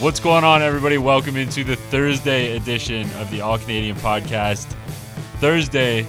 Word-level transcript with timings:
What's 0.00 0.20
going 0.20 0.44
on, 0.44 0.62
everybody? 0.62 0.96
Welcome 0.96 1.36
into 1.36 1.64
the 1.64 1.74
Thursday 1.74 2.54
edition 2.56 3.10
of 3.14 3.28
the 3.32 3.40
All 3.40 3.58
Canadian 3.58 3.96
Podcast. 3.96 4.66
Thursday, 5.40 6.06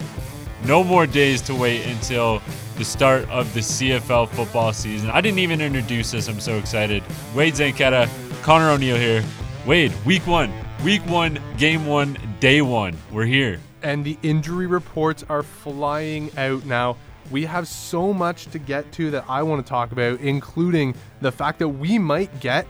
no 0.65 0.83
more 0.83 1.07
days 1.07 1.41
to 1.41 1.55
wait 1.55 1.87
until 1.87 2.39
the 2.77 2.85
start 2.85 3.27
of 3.31 3.51
the 3.55 3.61
CFL 3.61 4.29
football 4.29 4.73
season. 4.73 5.09
I 5.09 5.21
didn't 5.21 5.39
even 5.39 5.59
introduce 5.59 6.11
this. 6.11 6.27
I'm 6.27 6.39
so 6.39 6.59
excited. 6.59 7.01
Wade 7.33 7.55
Zanketta, 7.55 8.07
Connor 8.43 8.69
O'Neill 8.69 8.95
here. 8.95 9.23
Wade, 9.65 9.91
week 10.05 10.27
one, 10.27 10.53
week 10.83 11.01
one, 11.07 11.41
game 11.57 11.87
one, 11.87 12.15
day 12.39 12.61
one. 12.61 12.95
We're 13.11 13.25
here. 13.25 13.59
And 13.81 14.05
the 14.05 14.19
injury 14.21 14.67
reports 14.67 15.25
are 15.29 15.41
flying 15.41 16.29
out 16.37 16.63
now. 16.63 16.95
We 17.31 17.43
have 17.45 17.67
so 17.67 18.13
much 18.13 18.51
to 18.51 18.59
get 18.59 18.91
to 18.93 19.09
that 19.09 19.25
I 19.27 19.41
want 19.41 19.65
to 19.65 19.67
talk 19.67 19.91
about, 19.91 20.19
including 20.19 20.93
the 21.21 21.31
fact 21.31 21.57
that 21.57 21.69
we 21.69 21.97
might 21.97 22.39
get 22.39 22.67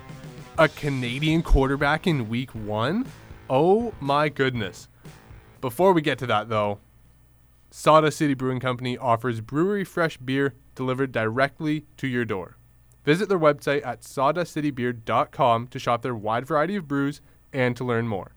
a 0.59 0.67
Canadian 0.67 1.41
quarterback 1.41 2.05
in 2.05 2.27
week 2.27 2.53
one. 2.53 3.07
Oh 3.49 3.93
my 4.01 4.27
goodness. 4.27 4.89
Before 5.61 5.93
we 5.93 6.01
get 6.01 6.17
to 6.19 6.27
that, 6.27 6.49
though, 6.49 6.79
Sawdust 7.71 8.17
City 8.17 8.33
Brewing 8.33 8.59
Company 8.59 8.97
offers 8.97 9.39
brewery 9.39 9.85
fresh 9.85 10.17
beer 10.17 10.55
delivered 10.75 11.13
directly 11.13 11.85
to 11.95 12.09
your 12.09 12.25
door. 12.25 12.57
Visit 13.05 13.29
their 13.29 13.39
website 13.39 13.85
at 13.85 14.01
sawdustcitybeer.com 14.01 15.67
to 15.67 15.79
shop 15.79 16.01
their 16.01 16.13
wide 16.13 16.45
variety 16.45 16.75
of 16.75 16.89
brews 16.89 17.21
and 17.53 17.77
to 17.77 17.85
learn 17.85 18.09
more. 18.09 18.35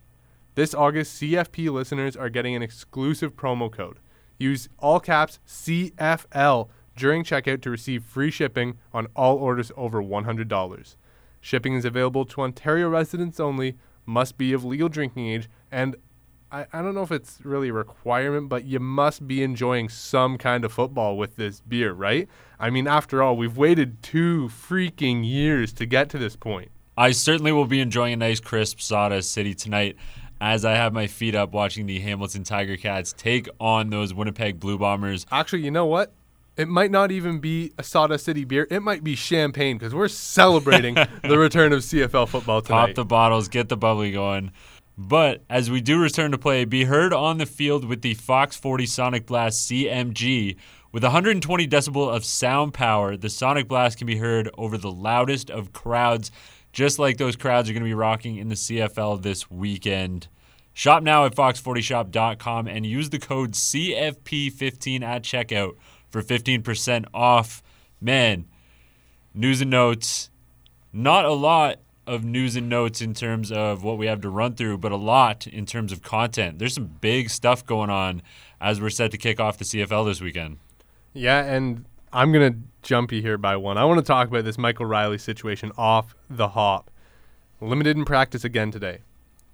This 0.54 0.74
August, 0.74 1.20
CFP 1.20 1.72
listeners 1.72 2.16
are 2.16 2.30
getting 2.30 2.54
an 2.54 2.62
exclusive 2.62 3.34
promo 3.34 3.68
code. 3.68 3.98
Use 4.38 4.68
all 4.78 5.00
caps 5.00 5.40
CFL 5.48 6.68
during 6.96 7.24
checkout 7.24 7.62
to 7.62 7.70
receive 7.70 8.04
free 8.04 8.30
shipping 8.30 8.78
on 8.92 9.08
all 9.16 9.38
orders 9.38 9.72
over 9.76 10.00
$100. 10.00 10.94
Shipping 11.42 11.74
is 11.74 11.84
available 11.84 12.24
to 12.24 12.40
Ontario 12.40 12.88
residents 12.88 13.38
only, 13.38 13.76
must 14.06 14.38
be 14.38 14.52
of 14.52 14.64
legal 14.64 14.88
drinking 14.88 15.26
age, 15.28 15.50
and 15.70 15.96
I, 16.52 16.66
I 16.72 16.82
don't 16.82 16.94
know 16.94 17.02
if 17.02 17.10
it's 17.10 17.40
really 17.42 17.70
a 17.70 17.72
requirement, 17.72 18.48
but 18.48 18.64
you 18.64 18.78
must 18.78 19.26
be 19.26 19.42
enjoying 19.42 19.88
some 19.88 20.38
kind 20.38 20.64
of 20.64 20.72
football 20.72 21.16
with 21.16 21.36
this 21.36 21.60
beer, 21.60 21.92
right? 21.92 22.28
I 22.60 22.70
mean, 22.70 22.86
after 22.86 23.22
all, 23.22 23.36
we've 23.36 23.56
waited 23.56 24.02
two 24.02 24.48
freaking 24.48 25.26
years 25.26 25.72
to 25.74 25.84
get 25.84 26.08
to 26.10 26.18
this 26.18 26.36
point. 26.36 26.70
I 26.96 27.10
certainly 27.10 27.50
will 27.50 27.66
be 27.66 27.80
enjoying 27.80 28.12
a 28.12 28.16
nice 28.16 28.38
crisp 28.38 28.80
Sawdust 28.80 29.32
City 29.32 29.54
tonight 29.54 29.96
as 30.40 30.64
I 30.64 30.74
have 30.74 30.92
my 30.92 31.06
feet 31.08 31.34
up 31.34 31.52
watching 31.52 31.86
the 31.86 31.98
Hamilton 32.00 32.44
Tiger 32.44 32.76
Cats 32.76 33.14
take 33.16 33.48
on 33.58 33.90
those 33.90 34.14
Winnipeg 34.14 34.60
Blue 34.60 34.78
Bombers. 34.78 35.26
Actually, 35.32 35.62
you 35.62 35.70
know 35.70 35.86
what? 35.86 36.12
It 36.56 36.68
might 36.68 36.90
not 36.90 37.10
even 37.10 37.38
be 37.38 37.72
a 37.78 37.82
Sawdust 37.82 38.26
City 38.26 38.44
beer. 38.44 38.66
It 38.70 38.80
might 38.82 39.02
be 39.02 39.14
champagne 39.14 39.78
because 39.78 39.94
we're 39.94 40.08
celebrating 40.08 40.94
the 41.22 41.38
return 41.38 41.72
of 41.72 41.80
CFL 41.80 42.28
football 42.28 42.60
tonight. 42.60 42.88
Pop 42.88 42.94
the 42.94 43.04
bottles, 43.04 43.48
get 43.48 43.68
the 43.68 43.76
bubbly 43.76 44.12
going. 44.12 44.52
But 44.98 45.42
as 45.48 45.70
we 45.70 45.80
do 45.80 45.98
return 45.98 46.32
to 46.32 46.38
play, 46.38 46.66
be 46.66 46.84
heard 46.84 47.14
on 47.14 47.38
the 47.38 47.46
field 47.46 47.86
with 47.86 48.02
the 48.02 48.14
Fox 48.14 48.56
40 48.56 48.84
Sonic 48.84 49.26
Blast 49.26 49.68
CMG. 49.70 50.56
With 50.92 51.02
120 51.02 51.66
decibel 51.66 52.14
of 52.14 52.22
sound 52.22 52.74
power, 52.74 53.16
the 53.16 53.30
Sonic 53.30 53.66
Blast 53.66 53.96
can 53.96 54.06
be 54.06 54.16
heard 54.16 54.50
over 54.58 54.76
the 54.76 54.92
loudest 54.92 55.50
of 55.50 55.72
crowds, 55.72 56.30
just 56.72 56.98
like 56.98 57.16
those 57.16 57.36
crowds 57.36 57.70
are 57.70 57.72
going 57.72 57.82
to 57.82 57.88
be 57.88 57.94
rocking 57.94 58.36
in 58.36 58.50
the 58.50 58.54
CFL 58.54 59.22
this 59.22 59.50
weekend. 59.50 60.28
Shop 60.74 61.02
now 61.02 61.24
at 61.24 61.34
fox40shop.com 61.34 62.66
and 62.66 62.84
use 62.84 63.08
the 63.08 63.18
code 63.18 63.52
CFP15 63.52 65.02
at 65.02 65.22
checkout 65.22 65.76
for 66.12 66.22
15% 66.22 67.06
off. 67.12 67.62
Man, 68.00 68.46
news 69.34 69.60
and 69.60 69.70
notes. 69.70 70.30
Not 70.92 71.24
a 71.24 71.32
lot 71.32 71.78
of 72.06 72.24
news 72.24 72.56
and 72.56 72.68
notes 72.68 73.00
in 73.00 73.14
terms 73.14 73.50
of 73.50 73.82
what 73.82 73.96
we 73.96 74.06
have 74.06 74.20
to 74.20 74.28
run 74.28 74.54
through, 74.54 74.78
but 74.78 74.92
a 74.92 74.96
lot 74.96 75.46
in 75.46 75.64
terms 75.66 75.92
of 75.92 76.02
content. 76.02 76.58
There's 76.58 76.74
some 76.74 76.96
big 77.00 77.30
stuff 77.30 77.64
going 77.64 77.90
on 77.90 78.22
as 78.60 78.80
we're 78.80 78.90
set 78.90 79.10
to 79.12 79.18
kick 79.18 79.40
off 79.40 79.58
the 79.58 79.64
CFL 79.64 80.06
this 80.06 80.20
weekend. 80.20 80.58
Yeah, 81.14 81.42
and 81.44 81.84
I'm 82.12 82.32
going 82.32 82.52
to 82.52 82.58
jump 82.82 83.12
you 83.12 83.22
here 83.22 83.38
by 83.38 83.56
one. 83.56 83.78
I 83.78 83.84
want 83.84 83.98
to 83.98 84.04
talk 84.04 84.28
about 84.28 84.44
this 84.44 84.58
Michael 84.58 84.86
Reilly 84.86 85.18
situation 85.18 85.72
off 85.78 86.14
the 86.28 86.48
hop. 86.48 86.90
Limited 87.60 87.96
in 87.96 88.04
practice 88.04 88.44
again 88.44 88.70
today. 88.70 88.98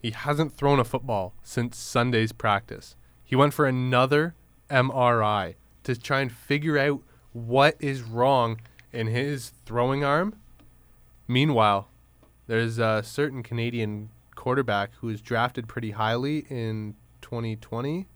He 0.00 0.12
hasn't 0.12 0.54
thrown 0.54 0.80
a 0.80 0.84
football 0.84 1.34
since 1.42 1.76
Sunday's 1.76 2.32
practice. 2.32 2.96
He 3.22 3.36
went 3.36 3.52
for 3.52 3.66
another 3.66 4.34
MRI 4.70 5.56
to 5.96 6.00
try 6.00 6.20
and 6.20 6.30
figure 6.30 6.78
out 6.78 7.00
what 7.32 7.76
is 7.80 8.02
wrong 8.02 8.60
in 8.92 9.06
his 9.06 9.52
throwing 9.64 10.04
arm. 10.04 10.36
Meanwhile, 11.26 11.88
there's 12.46 12.78
a 12.78 13.02
certain 13.02 13.42
Canadian 13.42 14.10
quarterback 14.34 14.90
who 15.00 15.06
was 15.06 15.22
drafted 15.22 15.66
pretty 15.66 15.92
highly 15.92 16.46
in 16.50 16.94
2020. 17.22 18.06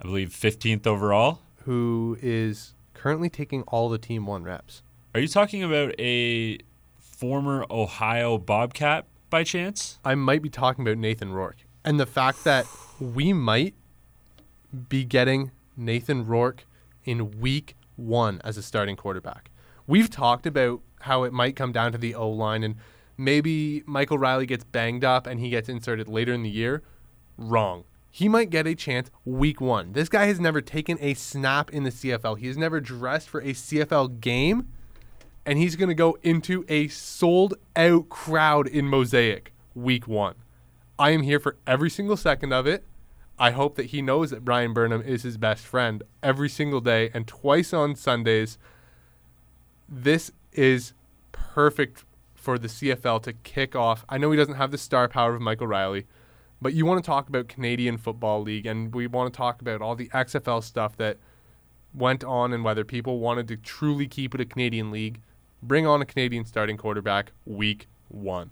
I 0.00 0.04
believe 0.04 0.28
15th 0.28 0.86
overall. 0.86 1.40
Who 1.64 2.18
is 2.20 2.74
currently 2.92 3.30
taking 3.30 3.62
all 3.62 3.88
the 3.88 3.98
team 3.98 4.26
one 4.26 4.44
reps. 4.44 4.82
Are 5.14 5.20
you 5.20 5.28
talking 5.28 5.62
about 5.62 5.98
a 5.98 6.58
former 6.98 7.64
Ohio 7.70 8.36
Bobcat 8.36 9.06
by 9.30 9.42
chance? 9.42 9.98
I 10.04 10.14
might 10.16 10.42
be 10.42 10.50
talking 10.50 10.86
about 10.86 10.98
Nathan 10.98 11.32
Rourke. 11.32 11.64
And 11.84 11.98
the 11.98 12.06
fact 12.06 12.44
that 12.44 12.66
we 13.00 13.32
might 13.32 13.74
be 14.88 15.04
getting 15.04 15.50
Nathan 15.76 16.26
Rourke 16.26 16.64
in 17.04 17.40
week 17.40 17.76
one 17.96 18.40
as 18.44 18.56
a 18.56 18.62
starting 18.62 18.96
quarterback. 18.96 19.50
We've 19.86 20.10
talked 20.10 20.46
about 20.46 20.80
how 21.00 21.24
it 21.24 21.32
might 21.32 21.56
come 21.56 21.72
down 21.72 21.92
to 21.92 21.98
the 21.98 22.14
O 22.14 22.28
line 22.28 22.62
and 22.62 22.76
maybe 23.16 23.82
Michael 23.86 24.18
Reilly 24.18 24.46
gets 24.46 24.64
banged 24.64 25.04
up 25.04 25.26
and 25.26 25.40
he 25.40 25.50
gets 25.50 25.68
inserted 25.68 26.08
later 26.08 26.32
in 26.32 26.42
the 26.42 26.50
year. 26.50 26.82
Wrong. 27.36 27.84
He 28.10 28.28
might 28.28 28.50
get 28.50 28.66
a 28.66 28.74
chance 28.74 29.10
week 29.24 29.60
one. 29.60 29.92
This 29.94 30.08
guy 30.08 30.26
has 30.26 30.38
never 30.38 30.60
taken 30.60 30.98
a 31.00 31.14
snap 31.14 31.70
in 31.70 31.84
the 31.84 31.90
CFL. 31.90 32.38
He 32.38 32.46
has 32.46 32.58
never 32.58 32.80
dressed 32.80 33.28
for 33.28 33.40
a 33.40 33.54
CFL 33.54 34.20
game. 34.20 34.68
And 35.44 35.58
he's 35.58 35.76
going 35.76 35.88
to 35.88 35.94
go 35.94 36.18
into 36.22 36.64
a 36.68 36.88
sold 36.88 37.54
out 37.74 38.08
crowd 38.10 38.68
in 38.68 38.86
Mosaic 38.86 39.52
week 39.74 40.06
one. 40.06 40.34
I 40.98 41.10
am 41.10 41.22
here 41.22 41.40
for 41.40 41.56
every 41.66 41.90
single 41.90 42.16
second 42.16 42.52
of 42.52 42.66
it. 42.66 42.84
I 43.38 43.50
hope 43.50 43.76
that 43.76 43.86
he 43.86 44.02
knows 44.02 44.30
that 44.30 44.44
Bryan 44.44 44.72
Burnham 44.72 45.02
is 45.02 45.22
his 45.22 45.36
best 45.36 45.64
friend 45.64 46.02
every 46.22 46.48
single 46.48 46.80
day 46.80 47.10
and 47.12 47.26
twice 47.26 47.72
on 47.72 47.96
Sundays. 47.96 48.58
This 49.88 50.30
is 50.52 50.92
perfect 51.32 52.04
for 52.34 52.58
the 52.58 52.68
CFL 52.68 53.22
to 53.22 53.32
kick 53.32 53.74
off. 53.74 54.04
I 54.08 54.18
know 54.18 54.30
he 54.30 54.36
doesn't 54.36 54.54
have 54.54 54.70
the 54.70 54.78
star 54.78 55.08
power 55.08 55.34
of 55.34 55.40
Michael 55.40 55.66
Reilly, 55.66 56.06
but 56.60 56.74
you 56.74 56.86
want 56.86 57.02
to 57.02 57.06
talk 57.06 57.28
about 57.28 57.48
Canadian 57.48 57.98
Football 57.98 58.42
League 58.42 58.66
and 58.66 58.94
we 58.94 59.06
want 59.06 59.32
to 59.32 59.36
talk 59.36 59.60
about 59.60 59.80
all 59.80 59.94
the 59.94 60.08
XFL 60.08 60.62
stuff 60.62 60.96
that 60.96 61.18
went 61.94 62.24
on 62.24 62.52
and 62.52 62.64
whether 62.64 62.84
people 62.84 63.18
wanted 63.18 63.48
to 63.48 63.56
truly 63.56 64.06
keep 64.06 64.34
it 64.34 64.40
a 64.40 64.44
Canadian 64.44 64.90
league. 64.90 65.20
Bring 65.62 65.86
on 65.86 66.02
a 66.02 66.06
Canadian 66.06 66.44
starting 66.44 66.76
quarterback 66.76 67.32
week 67.44 67.86
one. 68.08 68.50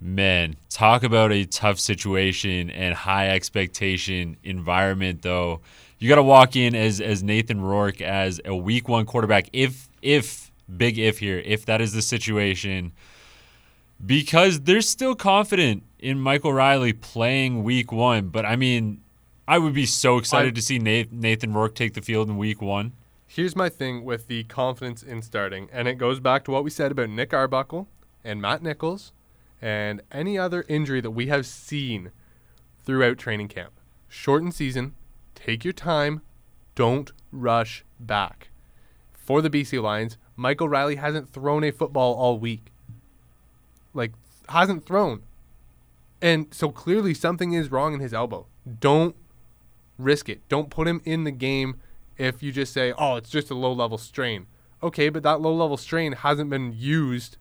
Man, 0.00 0.56
talk 0.70 1.02
about 1.02 1.30
a 1.30 1.44
tough 1.44 1.78
situation 1.78 2.70
and 2.70 2.94
high 2.94 3.28
expectation 3.28 4.38
environment 4.42 5.20
though. 5.20 5.60
You 5.98 6.08
got 6.08 6.16
to 6.16 6.22
walk 6.22 6.56
in 6.56 6.74
as 6.74 7.02
as 7.02 7.22
Nathan 7.22 7.60
Rourke 7.60 8.00
as 8.00 8.40
a 8.46 8.56
week 8.56 8.88
1 8.88 9.04
quarterback 9.04 9.50
if 9.52 9.90
if 10.00 10.50
big 10.74 10.98
if 10.98 11.18
here, 11.18 11.42
if 11.44 11.66
that 11.66 11.82
is 11.82 11.92
the 11.92 12.00
situation 12.00 12.92
because 14.04 14.60
they're 14.60 14.80
still 14.80 15.14
confident 15.14 15.82
in 15.98 16.18
Michael 16.18 16.54
Reilly 16.54 16.94
playing 16.94 17.62
week 17.62 17.92
1, 17.92 18.28
but 18.28 18.46
I 18.46 18.56
mean 18.56 19.02
I 19.46 19.58
would 19.58 19.74
be 19.74 19.84
so 19.84 20.16
excited 20.16 20.54
I, 20.54 20.56
to 20.56 20.62
see 20.62 20.78
Nathan 20.78 21.52
Rourke 21.52 21.74
take 21.74 21.94
the 21.94 22.00
field 22.00 22.28
in 22.28 22.38
week 22.38 22.62
1. 22.62 22.92
Here's 23.26 23.54
my 23.54 23.68
thing 23.68 24.04
with 24.04 24.28
the 24.28 24.44
confidence 24.44 25.02
in 25.02 25.22
starting, 25.22 25.68
and 25.72 25.86
it 25.86 25.94
goes 25.94 26.20
back 26.20 26.44
to 26.44 26.50
what 26.50 26.64
we 26.64 26.70
said 26.70 26.90
about 26.90 27.10
Nick 27.10 27.34
Arbuckle 27.34 27.86
and 28.24 28.40
Matt 28.40 28.62
Nichols 28.62 29.12
and 29.60 30.02
any 30.10 30.38
other 30.38 30.64
injury 30.68 31.00
that 31.00 31.10
we 31.10 31.26
have 31.26 31.46
seen 31.46 32.12
throughout 32.84 33.18
training 33.18 33.48
camp. 33.48 33.72
Shorten 34.08 34.52
season, 34.52 34.94
take 35.34 35.64
your 35.64 35.72
time, 35.72 36.22
don't 36.74 37.12
rush 37.30 37.84
back. 37.98 38.48
For 39.12 39.42
the 39.42 39.50
BC 39.50 39.82
Lions, 39.82 40.16
Michael 40.34 40.68
Reilly 40.68 40.96
hasn't 40.96 41.28
thrown 41.28 41.62
a 41.62 41.70
football 41.70 42.14
all 42.14 42.38
week. 42.38 42.72
Like, 43.94 44.12
hasn't 44.48 44.86
thrown. 44.86 45.22
And 46.22 46.46
so 46.52 46.70
clearly 46.70 47.14
something 47.14 47.52
is 47.52 47.70
wrong 47.70 47.94
in 47.94 48.00
his 48.00 48.12
elbow. 48.12 48.46
Don't 48.80 49.16
risk 49.98 50.28
it. 50.28 50.40
Don't 50.48 50.70
put 50.70 50.88
him 50.88 51.00
in 51.04 51.24
the 51.24 51.30
game 51.30 51.80
if 52.18 52.42
you 52.42 52.52
just 52.52 52.72
say, 52.72 52.92
oh, 52.98 53.16
it's 53.16 53.30
just 53.30 53.50
a 53.50 53.54
low 53.54 53.72
level 53.72 53.98
strain. 53.98 54.46
Okay, 54.82 55.08
but 55.08 55.22
that 55.22 55.40
low 55.40 55.54
level 55.54 55.76
strain 55.76 56.12
hasn't 56.12 56.50
been 56.50 56.72
used 56.76 57.36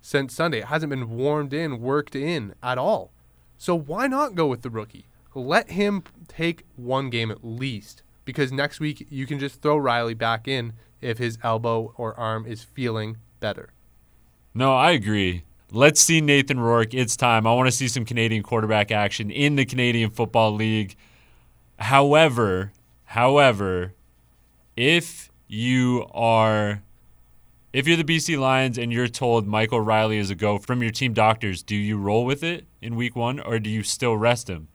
since 0.00 0.34
Sunday. 0.34 0.58
It 0.58 0.66
hasn't 0.66 0.90
been 0.90 1.10
warmed 1.10 1.52
in, 1.52 1.80
worked 1.80 2.14
in 2.14 2.54
at 2.62 2.78
all. 2.78 3.10
So 3.58 3.74
why 3.74 4.06
not 4.06 4.34
go 4.34 4.46
with 4.46 4.62
the 4.62 4.70
rookie? 4.70 5.06
Let 5.34 5.70
him 5.70 6.02
take 6.28 6.64
one 6.76 7.10
game 7.10 7.30
at 7.30 7.44
least 7.44 8.02
because 8.24 8.52
next 8.52 8.80
week 8.80 9.06
you 9.10 9.26
can 9.26 9.38
just 9.38 9.62
throw 9.62 9.76
Reilly 9.76 10.14
back 10.14 10.48
in 10.48 10.72
if 11.00 11.18
his 11.18 11.38
elbow 11.42 11.94
or 11.96 12.18
arm 12.18 12.46
is 12.46 12.62
feeling 12.62 13.18
better. 13.38 13.72
No, 14.54 14.74
I 14.74 14.92
agree. 14.92 15.44
Let's 15.70 16.00
see 16.00 16.20
Nathan 16.20 16.58
Rourke. 16.58 16.94
It's 16.94 17.16
time. 17.16 17.46
I 17.46 17.54
want 17.54 17.68
to 17.68 17.72
see 17.72 17.86
some 17.86 18.04
Canadian 18.04 18.42
quarterback 18.42 18.90
action 18.90 19.30
in 19.30 19.54
the 19.54 19.64
Canadian 19.64 20.10
Football 20.10 20.52
League. 20.54 20.96
However, 21.78 22.72
however, 23.04 23.94
if 24.76 25.30
you 25.46 26.06
are 26.12 26.82
if 27.72 27.86
you're 27.86 27.96
the 27.96 28.04
BC 28.04 28.38
Lions 28.38 28.78
and 28.78 28.92
you're 28.92 29.08
told 29.08 29.46
Michael 29.46 29.80
Reilly 29.80 30.18
is 30.18 30.30
a 30.30 30.34
go 30.34 30.58
from 30.58 30.82
your 30.82 30.90
team 30.90 31.12
doctors, 31.12 31.62
do 31.62 31.76
you 31.76 31.96
roll 31.96 32.24
with 32.24 32.42
it 32.42 32.66
in 32.82 32.96
week 32.96 33.14
1 33.14 33.40
or 33.40 33.58
do 33.58 33.70
you 33.70 33.82
still 33.82 34.16
rest 34.16 34.50
him? 34.50 34.68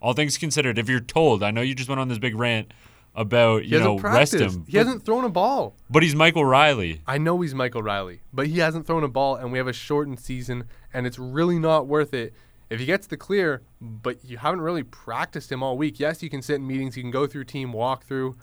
All 0.00 0.12
things 0.12 0.38
considered, 0.38 0.78
if 0.78 0.88
you're 0.88 1.00
told, 1.00 1.42
I 1.42 1.50
know 1.50 1.62
you 1.62 1.74
just 1.74 1.88
went 1.88 2.00
on 2.00 2.08
this 2.08 2.18
big 2.18 2.36
rant 2.36 2.72
about, 3.16 3.64
you 3.64 3.80
know, 3.80 3.98
rest 3.98 4.34
him. 4.34 4.64
He 4.68 4.76
hasn't 4.76 5.04
thrown 5.04 5.24
a 5.24 5.28
ball. 5.28 5.74
But 5.90 6.02
he's 6.02 6.14
Michael 6.14 6.44
Reilly. 6.44 7.00
I 7.06 7.18
know 7.18 7.40
he's 7.40 7.54
Michael 7.54 7.82
Reilly, 7.82 8.20
but 8.32 8.46
he 8.46 8.58
hasn't 8.58 8.86
thrown 8.86 9.02
a 9.02 9.08
ball, 9.08 9.36
and 9.36 9.50
we 9.50 9.58
have 9.58 9.66
a 9.66 9.72
shortened 9.72 10.20
season, 10.20 10.64
and 10.92 11.06
it's 11.06 11.18
really 11.18 11.58
not 11.58 11.86
worth 11.86 12.12
it. 12.12 12.34
If 12.68 12.78
he 12.78 12.86
gets 12.86 13.06
the 13.06 13.16
clear, 13.16 13.62
but 13.80 14.24
you 14.24 14.36
haven't 14.36 14.60
really 14.60 14.82
practiced 14.82 15.50
him 15.50 15.62
all 15.62 15.78
week. 15.78 15.98
Yes, 15.98 16.22
you 16.22 16.28
can 16.28 16.42
sit 16.42 16.56
in 16.56 16.66
meetings, 16.66 16.96
you 16.96 17.02
can 17.02 17.10
go 17.10 17.26
through 17.26 17.44
team 17.44 17.72
walkthrough. 17.72 18.36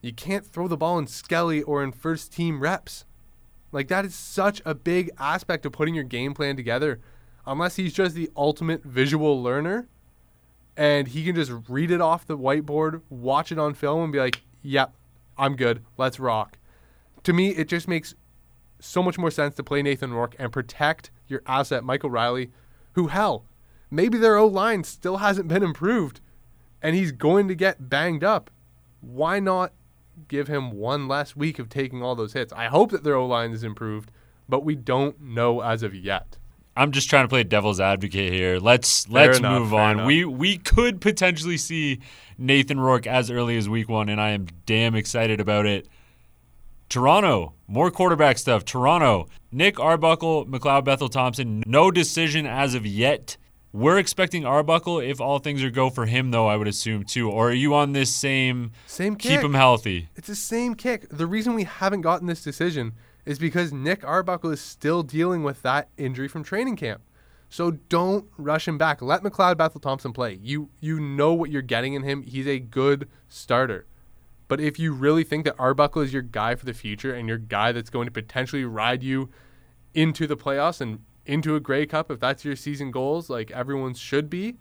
You 0.00 0.12
can't 0.12 0.46
throw 0.46 0.68
the 0.68 0.76
ball 0.76 0.98
in 0.98 1.06
Skelly 1.06 1.62
or 1.62 1.84
in 1.84 1.92
first 1.92 2.32
team 2.32 2.60
reps. 2.60 3.04
Like 3.72 3.88
that 3.88 4.04
is 4.04 4.14
such 4.14 4.62
a 4.64 4.74
big 4.74 5.10
aspect 5.18 5.66
of 5.66 5.72
putting 5.72 5.94
your 5.94 6.04
game 6.04 6.34
plan 6.34 6.56
together. 6.56 7.00
Unless 7.46 7.76
he's 7.76 7.92
just 7.92 8.14
the 8.14 8.30
ultimate 8.36 8.82
visual 8.82 9.42
learner 9.42 9.88
and 10.76 11.08
he 11.08 11.24
can 11.24 11.34
just 11.34 11.52
read 11.68 11.90
it 11.90 12.00
off 12.00 12.26
the 12.26 12.38
whiteboard, 12.38 13.02
watch 13.10 13.50
it 13.50 13.58
on 13.58 13.74
film, 13.74 14.04
and 14.04 14.12
be 14.12 14.18
like, 14.18 14.42
yep, 14.62 14.94
I'm 15.36 15.56
good. 15.56 15.84
Let's 15.96 16.20
rock. 16.20 16.58
To 17.24 17.32
me, 17.32 17.50
it 17.50 17.68
just 17.68 17.88
makes 17.88 18.14
so 18.80 19.02
much 19.02 19.18
more 19.18 19.30
sense 19.30 19.54
to 19.56 19.64
play 19.64 19.82
Nathan 19.82 20.12
Rourke 20.12 20.36
and 20.38 20.52
protect 20.52 21.10
your 21.26 21.42
asset, 21.46 21.84
Michael 21.84 22.10
Reilly, 22.10 22.50
who, 22.92 23.08
hell, 23.08 23.44
maybe 23.90 24.18
their 24.18 24.36
O 24.36 24.46
line 24.46 24.84
still 24.84 25.16
hasn't 25.18 25.48
been 25.48 25.62
improved 25.62 26.20
and 26.82 26.94
he's 26.94 27.12
going 27.12 27.48
to 27.48 27.54
get 27.54 27.88
banged 27.88 28.24
up. 28.24 28.50
Why 29.00 29.40
not 29.40 29.72
give 30.26 30.48
him 30.48 30.72
one 30.72 31.06
last 31.06 31.36
week 31.36 31.58
of 31.58 31.68
taking 31.68 32.02
all 32.02 32.14
those 32.14 32.32
hits? 32.32 32.52
I 32.52 32.66
hope 32.66 32.90
that 32.90 33.04
their 33.04 33.16
O 33.16 33.26
line 33.26 33.52
is 33.52 33.62
improved, 33.62 34.10
but 34.48 34.64
we 34.64 34.74
don't 34.74 35.20
know 35.20 35.60
as 35.60 35.82
of 35.82 35.94
yet. 35.94 36.36
I'm 36.76 36.92
just 36.92 37.10
trying 37.10 37.24
to 37.24 37.28
play 37.28 37.42
devil's 37.42 37.80
advocate 37.80 38.32
here. 38.32 38.58
Let's 38.58 39.04
fair 39.04 39.26
let's 39.26 39.38
enough, 39.38 39.60
move 39.60 39.74
on. 39.74 39.96
Enough. 39.96 40.06
We 40.06 40.24
we 40.24 40.58
could 40.58 41.00
potentially 41.00 41.56
see 41.56 41.98
Nathan 42.38 42.78
Rourke 42.78 43.06
as 43.06 43.30
early 43.30 43.56
as 43.56 43.68
week 43.68 43.88
one, 43.88 44.08
and 44.08 44.20
I 44.20 44.30
am 44.30 44.46
damn 44.64 44.94
excited 44.94 45.40
about 45.40 45.66
it. 45.66 45.88
Toronto, 46.88 47.54
more 47.66 47.90
quarterback 47.90 48.38
stuff. 48.38 48.64
Toronto, 48.64 49.28
Nick 49.50 49.78
Arbuckle, 49.78 50.46
McLeod 50.46 50.84
Bethel 50.84 51.08
Thompson, 51.08 51.62
no 51.66 51.90
decision 51.90 52.46
as 52.46 52.74
of 52.74 52.86
yet. 52.86 53.36
We're 53.72 53.98
expecting 53.98 54.46
Arbuckle 54.46 54.98
if 54.98 55.20
all 55.20 55.38
things 55.38 55.62
are 55.62 55.70
go 55.70 55.90
for 55.90 56.06
him, 56.06 56.30
though. 56.30 56.46
I 56.46 56.56
would 56.56 56.68
assume 56.68 57.04
too. 57.04 57.30
Or 57.30 57.50
are 57.50 57.54
you 57.54 57.74
on 57.74 57.92
this 57.92 58.14
same 58.14 58.72
same 58.86 59.16
kick. 59.16 59.32
keep 59.32 59.40
him 59.40 59.54
healthy? 59.54 60.08
It's 60.16 60.28
the 60.28 60.36
same 60.36 60.74
kick. 60.74 61.08
The 61.10 61.26
reason 61.26 61.54
we 61.54 61.64
haven't 61.64 62.00
gotten 62.00 62.26
this 62.26 62.42
decision 62.42 62.94
is 63.26 63.38
because 63.38 63.72
Nick 63.72 64.06
Arbuckle 64.06 64.50
is 64.50 64.60
still 64.60 65.02
dealing 65.02 65.42
with 65.42 65.60
that 65.62 65.90
injury 65.98 66.28
from 66.28 66.42
training 66.42 66.76
camp. 66.76 67.02
So 67.50 67.72
don't 67.72 68.26
rush 68.36 68.66
him 68.66 68.78
back. 68.78 69.02
Let 69.02 69.22
McLeod 69.22 69.56
Bethel 69.58 69.80
Thompson 69.80 70.12
play. 70.12 70.38
You 70.42 70.70
you 70.80 70.98
know 70.98 71.34
what 71.34 71.50
you're 71.50 71.62
getting 71.62 71.94
in 71.94 72.02
him. 72.02 72.22
He's 72.22 72.46
a 72.46 72.58
good 72.58 73.08
starter. 73.28 73.86
But 74.48 74.60
if 74.60 74.78
you 74.78 74.94
really 74.94 75.24
think 75.24 75.44
that 75.44 75.56
Arbuckle 75.58 76.00
is 76.02 76.12
your 76.12 76.22
guy 76.22 76.54
for 76.54 76.64
the 76.64 76.72
future 76.72 77.14
and 77.14 77.28
your 77.28 77.36
guy 77.36 77.72
that's 77.72 77.90
going 77.90 78.06
to 78.06 78.10
potentially 78.10 78.64
ride 78.64 79.02
you 79.02 79.28
into 79.92 80.26
the 80.26 80.36
playoffs 80.36 80.80
and 80.80 81.00
into 81.28 81.54
a 81.54 81.60
Grey 81.60 81.86
Cup, 81.86 82.10
if 82.10 82.18
that's 82.18 82.44
your 82.44 82.56
season 82.56 82.90
goals, 82.90 83.28
like 83.28 83.50
everyone 83.50 83.94
should 83.94 84.30
be, 84.30 84.56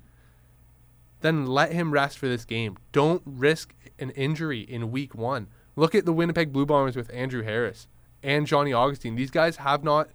then 1.22 1.48
let 1.48 1.72
him 1.72 1.92
rest 1.92 2.20
for 2.20 2.28
this 2.28 2.46
game. 2.46 2.78
Don't 2.92 3.24
risk 3.26 3.74
an 3.98 4.12
injury 4.12 4.60
in 4.60 4.92
week 4.92 5.16
one. 5.16 5.48
Look 5.76 5.96
at 5.96 6.06
the 6.06 6.14
Winnipeg 6.14 6.52
Blue 6.52 6.66
Bombers 6.66 6.96
with 6.96 7.12
Andrew 7.14 7.42
Harris 7.42 7.88
and 8.22 8.46
Johnny 8.46 8.74
Augustine. 8.74 9.16
These 9.16 9.32
guys 9.32 9.58
have 9.58 9.84
not 9.84 10.10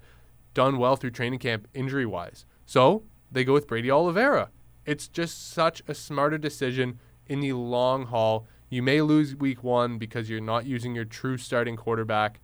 done 0.54 0.76
well 0.76 0.96
through 0.96 1.10
training 1.10 1.38
camp 1.38 1.66
injury 1.72 2.06
wise. 2.06 2.44
So 2.66 3.04
they 3.30 3.44
go 3.44 3.54
with 3.54 3.66
Brady 3.66 3.90
Oliveira. 3.90 4.50
It's 4.84 5.08
just 5.08 5.50
such 5.50 5.82
a 5.88 5.94
smarter 5.94 6.38
decision 6.38 6.98
in 7.26 7.40
the 7.40 7.54
long 7.54 8.06
haul. 8.06 8.46
You 8.68 8.82
may 8.82 9.00
lose 9.00 9.34
week 9.34 9.64
one 9.64 9.98
because 9.98 10.28
you're 10.28 10.40
not 10.40 10.66
using 10.66 10.94
your 10.94 11.04
true 11.04 11.38
starting 11.38 11.76
quarterback, 11.76 12.40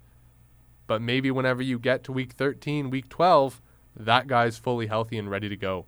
but 0.87 1.03
maybe 1.03 1.31
whenever 1.31 1.63
you 1.63 1.79
get 1.79 2.05
to 2.05 2.13
week 2.13 2.33
13, 2.33 2.89
week 2.89 3.09
12, 3.09 3.61
that 3.99 4.27
guy's 4.27 4.59
fully 4.59 4.87
healthy 4.87 5.19
and 5.19 5.31
ready 5.31 5.49
to 5.49 5.57
go. 5.57 5.87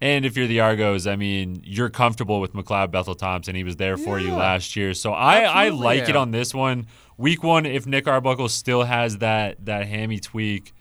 And 0.00 0.24
if 0.24 0.36
you're 0.36 0.46
the 0.46 0.60
Argos, 0.60 1.06
I 1.08 1.16
mean, 1.16 1.60
you're 1.64 1.90
comfortable 1.90 2.40
with 2.40 2.52
McLeod 2.52 2.92
Bethel 2.92 3.16
Thompson. 3.16 3.56
He 3.56 3.64
was 3.64 3.76
there 3.76 3.96
for 3.96 4.18
yeah. 4.18 4.28
you 4.28 4.36
last 4.36 4.76
year. 4.76 4.94
So 4.94 5.12
I, 5.12 5.40
I 5.40 5.68
like 5.70 6.02
yeah. 6.02 6.10
it 6.10 6.16
on 6.16 6.30
this 6.30 6.54
one. 6.54 6.86
Week 7.16 7.42
one, 7.42 7.66
if 7.66 7.84
Nick 7.84 8.06
Arbuckle 8.06 8.48
still 8.48 8.84
has 8.84 9.18
that 9.18 9.64
that 9.66 9.88
hammy 9.88 10.20
tweak, 10.20 10.72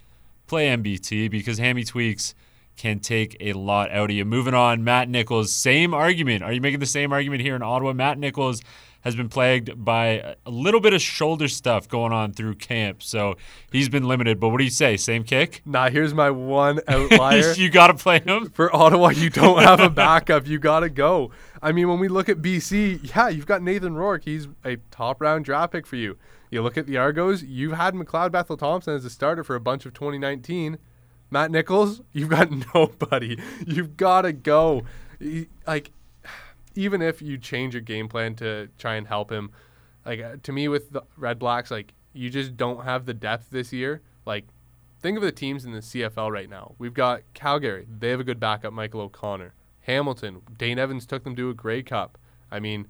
play 0.45 0.67
MBT 0.67 1.31
because 1.31 1.57
hammy 1.57 1.83
tweaks 1.83 2.35
can 2.75 2.99
take 2.99 3.35
a 3.39 3.53
lot 3.53 3.91
out 3.91 4.11
of 4.11 4.15
you. 4.15 4.23
Moving 4.23 4.53
on, 4.53 4.83
Matt 4.83 5.09
Nichols, 5.09 5.51
same 5.51 5.95
argument. 5.95 6.43
Are 6.43 6.53
you 6.53 6.61
making 6.61 6.79
the 6.79 6.85
same 6.85 7.11
argument 7.11 7.41
here 7.41 7.55
in 7.55 7.63
Ottawa? 7.63 7.93
Matt 7.93 8.19
Nichols 8.19 8.61
has 9.01 9.15
been 9.15 9.29
plagued 9.29 9.83
by 9.83 10.35
a 10.45 10.51
little 10.51 10.79
bit 10.81 10.93
of 10.93 11.01
shoulder 11.01 11.47
stuff 11.47 11.87
going 11.87 12.11
on 12.11 12.33
through 12.33 12.55
camp, 12.55 13.01
so 13.03 13.35
he's 13.71 13.89
been 13.89 14.07
limited. 14.07 14.39
But 14.39 14.49
what 14.49 14.57
do 14.57 14.63
you 14.63 14.69
say? 14.69 14.97
Same 14.97 15.23
kick? 15.23 15.61
Nah, 15.65 15.89
here's 15.89 16.13
my 16.13 16.29
one 16.29 16.79
outlier. 16.87 17.53
you 17.53 17.69
got 17.69 17.87
to 17.87 17.93
play 17.93 18.19
him 18.19 18.49
for 18.49 18.75
Ottawa. 18.75 19.09
You 19.09 19.29
don't 19.29 19.61
have 19.63 19.79
a 19.79 19.89
backup. 19.89 20.47
you 20.47 20.59
got 20.59 20.81
to 20.81 20.89
go. 20.89 21.31
I 21.61 21.71
mean, 21.71 21.87
when 21.87 21.99
we 21.99 22.07
look 22.07 22.29
at 22.29 22.37
BC, 22.41 23.15
yeah, 23.15 23.29
you've 23.29 23.45
got 23.45 23.61
Nathan 23.61 23.95
Rourke. 23.95 24.23
He's 24.25 24.47
a 24.65 24.77
top 24.91 25.21
round 25.21 25.45
draft 25.45 25.71
pick 25.71 25.87
for 25.87 25.95
you. 25.95 26.17
You 26.49 26.61
look 26.61 26.77
at 26.77 26.85
the 26.87 26.97
Argos, 26.97 27.43
you've 27.43 27.73
had 27.73 27.93
McLeod 27.93 28.31
Bethel 28.31 28.55
Thompson 28.57 28.93
as 28.93 29.03
a 29.05 29.09
starter 29.09 29.43
for 29.43 29.55
a 29.55 29.59
bunch 29.59 29.85
of 29.85 29.93
2019. 29.93 30.77
Matt 31.29 31.51
Nichols, 31.51 32.01
you've 32.13 32.29
got 32.29 32.49
nobody. 32.73 33.37
You've 33.65 33.97
got 33.97 34.21
to 34.21 34.31
go. 34.31 34.83
Like, 35.65 35.91
even 36.77 37.01
if 37.01 37.21
you 37.21 37.37
change 37.37 37.73
your 37.73 37.81
game 37.81 38.07
plan 38.07 38.35
to 38.35 38.69
try 38.77 38.95
and 38.95 39.07
help 39.07 39.31
him, 39.31 39.51
like 40.05 40.21
uh, 40.21 40.35
to 40.43 40.51
me 40.51 40.67
with 40.67 40.91
the 40.91 41.01
Red 41.17 41.39
Blacks, 41.39 41.71
like 41.71 41.93
you 42.13 42.29
just 42.29 42.55
don't 42.55 42.83
have 42.83 43.05
the 43.05 43.13
depth 43.13 43.49
this 43.49 43.73
year. 43.73 44.01
Like, 44.25 44.45
think 45.01 45.17
of 45.17 45.23
the 45.23 45.31
teams 45.31 45.65
in 45.65 45.71
the 45.71 45.79
CFL 45.79 46.31
right 46.31 46.49
now. 46.49 46.75
We've 46.77 46.93
got 46.93 47.21
Calgary. 47.33 47.87
They 47.99 48.09
have 48.09 48.19
a 48.19 48.23
good 48.23 48.39
backup, 48.39 48.73
Michael 48.73 49.01
O'Connor. 49.01 49.53
Hamilton, 49.81 50.41
Dane 50.57 50.77
Evans 50.77 51.05
took 51.05 51.23
them 51.23 51.35
to 51.35 51.49
a 51.49 51.53
Grey 51.53 51.81
Cup. 51.81 52.17
I 52.51 52.59
mean, 52.59 52.87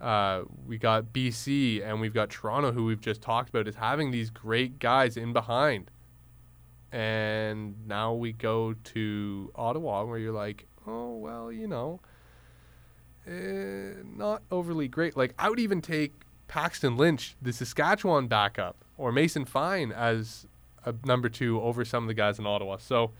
uh, 0.00 0.42
we 0.66 0.76
got 0.76 1.12
BC 1.12 1.86
and 1.86 2.00
we've 2.00 2.12
got 2.12 2.30
Toronto, 2.30 2.72
who 2.72 2.84
we've 2.84 3.00
just 3.00 3.22
talked 3.22 3.48
about, 3.48 3.66
is 3.66 3.76
having 3.76 4.10
these 4.10 4.28
great 4.28 4.78
guys 4.78 5.16
in 5.16 5.32
behind. 5.32 5.90
And 6.92 7.86
now 7.86 8.12
we 8.12 8.32
go 8.32 8.74
to 8.74 9.52
Ottawa, 9.54 10.04
where 10.04 10.18
you're 10.18 10.32
like, 10.32 10.66
oh, 10.86 11.16
well, 11.16 11.50
you 11.50 11.66
know, 11.66 12.00
eh, 13.26 14.02
not 14.16 14.42
overly 14.50 14.88
great. 14.88 15.16
Like, 15.16 15.34
I 15.38 15.50
would 15.50 15.60
even 15.60 15.80
take 15.80 16.12
Paxton 16.48 16.96
Lynch, 16.96 17.36
the 17.40 17.52
Saskatchewan 17.52 18.28
backup, 18.28 18.84
or 18.96 19.12
Mason 19.12 19.44
Fine 19.44 19.92
as 19.92 20.46
a 20.84 20.94
number 21.04 21.28
two 21.28 21.60
over 21.60 21.84
some 21.84 22.04
of 22.04 22.08
the 22.08 22.14
guys 22.14 22.38
in 22.38 22.46
Ottawa. 22.46 22.76
So, 22.76 23.10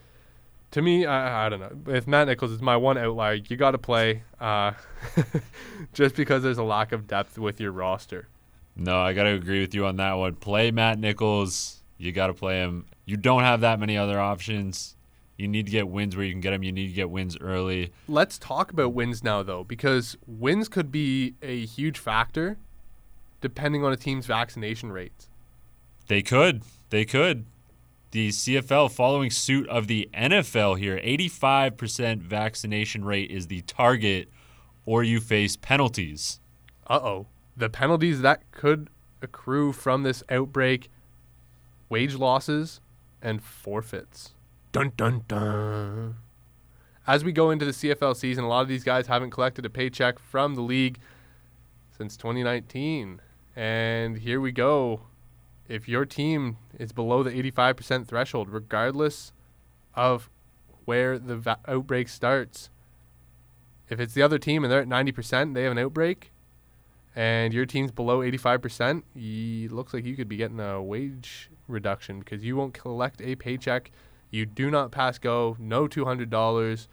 to 0.72 0.82
me, 0.82 1.06
I, 1.06 1.46
I 1.46 1.48
don't 1.48 1.60
know. 1.60 1.94
If 1.94 2.06
Matt 2.06 2.28
Nichols 2.28 2.50
is 2.50 2.60
my 2.60 2.76
one 2.76 2.98
outlier, 2.98 3.34
you 3.34 3.56
got 3.56 3.72
to 3.72 3.78
play 3.78 4.22
uh, 4.40 4.72
just 5.92 6.16
because 6.16 6.42
there's 6.42 6.58
a 6.58 6.64
lack 6.64 6.92
of 6.92 7.06
depth 7.06 7.38
with 7.38 7.60
your 7.60 7.72
roster. 7.72 8.28
No, 8.76 9.00
I 9.00 9.12
got 9.14 9.24
to 9.24 9.30
agree 9.30 9.60
with 9.60 9.74
you 9.74 9.86
on 9.86 9.96
that 9.96 10.14
one. 10.14 10.34
Play 10.34 10.70
Matt 10.70 10.98
Nichols. 10.98 11.82
You 11.98 12.12
got 12.12 12.26
to 12.26 12.34
play 12.34 12.58
him. 12.58 12.86
You 13.06 13.16
don't 13.16 13.42
have 13.42 13.62
that 13.62 13.80
many 13.80 13.96
other 13.96 14.20
options. 14.20 14.95
You 15.36 15.48
need 15.48 15.66
to 15.66 15.72
get 15.72 15.88
wins 15.88 16.16
where 16.16 16.24
you 16.24 16.32
can 16.32 16.40
get 16.40 16.50
them. 16.50 16.62
You 16.62 16.72
need 16.72 16.88
to 16.88 16.92
get 16.94 17.10
wins 17.10 17.36
early. 17.40 17.92
Let's 18.08 18.38
talk 18.38 18.72
about 18.72 18.94
wins 18.94 19.22
now, 19.22 19.42
though, 19.42 19.64
because 19.64 20.16
wins 20.26 20.68
could 20.68 20.90
be 20.90 21.34
a 21.42 21.66
huge 21.66 21.98
factor 21.98 22.56
depending 23.40 23.84
on 23.84 23.92
a 23.92 23.96
team's 23.96 24.26
vaccination 24.26 24.90
rates. 24.90 25.28
They 26.08 26.22
could. 26.22 26.62
They 26.90 27.04
could 27.04 27.44
the 28.16 28.28
CFL 28.30 28.90
following 28.90 29.30
suit 29.30 29.68
of 29.68 29.88
the 29.88 30.08
NFL 30.14 30.78
here. 30.78 30.98
85% 30.98 32.22
vaccination 32.22 33.04
rate 33.04 33.30
is 33.30 33.48
the 33.48 33.60
target, 33.60 34.30
or 34.86 35.02
you 35.02 35.20
face 35.20 35.56
penalties. 35.56 36.40
Uh 36.86 37.00
oh. 37.02 37.26
The 37.58 37.68
penalties 37.68 38.22
that 38.22 38.50
could 38.52 38.88
accrue 39.20 39.72
from 39.72 40.02
this 40.02 40.22
outbreak 40.30 40.88
wage 41.90 42.14
losses 42.14 42.80
and 43.20 43.42
forfeits. 43.42 44.32
Dun 44.76 44.92
dun 44.94 45.22
dun. 45.26 46.16
As 47.06 47.24
we 47.24 47.32
go 47.32 47.50
into 47.50 47.64
the 47.64 47.70
CFL 47.70 48.14
season, 48.14 48.44
a 48.44 48.48
lot 48.48 48.60
of 48.60 48.68
these 48.68 48.84
guys 48.84 49.06
haven't 49.06 49.30
collected 49.30 49.64
a 49.64 49.70
paycheck 49.70 50.18
from 50.18 50.54
the 50.54 50.60
league 50.60 50.98
since 51.96 52.14
2019. 52.18 53.22
And 53.54 54.18
here 54.18 54.38
we 54.38 54.52
go 54.52 55.00
if 55.66 55.88
your 55.88 56.04
team 56.04 56.58
is 56.78 56.92
below 56.92 57.22
the 57.22 57.30
85% 57.30 58.06
threshold, 58.06 58.50
regardless 58.50 59.32
of 59.94 60.28
where 60.84 61.18
the 61.18 61.36
va- 61.36 61.58
outbreak 61.66 62.10
starts, 62.10 62.68
if 63.88 63.98
it's 63.98 64.12
the 64.12 64.20
other 64.20 64.38
team 64.38 64.62
and 64.62 64.70
they're 64.70 64.82
at 64.82 64.88
90%, 64.88 65.54
they 65.54 65.62
have 65.62 65.72
an 65.72 65.78
outbreak, 65.78 66.32
and 67.14 67.54
your 67.54 67.64
team's 67.64 67.92
below 67.92 68.18
85%, 68.20 69.04
it 69.14 69.72
looks 69.72 69.94
like 69.94 70.04
you 70.04 70.16
could 70.16 70.28
be 70.28 70.36
getting 70.36 70.60
a 70.60 70.82
wage 70.82 71.48
reduction 71.66 72.18
because 72.18 72.44
you 72.44 72.56
won't 72.56 72.74
collect 72.74 73.22
a 73.22 73.36
paycheck. 73.36 73.90
You 74.36 74.44
do 74.44 74.70
not 74.70 74.90
pass 74.92 75.16
go, 75.16 75.56
no 75.58 75.88
$200. 75.88 76.86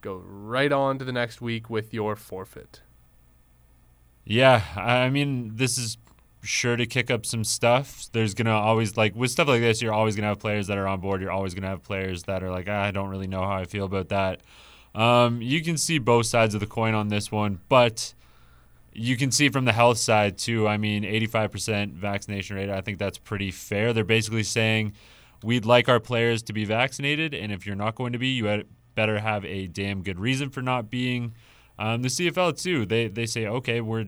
Go 0.00 0.22
right 0.24 0.72
on 0.72 0.98
to 0.98 1.04
the 1.04 1.12
next 1.12 1.42
week 1.42 1.68
with 1.68 1.92
your 1.92 2.16
forfeit. 2.16 2.80
Yeah, 4.24 4.62
I 4.74 5.10
mean, 5.10 5.56
this 5.56 5.76
is 5.76 5.98
sure 6.42 6.76
to 6.76 6.86
kick 6.86 7.10
up 7.10 7.26
some 7.26 7.44
stuff. 7.44 8.06
There's 8.12 8.32
gonna 8.32 8.52
always 8.52 8.96
like 8.96 9.14
with 9.14 9.30
stuff 9.30 9.48
like 9.48 9.60
this, 9.60 9.82
you're 9.82 9.92
always 9.92 10.16
gonna 10.16 10.28
have 10.28 10.38
players 10.38 10.68
that 10.68 10.78
are 10.78 10.88
on 10.88 11.00
board. 11.00 11.20
You're 11.20 11.30
always 11.30 11.52
gonna 11.52 11.68
have 11.68 11.82
players 11.82 12.22
that 12.22 12.42
are 12.42 12.50
like, 12.50 12.68
ah, 12.70 12.84
I 12.84 12.90
don't 12.90 13.10
really 13.10 13.26
know 13.26 13.42
how 13.42 13.56
I 13.56 13.66
feel 13.66 13.84
about 13.84 14.08
that. 14.08 14.40
Um, 14.94 15.42
you 15.42 15.62
can 15.62 15.76
see 15.76 15.98
both 15.98 16.24
sides 16.24 16.54
of 16.54 16.60
the 16.60 16.66
coin 16.66 16.94
on 16.94 17.08
this 17.08 17.30
one, 17.30 17.60
but 17.68 18.14
you 18.94 19.18
can 19.18 19.30
see 19.30 19.50
from 19.50 19.66
the 19.66 19.74
health 19.74 19.98
side 19.98 20.38
too. 20.38 20.66
I 20.66 20.78
mean, 20.78 21.02
85% 21.02 21.92
vaccination 21.92 22.56
rate. 22.56 22.70
I 22.70 22.80
think 22.80 22.98
that's 22.98 23.18
pretty 23.18 23.50
fair. 23.50 23.92
They're 23.92 24.04
basically 24.04 24.42
saying 24.42 24.94
we'd 25.42 25.64
like 25.64 25.88
our 25.88 26.00
players 26.00 26.42
to 26.44 26.52
be 26.52 26.64
vaccinated, 26.64 27.34
and 27.34 27.52
if 27.52 27.66
you're 27.66 27.76
not 27.76 27.94
going 27.94 28.12
to 28.12 28.18
be, 28.18 28.28
you 28.28 28.64
better 28.94 29.18
have 29.20 29.44
a 29.44 29.66
damn 29.66 30.02
good 30.02 30.18
reason 30.18 30.50
for 30.50 30.62
not 30.62 30.90
being. 30.90 31.34
Um, 31.78 32.02
the 32.02 32.08
CFL 32.08 32.60
too. 32.60 32.84
They 32.84 33.08
they 33.08 33.26
say 33.26 33.46
okay, 33.46 33.80
we're 33.80 34.06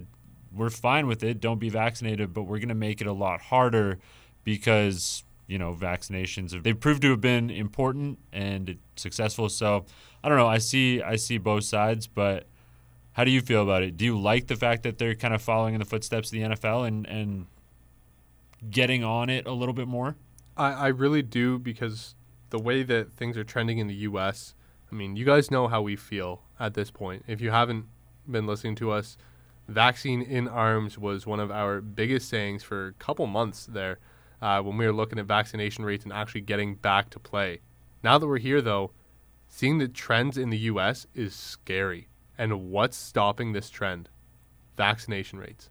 we're 0.52 0.70
fine 0.70 1.06
with 1.06 1.22
it. 1.22 1.40
Don't 1.40 1.58
be 1.58 1.68
vaccinated, 1.68 2.34
but 2.34 2.42
we're 2.42 2.58
going 2.58 2.68
to 2.68 2.74
make 2.74 3.00
it 3.00 3.06
a 3.06 3.12
lot 3.12 3.40
harder 3.40 3.98
because 4.44 5.22
you 5.46 5.58
know 5.58 5.74
vaccinations 5.74 6.52
have, 6.52 6.64
they've 6.64 6.78
proved 6.78 7.02
to 7.02 7.10
have 7.10 7.20
been 7.20 7.50
important 7.50 8.18
and 8.32 8.78
successful. 8.96 9.48
So 9.48 9.84
I 10.24 10.28
don't 10.28 10.38
know. 10.38 10.48
I 10.48 10.58
see 10.58 11.00
I 11.02 11.16
see 11.16 11.38
both 11.38 11.64
sides, 11.64 12.06
but 12.06 12.46
how 13.12 13.24
do 13.24 13.30
you 13.30 13.40
feel 13.40 13.62
about 13.62 13.82
it? 13.82 13.96
Do 13.96 14.04
you 14.04 14.18
like 14.18 14.46
the 14.48 14.56
fact 14.56 14.82
that 14.82 14.98
they're 14.98 15.14
kind 15.14 15.34
of 15.34 15.42
following 15.42 15.74
in 15.74 15.78
the 15.78 15.84
footsteps 15.84 16.28
of 16.28 16.32
the 16.32 16.42
NFL 16.42 16.88
and 16.88 17.06
and 17.06 17.46
getting 18.68 19.04
on 19.04 19.30
it 19.30 19.46
a 19.46 19.52
little 19.52 19.74
bit 19.74 19.86
more? 19.86 20.16
I, 20.56 20.72
I 20.72 20.86
really 20.88 21.22
do 21.22 21.58
because 21.58 22.14
the 22.50 22.58
way 22.58 22.82
that 22.82 23.12
things 23.12 23.36
are 23.36 23.44
trending 23.44 23.78
in 23.78 23.86
the 23.86 23.94
U.S. 23.94 24.54
I 24.90 24.94
mean, 24.94 25.16
you 25.16 25.24
guys 25.24 25.50
know 25.50 25.68
how 25.68 25.82
we 25.82 25.96
feel 25.96 26.42
at 26.58 26.74
this 26.74 26.90
point. 26.90 27.24
If 27.26 27.40
you 27.40 27.50
haven't 27.50 27.86
been 28.28 28.46
listening 28.46 28.74
to 28.76 28.90
us 28.90 29.16
vaccine 29.70 30.20
in 30.20 30.48
arms 30.48 30.98
was 30.98 31.26
one 31.26 31.40
of 31.40 31.50
our 31.50 31.80
biggest 31.80 32.28
sayings 32.28 32.62
for 32.62 32.88
a 32.88 32.92
couple 32.94 33.26
months 33.26 33.66
there 33.66 33.98
uh, 34.42 34.60
when 34.60 34.76
we 34.76 34.86
were 34.86 34.92
looking 34.92 35.18
at 35.18 35.26
vaccination 35.26 35.84
rates 35.84 36.04
and 36.04 36.12
actually 36.12 36.40
getting 36.40 36.74
back 36.74 37.08
to 37.10 37.18
play. 37.18 37.60
Now 38.02 38.18
that 38.18 38.26
we're 38.26 38.38
here, 38.38 38.60
though, 38.60 38.90
seeing 39.48 39.78
the 39.78 39.88
trends 39.88 40.36
in 40.36 40.50
the 40.50 40.58
U.S. 40.58 41.06
is 41.14 41.34
scary. 41.34 42.08
And 42.36 42.70
what's 42.70 42.96
stopping 42.96 43.52
this 43.52 43.70
trend? 43.70 44.08
Vaccination 44.76 45.38
rates. 45.38 45.70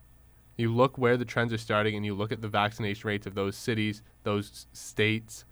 You 0.55 0.73
look 0.73 0.97
where 0.97 1.17
the 1.17 1.25
trends 1.25 1.51
are 1.51 1.57
starting 1.57 1.95
and 1.95 2.05
you 2.05 2.13
look 2.13 2.31
at 2.31 2.41
the 2.41 2.47
vaccination 2.47 3.07
rates 3.07 3.25
of 3.25 3.33
those 3.33 3.55
cities, 3.55 4.01
those 4.29 4.67
states. 4.73 5.45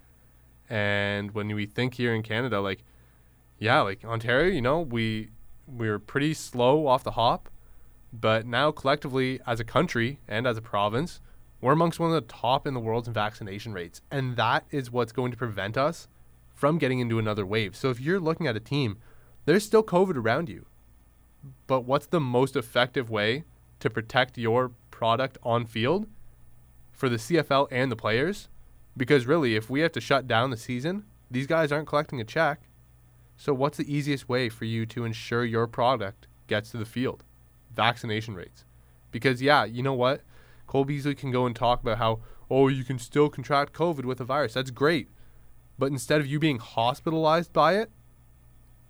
And 0.69 1.31
when 1.31 1.53
we 1.55 1.65
think 1.65 1.95
here 1.95 2.13
in 2.13 2.23
Canada, 2.23 2.59
like, 2.59 2.83
yeah, 3.57 3.81
like 3.81 4.03
Ontario, 4.05 4.51
you 4.51 4.61
know, 4.61 4.81
we 4.81 5.29
we're 5.67 5.99
pretty 5.99 6.33
slow 6.33 6.87
off 6.87 7.03
the 7.03 7.11
hop 7.11 7.49
but 8.13 8.45
now, 8.45 8.71
collectively, 8.71 9.39
as 9.45 9.59
a 9.59 9.65
country 9.65 10.19
and 10.27 10.47
as 10.47 10.57
a 10.57 10.61
province, 10.61 11.19
we're 11.59 11.73
amongst 11.73 11.99
one 11.99 12.09
of 12.09 12.15
the 12.15 12.33
top 12.33 12.65
in 12.65 12.73
the 12.73 12.79
world 12.79 13.07
in 13.07 13.13
vaccination 13.13 13.73
rates. 13.73 14.01
And 14.11 14.35
that 14.37 14.65
is 14.71 14.91
what's 14.91 15.11
going 15.11 15.31
to 15.31 15.37
prevent 15.37 15.77
us 15.77 16.07
from 16.53 16.77
getting 16.77 16.99
into 16.99 17.19
another 17.19 17.45
wave. 17.45 17.75
So 17.75 17.89
if 17.89 17.99
you're 17.99 18.19
looking 18.19 18.47
at 18.47 18.55
a 18.55 18.61
team, 18.61 18.97
there's 19.45 19.65
still 19.65 19.83
COVID 19.83 20.15
around 20.15 20.49
you. 20.49 20.65
But 21.67 21.81
what's 21.81 22.07
the 22.07 22.19
most 22.19 22.55
effective 22.55 23.09
way 23.09 23.43
to 23.79 23.89
protect 23.89 24.37
your 24.37 24.71
product 24.89 25.37
on 25.43 25.65
field 25.65 26.07
for 26.91 27.09
the 27.09 27.17
CFL 27.17 27.67
and 27.71 27.91
the 27.91 27.95
players? 27.95 28.49
Because 28.97 29.25
really, 29.27 29.55
if 29.55 29.69
we 29.69 29.79
have 29.81 29.91
to 29.93 30.01
shut 30.01 30.27
down 30.27 30.49
the 30.49 30.57
season, 30.57 31.05
these 31.31 31.47
guys 31.47 31.71
aren't 31.71 31.87
collecting 31.87 32.19
a 32.19 32.25
check. 32.25 32.61
So, 33.37 33.53
what's 33.53 33.77
the 33.77 33.93
easiest 33.93 34.27
way 34.27 34.49
for 34.49 34.65
you 34.65 34.85
to 34.87 35.05
ensure 35.05 35.45
your 35.45 35.67
product 35.67 36.27
gets 36.47 36.71
to 36.71 36.77
the 36.77 36.85
field? 36.85 37.23
vaccination 37.77 38.35
rates. 38.35 38.65
Because, 39.11 39.41
yeah, 39.41 39.63
you 39.63 39.81
know 39.81 39.93
what? 39.93 40.21
Cole 40.65 40.83
Beasley 40.83 41.15
can 41.15 41.31
go 41.31 41.45
and 41.45 41.55
talk 41.55 41.81
about 41.81 41.99
how, 41.99 42.19
oh, 42.49 42.67
you 42.67 42.83
can 42.83 42.99
still 42.99 43.29
contract 43.29 43.71
COVID 43.71 44.03
with 44.03 44.19
a 44.19 44.25
virus. 44.25 44.55
That's 44.55 44.71
great. 44.71 45.07
But 45.79 45.91
instead 45.91 46.19
of 46.19 46.27
you 46.27 46.39
being 46.39 46.57
hospitalized 46.57 47.53
by 47.53 47.75
it, 47.75 47.89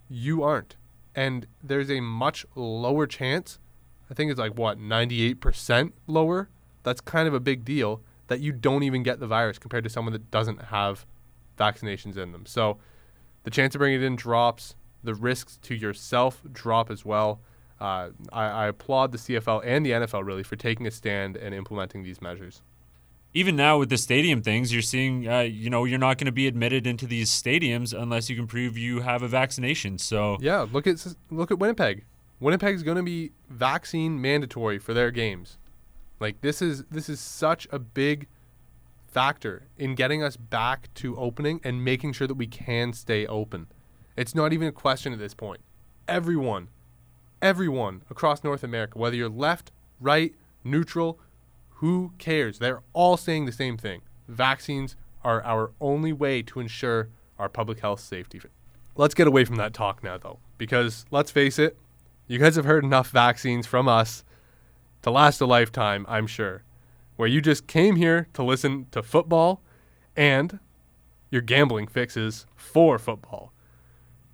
you 0.10 0.42
aren't. 0.42 0.78
And 1.14 1.46
there's 1.62 1.92
a 1.92 2.00
much 2.00 2.46
lower 2.56 3.06
chance, 3.06 3.60
I 4.10 4.14
think 4.14 4.32
it's 4.32 4.40
like 4.40 4.58
what, 4.58 4.80
98% 4.80 5.92
lower? 6.08 6.50
That's 6.84 7.02
kind 7.02 7.28
of 7.28 7.34
a 7.34 7.40
big 7.40 7.66
deal 7.66 8.02
that 8.28 8.40
you 8.40 8.52
don't 8.52 8.84
even 8.84 9.04
get 9.04 9.20
the 9.20 9.28
virus 9.28 9.58
compared 9.58 9.84
to 9.84 9.90
someone 9.90 10.14
that 10.14 10.32
doesn't 10.32 10.64
have 10.66 11.06
vaccinations 11.58 12.18
in 12.18 12.32
them. 12.32 12.46
So 12.46 12.78
the 13.44 13.52
chance 13.52 13.76
of 13.76 13.80
bringing 13.80 14.02
it 14.02 14.06
in 14.06 14.16
drops, 14.16 14.76
the 15.04 15.16
risks 15.16 15.58
to 15.64 15.76
yourself 15.76 16.42
drop 16.52 16.92
as 16.92 17.06
well 17.06 17.42
uh, 17.80 18.10
I, 18.34 18.46
I 18.46 18.68
applaud 18.68 19.12
the 19.12 19.18
CFL 19.18 19.62
and 19.64 19.86
the 19.86 19.92
NFL 19.92 20.26
really 20.26 20.44
for 20.44 20.56
taking 20.56 20.88
a 20.88 20.92
stand 20.92 21.38
and 21.38 21.54
implementing 21.54 22.04
these 22.04 22.22
measures 22.22 22.62
even 23.34 23.56
now 23.56 23.78
with 23.78 23.90
the 23.90 23.98
stadium 23.98 24.42
things, 24.42 24.74
you're 24.74 24.82
seeing, 24.82 25.28
uh, 25.28 25.42
you 25.42 25.70
know, 25.70 25.86
you're 25.86 26.00
not 26.00 26.18
going 26.18 26.26
to 26.26 26.32
be 26.32 26.48
admitted 26.48 26.88
into 26.88 27.06
these 27.06 27.30
stadiums 27.30 27.94
unless 27.94 28.32
you 28.32 28.36
can 28.36 28.48
prove 28.48 28.78
you 28.78 29.02
have 29.02 29.22
a 29.22 29.28
vaccination. 29.28 30.00
So 30.00 30.38
yeah, 30.40 30.66
look 30.72 30.88
at 30.88 31.06
look 31.30 31.52
at 31.52 31.60
Winnipeg. 31.60 32.06
Winnipeg's 32.40 32.82
going 32.82 32.98
to 32.98 33.04
be 33.04 33.32
vaccine 33.50 34.20
mandatory 34.20 34.80
for 34.80 34.94
their 34.96 35.12
games. 35.12 35.58
Like 36.20 36.42
this 36.42 36.62
is 36.62 36.84
this 36.86 37.10
is 37.10 37.20
such 37.20 37.68
a 37.72 37.80
big 37.80 38.28
factor 39.08 39.68
in 39.78 39.96
getting 39.96 40.22
us 40.22 40.38
back 40.38 40.94
to 40.96 41.16
opening 41.18 41.62
and 41.64 41.84
making 41.84 42.14
sure 42.14 42.28
that 42.28 42.36
we 42.36 42.48
can 42.48 42.94
stay 42.94 43.26
open. 43.26 43.68
It's 44.16 44.36
not 44.36 44.54
even 44.54 44.68
a 44.68 44.72
question 44.72 45.14
at 45.14 45.20
this 45.20 45.34
point. 45.34 45.62
Everyone 46.08 46.70
everyone 47.42 48.02
across 48.10 48.44
North 48.44 48.64
America, 48.64 48.98
whether 48.98 49.16
you're 49.16 49.30
left, 49.30 49.72
right, 50.00 50.34
neutral, 50.64 51.20
who 51.70 52.14
cares? 52.18 52.60
They're 52.60 52.82
all 52.94 53.18
saying 53.18 53.46
the 53.46 53.52
same 53.52 53.78
thing. 53.78 54.02
Vaccines 54.28 54.96
are 55.24 55.44
our 55.44 55.72
only 55.80 56.14
way 56.14 56.42
to 56.44 56.60
ensure 56.60 57.10
our 57.38 57.50
public 57.50 57.80
health 57.80 58.00
safety. 58.00 58.42
Let's 58.96 59.14
get 59.14 59.28
away 59.28 59.46
from 59.46 59.58
that 59.58 59.74
talk 59.74 60.04
now, 60.04 60.18
though, 60.18 60.40
because 60.58 61.06
let's 61.12 61.30
face 61.30 61.60
it, 61.60 61.78
you 62.28 62.40
guys 62.40 62.56
have 62.56 62.66
heard 62.66 62.84
enough 62.84 63.10
vaccines 63.10 63.68
from 63.68 63.88
us 63.88 64.24
to 65.08 65.12
last 65.12 65.40
a 65.40 65.46
lifetime, 65.46 66.06
I'm 66.10 66.28
sure. 66.28 66.64
Where 67.16 67.30
you 67.30 67.40
just 67.40 67.66
came 67.66 67.96
here 67.96 68.28
to 68.34 68.44
listen 68.44 68.88
to 68.92 69.02
football 69.02 69.62
and 70.18 70.60
your 71.32 71.42
gambling 71.42 71.88
fixes 71.88 72.46
for 72.58 73.00
football. 73.00 73.54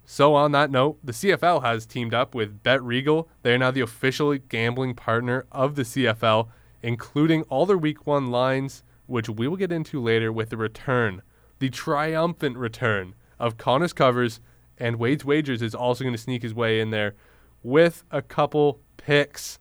So, 0.03 0.33
on 0.33 0.51
that 0.53 0.71
note, 0.71 0.97
the 1.03 1.11
CFL 1.11 1.61
has 1.61 1.85
teamed 1.85 2.15
up 2.15 2.33
with 2.33 2.63
Bet 2.63 2.81
Regal. 2.81 3.29
They 3.43 3.53
are 3.53 3.59
now 3.59 3.69
the 3.69 3.81
official 3.81 4.35
gambling 4.35 4.95
partner 4.95 5.45
of 5.51 5.75
the 5.75 5.83
CFL, 5.83 6.47
including 6.81 7.43
all 7.43 7.67
their 7.67 7.77
week 7.77 8.07
one 8.07 8.31
lines, 8.31 8.83
which 9.05 9.29
we 9.29 9.47
will 9.47 9.57
get 9.57 9.71
into 9.71 10.01
later 10.01 10.31
with 10.33 10.49
the 10.49 10.57
return, 10.57 11.21
the 11.59 11.69
triumphant 11.69 12.57
return 12.57 13.13
of 13.39 13.59
Connor's 13.59 13.93
covers. 13.93 14.39
And 14.79 14.95
Wade's 14.95 15.23
Wagers 15.23 15.61
is 15.61 15.75
also 15.75 16.03
going 16.03 16.15
to 16.15 16.21
sneak 16.21 16.41
his 16.41 16.55
way 16.55 16.79
in 16.79 16.89
there 16.89 17.13
with 17.61 18.03
a 18.09 18.23
couple 18.23 18.79
picks. 18.97 19.59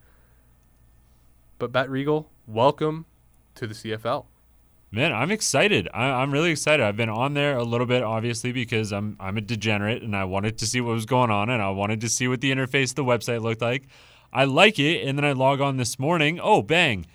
But 1.62 1.70
Bet 1.70 1.88
Regal, 1.88 2.28
welcome 2.48 3.06
to 3.54 3.68
the 3.68 3.74
CFL. 3.74 4.24
Man, 4.90 5.12
I'm 5.12 5.30
excited. 5.30 5.88
I, 5.94 6.20
am 6.20 6.32
really 6.32 6.50
excited. 6.50 6.84
I've 6.84 6.96
been 6.96 7.08
on 7.08 7.34
there 7.34 7.56
a 7.56 7.62
little 7.62 7.86
bit, 7.86 8.02
obviously, 8.02 8.50
because 8.50 8.92
I'm 8.92 9.16
I'm 9.20 9.36
a 9.38 9.40
degenerate 9.40 10.02
and 10.02 10.16
I 10.16 10.24
wanted 10.24 10.58
to 10.58 10.66
see 10.66 10.80
what 10.80 10.92
was 10.92 11.06
going 11.06 11.30
on 11.30 11.50
and 11.50 11.62
I 11.62 11.70
wanted 11.70 12.00
to 12.00 12.08
see 12.08 12.26
what 12.26 12.40
the 12.40 12.50
interface 12.50 12.96
the 12.96 13.04
website 13.04 13.42
looked 13.42 13.62
like. 13.62 13.84
I 14.32 14.44
like 14.44 14.80
it, 14.80 15.06
and 15.06 15.16
then 15.16 15.24
I 15.24 15.34
log 15.34 15.60
on 15.60 15.76
this 15.76 16.00
morning. 16.00 16.40
Oh, 16.42 16.62
bang! 16.62 17.06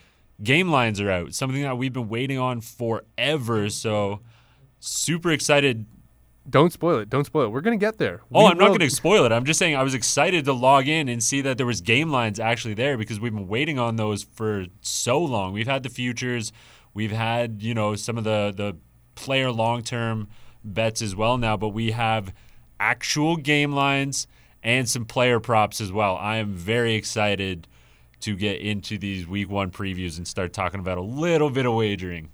Game 0.42 0.70
lines 0.70 1.02
are 1.02 1.12
out. 1.12 1.34
Something 1.34 1.64
that 1.64 1.78
we've 1.78 1.92
been 1.92 2.08
waiting 2.08 2.40
on 2.40 2.62
forever. 2.62 3.70
So, 3.70 4.22
super 4.80 5.34
excited. 5.34 5.88
Don't 6.50 6.72
spoil 6.72 7.00
it. 7.00 7.10
Don't 7.10 7.26
spoil 7.26 7.46
it. 7.46 7.50
We're 7.50 7.62
gonna 7.62 7.78
get 7.78 7.98
there. 7.98 8.22
Oh, 8.34 8.44
we 8.44 8.46
I'm 8.52 8.58
will. 8.58 8.68
not 8.70 8.78
gonna 8.78 8.90
spoil 8.90 9.26
it. 9.26 9.32
I'm 9.32 9.46
just 9.46 9.60
saying 9.60 9.76
I 9.76 9.84
was 9.84 9.94
excited 9.94 10.46
to 10.46 10.54
log 10.54 10.88
in 10.88 11.10
and 11.10 11.22
see 11.22 11.42
that 11.42 11.58
there 11.58 11.66
was 11.66 11.82
game 11.82 12.10
lines 12.10 12.40
actually 12.40 12.74
there 12.74 12.98
because 12.98 13.20
we've 13.20 13.34
been 13.34 13.48
waiting 13.48 13.78
on 13.78 13.98
those 13.98 14.24
for 14.24 14.66
so 14.82 15.20
long. 15.20 15.54
We've 15.54 15.68
had 15.68 15.84
the 15.84 15.90
futures 15.90 16.52
We've 16.98 17.12
had, 17.12 17.62
you 17.62 17.76
know, 17.76 17.94
some 17.94 18.18
of 18.18 18.24
the 18.24 18.52
the 18.56 18.76
player 19.14 19.52
long-term 19.52 20.30
bets 20.64 21.00
as 21.04 21.16
well 21.16 21.38
now, 21.38 21.56
but 21.56 21.70
we 21.70 21.92
have 21.92 22.34
actual 22.80 23.36
game 23.38 23.72
lines 23.72 24.26
and 24.64 24.90
some 24.90 25.06
player 25.06 25.40
props 25.40 25.80
as 25.80 25.92
well. 25.92 26.18
I 26.18 26.38
am 26.38 26.56
very 26.56 26.96
excited 26.96 27.68
to 28.22 28.36
get 28.36 28.62
into 28.62 28.98
these 28.98 29.28
week 29.28 29.48
one 29.48 29.70
previews 29.70 30.18
and 30.18 30.28
start 30.28 30.54
talking 30.54 30.80
about 30.80 30.98
a 30.98 31.04
little 31.04 31.52
bit 31.52 31.68
of 31.68 31.76
wagering. 31.76 32.32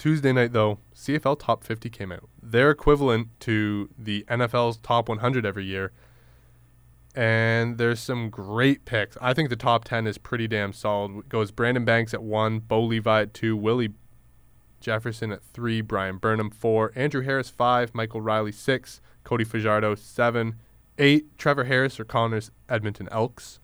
Tuesday 0.00 0.32
night, 0.32 0.54
though, 0.54 0.78
CFL 0.96 1.38
Top 1.38 1.62
50 1.62 1.90
came 1.90 2.10
out. 2.10 2.26
They're 2.42 2.70
equivalent 2.70 3.38
to 3.40 3.90
the 3.98 4.24
NFL's 4.30 4.78
Top 4.78 5.10
100 5.10 5.44
every 5.44 5.66
year. 5.66 5.92
And 7.14 7.76
there's 7.76 8.00
some 8.00 8.30
great 8.30 8.86
picks. 8.86 9.18
I 9.20 9.34
think 9.34 9.50
the 9.50 9.56
top 9.56 9.84
10 9.84 10.06
is 10.06 10.16
pretty 10.16 10.48
damn 10.48 10.72
solid. 10.72 11.18
It 11.18 11.28
goes 11.28 11.50
Brandon 11.50 11.84
Banks 11.84 12.14
at 12.14 12.22
one, 12.22 12.60
Bo 12.60 12.82
Levi 12.82 13.20
at 13.20 13.34
two, 13.34 13.54
Willie 13.54 13.90
Jefferson 14.80 15.32
at 15.32 15.42
three, 15.42 15.82
Bryan 15.82 16.16
Burnham 16.16 16.48
four, 16.48 16.92
Andrew 16.96 17.20
Harris 17.20 17.50
five, 17.50 17.94
Michael 17.94 18.22
Reilly 18.22 18.52
six, 18.52 19.02
Cody 19.22 19.44
Fajardo 19.44 19.96
seven, 19.96 20.54
eight, 20.96 21.36
Trevor 21.36 21.64
Harris 21.64 22.00
or 22.00 22.06
Connors 22.06 22.50
Edmonton 22.70 23.06
Elks, 23.12 23.60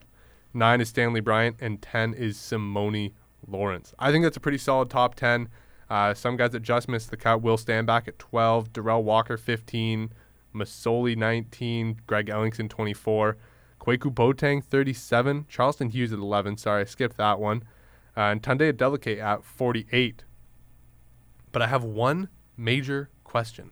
nine 0.53 0.81
is 0.81 0.89
Stanley 0.89 1.21
Bryant, 1.21 1.55
and 1.59 1.81
ten 1.81 2.13
is 2.13 2.37
Simone 2.37 3.13
Lawrence. 3.47 3.95
I 3.97 4.11
think 4.11 4.23
that's 4.23 4.37
a 4.37 4.41
pretty 4.41 4.59
solid 4.59 4.91
top 4.91 5.15
10. 5.15 5.49
Uh, 5.89 6.13
some 6.13 6.35
guys 6.35 6.51
that 6.51 6.61
just 6.61 6.87
missed 6.87 7.09
the 7.11 7.17
cut 7.17 7.41
Will 7.41 7.57
Stanback 7.57 8.07
at 8.07 8.19
12, 8.19 8.73
Derel 8.73 9.03
Walker 9.03 9.37
15, 9.37 10.11
Masoli 10.53 11.15
19, 11.15 12.01
Greg 12.05 12.27
Ellingson 12.27 12.69
24, 12.69 13.37
Kwaku 13.79 14.13
Boateng 14.13 14.63
37, 14.63 15.45
Charleston 15.47 15.89
Hughes 15.89 16.11
at 16.11 16.19
11. 16.19 16.57
Sorry, 16.57 16.81
I 16.81 16.85
skipped 16.85 17.17
that 17.17 17.39
one. 17.39 17.63
Uh, 18.15 18.31
and 18.31 18.41
Tunde 18.41 18.73
Adeleke 18.73 19.21
at 19.21 19.45
48. 19.45 20.23
But 21.51 21.61
I 21.61 21.67
have 21.67 21.83
one 21.83 22.29
major 22.57 23.09
question. 23.23 23.71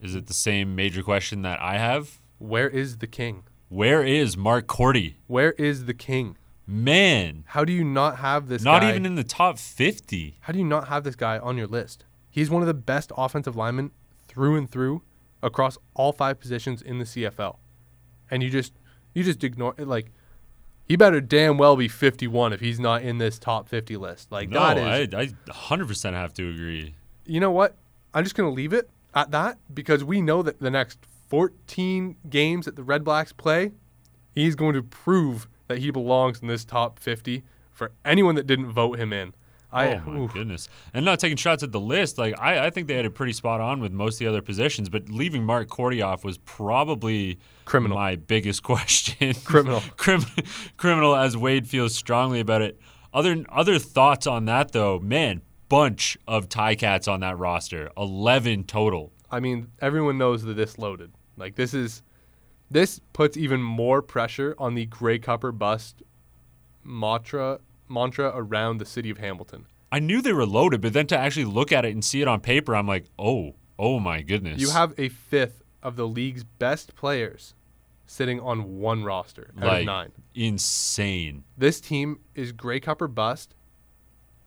Is 0.00 0.14
it 0.14 0.26
the 0.26 0.34
same 0.34 0.74
major 0.74 1.02
question 1.02 1.42
that 1.42 1.60
I 1.60 1.76
have? 1.78 2.20
Where 2.38 2.68
is 2.68 2.98
the 2.98 3.06
king? 3.06 3.44
Where 3.68 4.02
is 4.02 4.36
Mark 4.36 4.66
Cordy? 4.66 5.18
Where 5.26 5.52
is 5.52 5.84
the 5.84 5.94
king? 5.94 6.36
Man, 6.70 7.44
How 7.48 7.64
do 7.64 7.72
you 7.72 7.82
not 7.84 8.18
have 8.18 8.48
this 8.48 8.62
guy? 8.62 8.70
not 8.72 8.82
guy? 8.82 8.90
even 8.90 9.04
in 9.04 9.16
the 9.16 9.24
top 9.24 9.58
50. 9.58 10.38
How 10.42 10.52
do 10.52 10.58
you 10.60 10.64
not 10.64 10.86
have 10.88 11.02
this 11.02 11.16
guy 11.16 11.38
on 11.38 11.56
your 11.56 11.66
list? 11.66 12.04
He's 12.30 12.48
one 12.48 12.62
of 12.62 12.68
the 12.68 12.74
best 12.74 13.10
offensive 13.16 13.56
linemen 13.56 13.90
through 14.28 14.56
and 14.56 14.70
through 14.70 15.02
across 15.42 15.78
all 15.94 16.12
five 16.12 16.38
positions 16.38 16.80
in 16.80 16.98
the 16.98 17.04
CFL. 17.04 17.56
And 18.30 18.42
you 18.42 18.50
just 18.50 18.72
you 19.14 19.24
just 19.24 19.42
ignore 19.42 19.74
it 19.78 19.88
like 19.88 20.12
he 20.86 20.94
better 20.94 21.20
damn 21.20 21.58
well 21.58 21.74
be 21.74 21.88
51 21.88 22.52
if 22.52 22.60
he's 22.60 22.78
not 22.78 23.02
in 23.02 23.18
this 23.18 23.38
top 23.40 23.68
50 23.68 23.96
list. 23.96 24.30
Like 24.30 24.48
no, 24.48 24.60
that 24.60 24.78
is 24.78 25.14
I, 25.14 25.22
I 25.22 25.26
100% 25.52 26.12
have 26.12 26.32
to 26.34 26.48
agree. 26.48 26.94
You 27.24 27.40
know 27.40 27.50
what? 27.50 27.76
I'm 28.14 28.22
just 28.22 28.36
going 28.36 28.48
to 28.48 28.54
leave 28.54 28.72
it 28.72 28.88
at 29.14 29.32
that 29.32 29.58
because 29.74 30.04
we 30.04 30.20
know 30.20 30.42
that 30.42 30.60
the 30.60 30.70
next 30.70 31.00
14 31.28 32.16
games 32.28 32.66
that 32.66 32.76
the 32.76 32.82
Red 32.84 33.02
Blacks 33.02 33.32
play, 33.32 33.72
he's 34.34 34.54
going 34.54 34.74
to 34.74 34.82
prove 34.82 35.48
that 35.70 35.78
he 35.78 35.90
belongs 35.90 36.40
in 36.40 36.48
this 36.48 36.64
top 36.64 36.98
50 36.98 37.42
for 37.72 37.92
anyone 38.04 38.34
that 38.34 38.46
didn't 38.46 38.70
vote 38.70 38.98
him 38.98 39.12
in. 39.12 39.32
I, 39.72 39.94
oh 39.94 40.02
my 40.04 40.18
oof. 40.18 40.32
goodness! 40.32 40.68
And 40.92 41.04
not 41.04 41.20
taking 41.20 41.36
shots 41.36 41.62
at 41.62 41.70
the 41.70 41.78
list, 41.78 42.18
like 42.18 42.36
I, 42.40 42.66
I 42.66 42.70
think 42.70 42.88
they 42.88 42.94
had 42.94 43.04
it 43.04 43.10
pretty 43.10 43.32
spot 43.32 43.60
on 43.60 43.80
with 43.80 43.92
most 43.92 44.14
of 44.14 44.18
the 44.18 44.26
other 44.26 44.42
positions, 44.42 44.88
but 44.88 45.08
leaving 45.08 45.44
Mark 45.44 45.68
Cordy 45.68 46.02
off 46.02 46.24
was 46.24 46.38
probably 46.38 47.38
Criminal. 47.64 47.96
My 47.96 48.16
biggest 48.16 48.62
question. 48.64 49.32
Criminal. 49.44 49.80
Crim- 49.96 50.24
criminal, 50.76 51.14
as 51.14 51.36
Wade 51.36 51.68
feels 51.68 51.94
strongly 51.94 52.40
about 52.40 52.62
it. 52.62 52.80
Other 53.14 53.44
other 53.48 53.78
thoughts 53.78 54.26
on 54.26 54.46
that 54.46 54.72
though, 54.72 54.98
man, 54.98 55.40
bunch 55.68 56.18
of 56.26 56.48
tie 56.48 56.74
cats 56.74 57.06
on 57.06 57.20
that 57.20 57.38
roster, 57.38 57.92
eleven 57.96 58.64
total. 58.64 59.12
I 59.30 59.38
mean, 59.38 59.68
everyone 59.80 60.18
knows 60.18 60.42
that 60.42 60.54
this 60.54 60.78
loaded. 60.78 61.12
Like 61.36 61.54
this 61.54 61.74
is 61.74 62.02
this 62.70 63.00
puts 63.12 63.36
even 63.36 63.62
more 63.62 64.00
pressure 64.02 64.54
on 64.58 64.74
the 64.74 64.86
Grey 64.86 65.18
Cup 65.18 65.44
or 65.44 65.52
bust 65.52 66.02
mantra 66.84 67.60
mantra 67.88 68.32
around 68.34 68.78
the 68.78 68.84
city 68.84 69.10
of 69.10 69.18
Hamilton. 69.18 69.66
I 69.92 69.98
knew 69.98 70.22
they 70.22 70.32
were 70.32 70.46
loaded, 70.46 70.80
but 70.80 70.92
then 70.92 71.06
to 71.08 71.18
actually 71.18 71.46
look 71.46 71.72
at 71.72 71.84
it 71.84 71.92
and 71.92 72.04
see 72.04 72.22
it 72.22 72.28
on 72.28 72.40
paper, 72.40 72.76
I'm 72.76 72.86
like, 72.86 73.06
oh, 73.18 73.56
oh 73.78 73.98
my 73.98 74.22
goodness. 74.22 74.60
You 74.60 74.70
have 74.70 74.94
a 74.96 75.08
fifth 75.08 75.62
of 75.82 75.96
the 75.96 76.06
league's 76.06 76.44
best 76.44 76.94
players 76.94 77.54
sitting 78.06 78.38
on 78.40 78.78
one 78.78 79.02
roster 79.04 79.50
out 79.58 79.66
like 79.66 79.80
of 79.80 79.86
nine. 79.86 80.12
insane. 80.34 81.44
This 81.58 81.80
team 81.80 82.20
is 82.34 82.52
Grey 82.52 82.78
Cup 82.80 83.02
or 83.02 83.08
bust, 83.08 83.54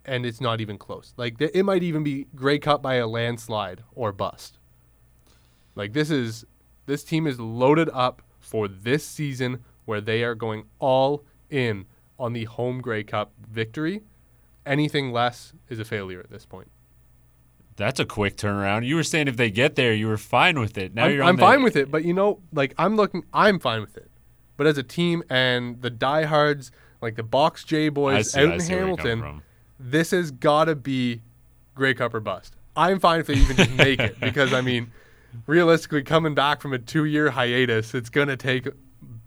and 0.05 0.25
it's 0.25 0.39
not 0.39 0.61
even 0.61 0.77
close. 0.77 1.13
Like 1.17 1.37
th- 1.39 1.51
it 1.53 1.63
might 1.63 1.83
even 1.83 2.03
be 2.03 2.27
Grey 2.35 2.59
Cup 2.59 2.81
by 2.81 2.95
a 2.95 3.07
landslide 3.07 3.83
or 3.95 4.11
bust. 4.13 4.59
Like 5.75 5.93
this 5.93 6.09
is 6.09 6.45
this 6.85 7.03
team 7.03 7.27
is 7.27 7.39
loaded 7.39 7.89
up 7.93 8.21
for 8.39 8.67
this 8.67 9.05
season 9.05 9.63
where 9.85 10.01
they 10.01 10.23
are 10.23 10.35
going 10.35 10.65
all 10.79 11.23
in 11.49 11.85
on 12.19 12.33
the 12.33 12.45
home 12.45 12.81
Grey 12.81 13.03
Cup 13.03 13.31
victory. 13.49 14.01
Anything 14.65 15.11
less 15.11 15.53
is 15.69 15.79
a 15.79 15.85
failure 15.85 16.19
at 16.19 16.29
this 16.29 16.45
point. 16.45 16.69
That's 17.75 17.99
a 17.99 18.05
quick 18.05 18.37
turnaround. 18.37 18.85
You 18.85 18.95
were 18.95 19.03
saying 19.03 19.27
if 19.27 19.35
they 19.35 19.49
get 19.49 19.75
there, 19.75 19.93
you 19.93 20.07
were 20.07 20.17
fine 20.17 20.59
with 20.59 20.77
it. 20.77 20.93
Now 20.93 21.05
I'm, 21.05 21.11
you're 21.13 21.23
on 21.23 21.29
I'm 21.29 21.35
the- 21.37 21.41
fine 21.41 21.63
with 21.63 21.75
it, 21.75 21.89
but 21.89 22.05
you 22.05 22.13
know, 22.13 22.39
like 22.53 22.73
I'm 22.77 22.95
looking, 22.95 23.23
I'm 23.33 23.59
fine 23.59 23.81
with 23.81 23.97
it. 23.97 24.09
But 24.55 24.67
as 24.67 24.77
a 24.77 24.83
team 24.83 25.23
and 25.29 25.81
the 25.81 25.89
diehards, 25.89 26.71
like 27.01 27.15
the 27.15 27.23
Box 27.23 27.63
J 27.63 27.89
boys 27.89 28.31
see, 28.31 28.39
out 28.41 28.49
I 28.49 28.53
in 28.55 28.59
see 28.59 28.75
where 28.75 28.87
you're 28.87 28.97
coming 28.97 29.17
Hamilton, 29.19 29.41
this 29.79 30.11
has 30.11 30.29
got 30.31 30.65
to 30.65 30.75
be 30.75 31.21
Grey 31.75 31.95
Cup 31.95 32.13
or 32.13 32.19
bust. 32.19 32.55
I'm 32.75 32.99
fine 32.99 33.19
if 33.19 33.27
they 33.27 33.33
even 33.35 33.55
just 33.57 33.71
make 33.71 33.99
it 33.99 34.19
because 34.19 34.53
I 34.53 34.61
mean, 34.61 34.91
realistically, 35.47 36.03
coming 36.03 36.35
back 36.35 36.61
from 36.61 36.73
a 36.73 36.79
two-year 36.79 37.31
hiatus, 37.31 37.93
it's 37.93 38.09
gonna 38.09 38.37
take 38.37 38.65
a 38.65 38.73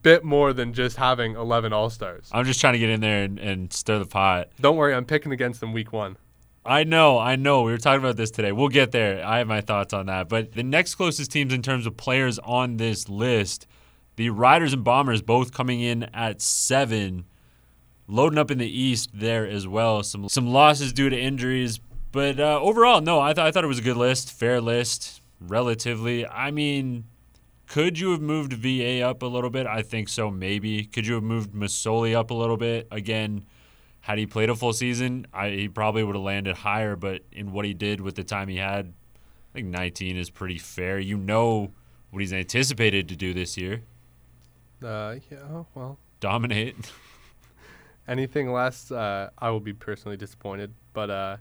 bit 0.03 0.25
more 0.25 0.53
than 0.53 0.73
just 0.73 0.97
having 0.97 1.35
11 1.35 1.73
All 1.73 1.91
Stars. 1.91 2.29
I'm 2.33 2.45
just 2.45 2.61
trying 2.61 2.75
to 2.75 2.79
get 2.79 2.91
in 2.91 3.01
there 3.01 3.25
and, 3.25 3.39
and 3.39 3.73
stir 3.73 3.99
the 3.99 4.07
pot. 4.07 4.51
Don't 4.61 4.77
worry, 4.77 4.95
I'm 4.95 5.05
picking 5.05 5.33
against 5.33 5.61
them 5.61 5.73
week 5.73 5.93
one. 5.93 6.17
I 6.65 6.83
know, 6.83 7.19
I 7.19 7.37
know. 7.37 7.63
We 7.63 7.71
were 7.71 7.79
talking 7.79 8.01
about 8.01 8.17
this 8.17 8.33
today. 8.33 8.51
We'll 8.51 8.69
get 8.69 8.91
there. 8.91 9.25
I 9.25 9.39
have 9.39 9.47
my 9.47 9.61
thoughts 9.61 9.93
on 9.93 10.07
that. 10.07 10.29
But 10.29 10.53
the 10.53 10.65
next 10.65 10.97
closest 10.97 11.31
teams 11.31 11.53
in 11.53 11.63
terms 11.63 11.87
of 11.87 11.97
players 11.97 12.41
on 12.41 12.77
this 12.77 13.09
list, 13.09 13.69
the 14.17 14.31
Riders 14.31 14.73
and 14.73 14.83
Bombers 14.83 15.23
both 15.23 15.53
coming 15.53 15.81
in 15.81 16.05
at 16.15 16.43
seven, 16.43 17.25
loading 18.09 18.39
up 18.39 18.51
in 18.51 18.59
the 18.59 18.67
East 18.67 19.11
there 19.15 19.47
as 19.47 19.69
well. 19.69 20.03
Some 20.03 20.29
some 20.29 20.49
losses 20.49 20.93
due 20.93 21.09
to 21.09 21.17
injuries, 21.17 21.79
but 22.11 22.41
uh, 22.41 22.59
overall, 22.61 23.01
no. 23.01 23.21
I 23.21 23.33
thought 23.33 23.47
I 23.47 23.53
thought 23.53 23.63
it 23.65 23.69
was 23.69 23.79
a 23.79 23.83
good 23.83 23.97
list, 23.97 24.33
fair 24.33 24.61
list, 24.61 25.21
relatively. 25.41 26.27
I 26.27 26.51
mean, 26.51 27.05
could 27.67 27.99
you 27.99 28.11
have 28.13 28.21
moved 28.21 28.53
VA 28.53 29.01
up 29.01 29.23
a 29.23 29.27
little 29.27 29.51
bit? 29.51 29.67
I 29.67 29.83
think 29.83 30.09
so, 30.09 30.31
maybe. 30.31 30.85
Could 30.85 31.07
you 31.07 31.15
have 31.15 31.23
moved 31.23 31.53
Masoli 31.53 32.15
up 32.15 32.31
a 32.31 32.35
little 32.35 32.57
bit? 32.57 32.87
Again, 32.91 33.45
had 34.01 34.19
he 34.19 34.27
played 34.27 34.51
a 34.51 34.55
full 34.55 34.73
season, 34.73 35.27
I, 35.33 35.49
he 35.51 35.69
probably 35.69 36.05
would 36.05 36.15
have 36.15 36.25
landed 36.25 36.59
higher. 36.59 36.95
But 36.97 37.23
in 37.33 37.53
what 37.53 37.65
he 37.65 37.75
did 37.75 38.01
with 38.01 38.15
the 38.15 38.25
time 38.25 38.49
he 38.49 38.57
had, 38.59 38.93
I 39.17 39.59
think 39.59 39.69
19 39.69 40.17
is 40.17 40.31
pretty 40.31 40.59
fair. 40.59 40.99
You 40.99 41.17
know 41.17 41.73
what 42.11 42.21
he's 42.21 42.33
anticipated 42.33 43.09
to 43.09 43.17
do 43.17 43.35
this 43.35 43.57
year 43.57 43.83
Uh, 44.83 45.17
yeah, 45.31 45.39
oh, 45.51 45.67
well, 45.75 45.99
dominate. 46.21 46.77
anything 48.09 48.53
less, 48.53 48.91
uh, 48.93 49.31
I 49.39 49.51
will 49.51 49.61
be 49.61 49.73
personally 49.73 50.17
disappointed. 50.17 50.73
But 50.93 51.11
uh, 51.11 51.37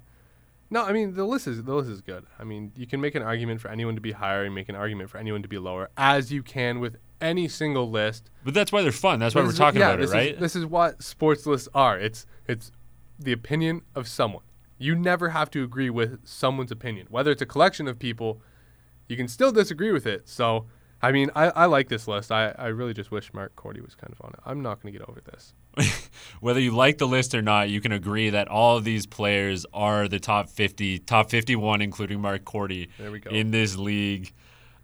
no, 0.70 0.84
I 0.84 0.92
mean 0.92 1.14
the 1.16 1.26
list 1.26 1.48
is 1.48 1.64
the 1.64 1.74
list 1.76 1.90
is 1.90 2.02
good. 2.02 2.26
I 2.40 2.44
mean 2.44 2.72
you 2.76 2.88
can 2.88 3.00
make 3.02 3.16
an 3.16 3.22
argument 3.22 3.62
for 3.62 3.70
anyone 3.70 3.96
to 3.96 4.02
be 4.02 4.12
higher 4.14 4.44
and 4.44 4.54
make 4.56 4.70
an 4.70 4.76
argument 4.76 5.10
for 5.10 5.18
anyone 5.18 5.42
to 5.44 5.48
be 5.48 5.58
lower, 5.58 5.90
as 5.98 6.32
you 6.32 6.42
can 6.44 6.80
with 6.80 6.98
any 7.22 7.48
single 7.48 7.90
list. 7.90 8.30
But 8.44 8.54
that's 8.54 8.72
why 8.72 8.82
they're 8.82 8.92
fun. 8.92 9.20
That's 9.20 9.34
why 9.36 9.42
This 9.42 9.48
we're 9.48 9.54
is- 9.54 9.58
talking 9.60 9.80
yeah, 9.80 9.88
about 9.90 10.00
it, 10.00 10.02
this 10.02 10.10
is- 10.10 10.14
right? 10.16 10.40
this 10.40 10.56
is 10.56 10.66
what 10.66 11.02
sports 11.04 11.46
lists 11.46 11.70
are. 11.74 12.00
It's 12.00 12.26
it's 12.48 12.72
the 13.20 13.32
opinion 13.32 13.82
of 13.96 14.08
someone. 14.08 14.44
You 14.78 14.94
never 14.96 15.30
have 15.30 15.50
to 15.52 15.64
agree 15.64 15.90
with 15.90 16.20
someone's 16.28 16.72
opinion, 16.72 17.08
whether 17.10 17.32
it's 17.32 17.42
a 17.42 17.46
collection 17.46 17.88
of 17.88 17.98
people. 17.98 18.42
You 19.08 19.16
can 19.16 19.28
still 19.30 19.52
disagree 19.52 19.92
with 19.92 20.06
it. 20.06 20.28
So, 20.28 20.66
I 21.06 21.12
mean, 21.12 21.30
I, 21.36 21.50
I 21.50 21.66
like 21.66 21.88
this 21.88 22.08
list. 22.08 22.32
I, 22.32 22.54
I 22.58 22.68
really 22.68 22.94
just 22.94 23.12
wish 23.12 23.32
Mark 23.32 23.56
Cordy 23.56 23.80
was 23.80 23.94
kind 23.94 24.12
of 24.12 24.20
on 24.26 24.32
it. 24.34 24.40
I'm 24.46 24.62
not 24.64 24.82
going 24.82 24.92
to 24.92 25.00
get 25.00 25.08
over 25.08 25.22
this. 25.22 25.54
Whether 26.40 26.60
you 26.60 26.72
like 26.72 26.98
the 26.98 27.08
list 27.08 27.36
or 27.36 27.42
not, 27.44 27.70
you 27.70 27.80
can 27.80 27.92
agree 27.92 28.32
that 28.32 28.48
all 28.48 28.78
of 28.78 28.84
these 28.84 29.06
players 29.06 29.68
are 29.72 30.08
the 30.08 30.20
top 30.20 30.50
50, 30.50 31.00
top 31.00 31.30
51, 31.30 31.82
including 31.82 32.22
Mark 32.22 32.44
Cordy, 32.44 32.90
There 32.98 33.12
we 33.12 33.20
go. 33.20 33.30
in 33.30 33.52
this 33.52 33.78
league. 33.78 34.34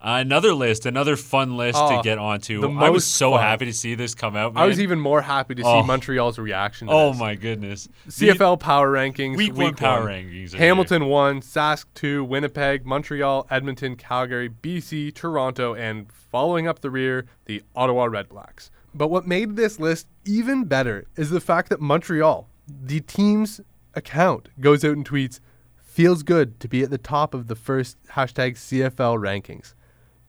Uh, 0.03 0.17
another 0.19 0.51
list, 0.55 0.87
another 0.87 1.15
fun 1.15 1.55
list 1.57 1.77
to 1.77 1.99
Oh, 1.99 2.01
get 2.01 2.17
onto. 2.17 2.67
I 2.79 2.89
was 2.89 3.05
so 3.05 3.31
fun. 3.33 3.41
happy 3.41 3.65
to 3.65 3.73
see 3.73 3.93
this 3.93 4.15
come 4.15 4.35
out. 4.35 4.53
I 4.55 4.65
was 4.65 4.79
even 4.79 4.99
more 4.99 5.21
happy 5.21 5.53
to 5.53 5.61
see 5.61 5.67
Oh. 5.67 5.83
Montreal's 5.83 6.39
reaction. 6.39 6.87
To 6.87 6.93
Oh 6.93 7.11
this. 7.11 7.19
my 7.19 7.35
goodness. 7.35 7.87
The 8.07 8.29
CFL 8.29 8.57
power 8.59 8.91
rankings. 8.91 9.37
week, 9.37 9.55
one 9.55 9.75
power 9.75 9.99
one. 10.05 10.09
rankings. 10.13 10.53
Hamilton 10.55 11.05
one, 11.05 11.41
Sask 11.41 11.85
two, 11.93 12.23
Winnipeg, 12.23 12.83
Montreal, 12.83 13.45
Edmonton, 13.51 13.95
Calgary, 13.95 14.49
BC, 14.49 15.13
Toronto, 15.13 15.75
and 15.75 16.11
following 16.11 16.67
up 16.67 16.79
the 16.81 16.89
rear, 16.89 17.27
the 17.45 17.61
Ottawa 17.75 18.07
Redblacks. 18.07 18.71
But 18.95 19.09
what 19.09 19.27
made 19.27 19.55
this 19.55 19.79
list 19.79 20.07
even 20.25 20.63
better 20.65 21.05
is 21.15 21.29
the 21.29 21.39
fact 21.39 21.69
that 21.69 21.79
Montreal, 21.79 22.49
the 22.67 23.01
team's 23.01 23.61
account, 23.93 24.49
goes 24.59 24.83
out 24.83 24.95
and 24.97 25.07
tweets, 25.07 25.39
feels 25.79 26.23
good 26.23 26.59
to 26.59 26.67
be 26.67 26.81
at 26.81 26.89
the 26.89 26.97
top 26.97 27.33
of 27.35 27.47
the 27.47 27.55
first 27.55 27.97
hashtag 28.13 28.53
CFL 28.57 29.17
rankings. 29.19 29.75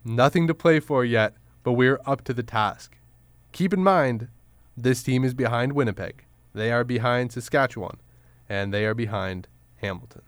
Nothing 0.05 0.47
to 0.49 0.55
play 0.55 0.81
for 0.81 1.05
yet, 1.05 1.35
but 1.63 1.73
we're 1.73 2.01
up 2.07 2.25
to 2.25 2.35
the 2.35 2.43
task. 2.43 2.97
Keep 3.53 3.73
in 3.73 3.83
mind, 3.85 4.29
This 4.77 5.03
team 5.03 5.23
is 5.23 5.35
behind 5.35 5.75
Winnipeg. 5.75 6.25
They 6.55 6.73
are 6.73 6.83
behind 6.85 7.31
Saskatchewan. 7.33 7.99
And 8.49 8.73
they 8.73 8.87
are 8.87 8.95
behind 8.95 9.47
Hamilton. 9.77 10.23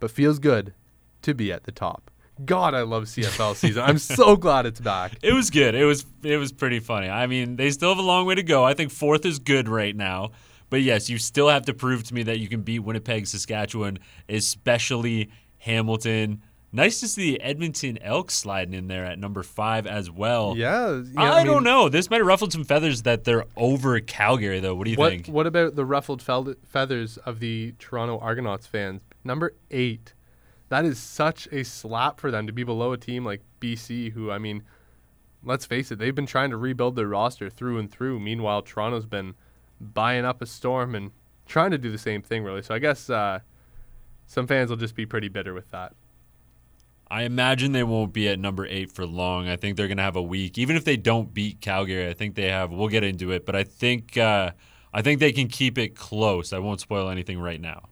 But 0.00 0.10
feels 0.10 0.38
good 0.38 0.74
to 1.22 1.34
be 1.34 1.50
at 1.52 1.64
the 1.64 1.72
top. 1.72 2.10
God, 2.44 2.74
I 2.74 2.82
love 2.82 3.04
CFL 3.04 3.54
season. 3.54 3.82
I'm 3.82 3.98
so 3.98 4.36
glad 4.46 4.66
it's 4.66 4.80
back. 4.80 5.12
It 5.22 5.32
was 5.32 5.50
good. 5.50 5.74
It 5.74 5.84
was 5.84 6.04
it 6.22 6.36
was 6.38 6.52
pretty 6.52 6.80
funny. 6.80 7.08
I 7.08 7.26
mean, 7.26 7.56
they 7.56 7.70
still 7.70 7.90
have 7.90 7.98
a 7.98 8.02
long 8.02 8.26
way 8.26 8.34
to 8.34 8.42
go. 8.42 8.64
I 8.64 8.74
think 8.74 8.90
fourth 8.90 9.24
is 9.24 9.38
good 9.38 9.68
right 9.68 9.94
now. 9.94 10.32
But 10.70 10.82
yes, 10.82 11.10
you 11.10 11.18
still 11.18 11.48
have 11.48 11.66
to 11.66 11.74
prove 11.74 12.04
to 12.04 12.14
me 12.14 12.22
that 12.24 12.38
you 12.38 12.48
can 12.48 12.62
beat 12.62 12.80
Winnipeg, 12.80 13.26
Saskatchewan, 13.26 13.98
especially 14.28 15.30
Hamilton. 15.58 16.42
Nice 16.74 17.00
to 17.00 17.08
see 17.08 17.32
the 17.32 17.42
Edmonton 17.42 17.98
Elks 17.98 18.34
sliding 18.34 18.72
in 18.72 18.88
there 18.88 19.04
at 19.04 19.18
number 19.18 19.42
five 19.42 19.86
as 19.86 20.10
well. 20.10 20.54
Yeah, 20.56 21.02
yeah 21.12 21.34
I, 21.34 21.44
don't 21.44 21.64
know. 21.64 21.90
This 21.90 22.08
might 22.08 22.16
have 22.16 22.26
ruffled 22.26 22.50
some 22.50 22.64
feathers 22.64 23.02
that 23.02 23.24
they're 23.24 23.44
over 23.58 24.00
Calgary, 24.00 24.58
though. 24.58 24.74
What 24.74 24.86
do 24.86 24.90
you 24.90 24.96
what, 24.96 25.10
think? 25.10 25.26
What 25.26 25.46
about 25.46 25.76
the 25.76 25.84
ruffled 25.84 26.22
fel- 26.22 26.54
feathers 26.64 27.18
of 27.18 27.40
the 27.40 27.74
Toronto 27.78 28.18
Argonauts 28.18 28.66
fans? 28.66 29.02
Number 29.22 29.52
eight. 29.70 30.14
That 30.70 30.86
is 30.86 30.98
such 30.98 31.46
a 31.52 31.62
slap 31.62 32.18
for 32.18 32.30
them 32.30 32.46
to 32.46 32.52
be 32.54 32.64
below 32.64 32.94
a 32.94 32.96
team 32.96 33.26
like 33.26 33.42
BC, 33.60 34.12
who, 34.12 34.30
I 34.30 34.38
mean, 34.38 34.62
let's 35.44 35.66
face 35.66 35.90
it, 35.90 35.98
they've 35.98 36.14
been 36.14 36.24
trying 36.24 36.48
to 36.48 36.56
rebuild 36.56 36.96
their 36.96 37.08
roster 37.08 37.50
through 37.50 37.78
and 37.78 37.90
through. 37.90 38.18
Meanwhile, 38.20 38.62
Toronto's 38.62 39.04
been 39.04 39.34
buying 39.78 40.24
up 40.24 40.40
a 40.40 40.46
storm 40.46 40.94
and 40.94 41.10
trying 41.44 41.72
to 41.72 41.78
do 41.78 41.90
the 41.92 41.98
same 41.98 42.22
thing, 42.22 42.44
really. 42.44 42.62
So 42.62 42.74
I 42.74 42.78
guess 42.78 43.10
uh, 43.10 43.40
some 44.26 44.46
fans 44.46 44.70
will 44.70 44.78
just 44.78 44.94
be 44.94 45.04
pretty 45.04 45.28
bitter 45.28 45.52
with 45.52 45.70
that. 45.72 45.92
I 47.12 47.24
imagine 47.24 47.72
they 47.72 47.82
won't 47.82 48.14
be 48.14 48.26
at 48.30 48.38
number 48.38 48.64
eight 48.64 48.90
for 48.90 49.04
long. 49.04 49.46
I 49.46 49.56
think 49.56 49.76
they're 49.76 49.86
going 49.86 49.98
to 49.98 50.02
have 50.02 50.16
a 50.16 50.22
week, 50.22 50.56
even 50.56 50.76
if 50.76 50.86
they 50.86 50.96
don't 50.96 51.34
beat 51.34 51.60
Calgary. 51.60 52.08
I 52.08 52.14
think 52.14 52.36
they 52.36 52.48
have. 52.48 52.72
We'll 52.72 52.88
get 52.88 53.04
into 53.04 53.32
it, 53.32 53.44
but 53.44 53.54
I 53.54 53.64
think 53.64 54.16
uh, 54.16 54.52
I 54.94 55.02
think 55.02 55.20
they 55.20 55.30
can 55.30 55.48
keep 55.48 55.76
it 55.76 55.94
close. 55.94 56.54
I 56.54 56.58
won't 56.58 56.80
spoil 56.80 57.10
anything 57.10 57.38
right 57.38 57.60
now. 57.60 57.82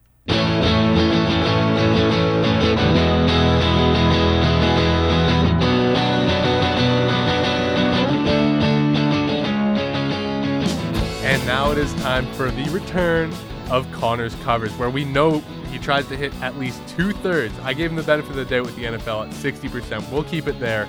And 11.23 11.47
now 11.47 11.73
it 11.73 11.77
is 11.77 11.93
time 11.97 12.25
for 12.33 12.51
the 12.51 12.67
return 12.71 13.35
of 13.71 13.87
Connor's 13.93 14.35
covers, 14.37 14.73
where 14.79 14.89
we 14.89 15.05
know 15.05 15.43
he 15.71 15.79
tries 15.79 16.07
to 16.09 16.17
hit 16.17 16.35
at 16.43 16.59
least 16.59 16.81
two 16.89 17.13
thirds. 17.13 17.59
I 17.61 17.73
gave 17.73 17.91
him 17.91 17.97
the 17.97 18.03
benefit 18.03 18.31
of 18.31 18.37
the 18.37 18.45
doubt 18.45 18.65
with 18.65 18.77
the 18.77 18.85
NFL 18.85 19.29
at 19.29 19.35
60%. 19.35 20.11
We'll 20.13 20.25
keep 20.25 20.47
it 20.47 20.59
there. 20.61 20.89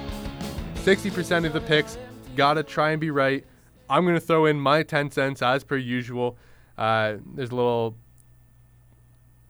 60% 0.75 1.45
of 1.45 1.53
the 1.53 1.61
picks, 1.61 1.97
gotta 2.35 2.63
try 2.63 2.91
and 2.91 2.99
be 2.99 3.11
right. 3.11 3.45
I'm 3.89 4.05
gonna 4.05 4.19
throw 4.19 4.45
in 4.45 4.59
my 4.59 4.83
10 4.83 5.11
cents 5.11 5.41
as 5.41 5.63
per 5.63 5.77
usual. 5.77 6.37
Uh, 6.77 7.17
there's 7.35 7.51
a 7.51 7.55
little 7.55 7.95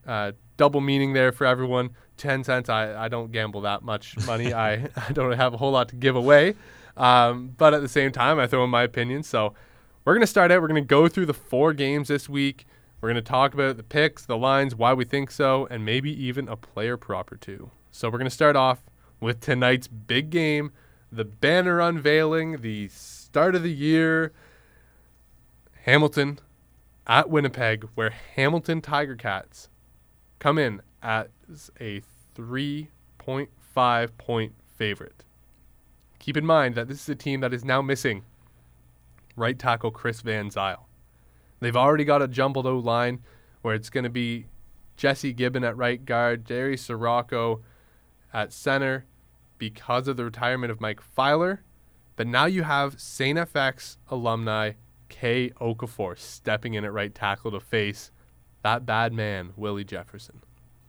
uh, 0.06 0.34
double 0.58 0.82
meaning 0.82 1.14
there 1.14 1.32
for 1.32 1.46
everyone. 1.46 1.92
10 2.18 2.44
cents, 2.44 2.70
I, 2.70 3.06
I 3.06 3.08
don't 3.08 3.32
gamble 3.32 3.62
that 3.62 3.84
much 3.84 4.16
money. 4.28 4.54
I, 4.54 4.90
I 4.96 5.12
don't 5.12 5.32
have 5.32 5.54
a 5.54 5.58
whole 5.58 5.72
lot 5.72 5.90
to 5.90 5.96
give 5.96 6.16
away. 6.16 6.56
Um, 6.98 7.54
but 7.58 7.74
at 7.74 7.82
the 7.82 7.88
same 7.88 8.12
time, 8.12 8.38
I 8.38 8.48
throw 8.48 8.64
in 8.64 8.70
my 8.70 8.84
opinion. 8.84 9.24
So 9.24 9.54
we're 10.06 10.14
going 10.14 10.22
to 10.22 10.28
start 10.28 10.52
out. 10.52 10.62
We're 10.62 10.68
going 10.68 10.84
to 10.84 10.88
go 10.88 11.08
through 11.08 11.26
the 11.28 11.34
four 11.34 11.74
games 11.74 12.10
this 12.10 12.30
week. 12.30 12.66
We're 13.02 13.10
going 13.10 13.16
to 13.16 13.28
talk 13.28 13.56
about 13.56 13.78
the 13.78 13.84
picks, 13.84 14.26
the 14.26 14.38
lines, 14.38 14.76
why 14.76 14.94
we 14.94 15.06
think 15.06 15.32
so, 15.32 15.68
and 15.72 15.84
maybe 15.84 16.12
even 16.24 16.48
a 16.48 16.56
player 16.56 16.98
prop 16.98 17.32
or 17.32 17.36
two. 17.36 17.72
So 17.90 18.08
we're 18.08 18.20
going 18.20 18.30
to 18.30 18.30
start 18.30 18.56
off 18.56 18.84
with 19.20 19.40
tonight's 19.40 19.88
big 19.88 20.30
game, 20.30 20.72
the 21.12 21.26
banner 21.26 21.80
unveiling, 21.80 22.62
the 22.62 22.90
start 22.90 23.56
of 23.56 23.64
the 23.64 23.74
year. 23.74 24.34
Hamilton 25.86 26.40
at 27.08 27.28
Winnipeg, 27.28 27.88
where 27.96 28.12
Hamilton 28.12 28.82
Tiger 28.82 29.16
Cats 29.16 29.68
come 30.38 30.60
in 30.60 30.82
as 31.02 31.72
a 31.80 32.04
3.5 32.36 34.18
point 34.20 34.54
favorite. 34.78 35.24
Keep 36.20 36.38
in 36.38 36.46
mind 36.46 36.76
that 36.76 36.88
this 36.88 37.02
is 37.02 37.10
a 37.10 37.16
team 37.16 37.40
that 37.42 37.52
is 37.52 37.66
now 37.66 37.82
missing 37.82 38.24
right 39.36 39.58
tackle 39.58 39.90
Chris 39.90 40.22
Van 40.22 40.52
Zeyl. 40.52 40.82
They've 41.62 41.78
already 41.78 42.04
got 42.04 42.22
a 42.22 42.28
jumbled 42.28 42.66
O 42.66 42.78
line 42.78 43.22
where 43.62 43.76
it's 43.76 43.90
going 43.90 44.04
to 44.04 44.10
be 44.10 44.48
Jesse 44.98 45.32
Gibbon 45.32 45.64
at 45.64 45.78
right 45.78 46.04
guard, 46.04 46.44
Darius 46.44 46.88
Ciraco 46.88 47.62
at 48.34 48.52
center 48.52 49.06
because 49.58 50.08
of 50.08 50.18
the 50.18 50.26
retirement 50.26 50.72
of 50.72 50.82
Mike 50.82 51.02
Filer. 51.02 51.62
But 52.16 52.28
now 52.28 52.46
you 52.46 52.64
have 52.64 53.00
St. 53.00 53.38
FX 53.38 53.98
alumni 54.10 54.74
Kay 55.10 55.52
Okafor 55.62 56.18
stepping 56.18 56.74
in 56.74 56.84
at 56.84 56.92
right 56.92 57.14
tackle 57.14 57.52
to 57.52 57.60
face 57.60 58.12
that 58.64 58.86
bad 58.86 59.14
man, 59.14 59.54
Willie 59.56 59.84
Jefferson. 59.84 60.42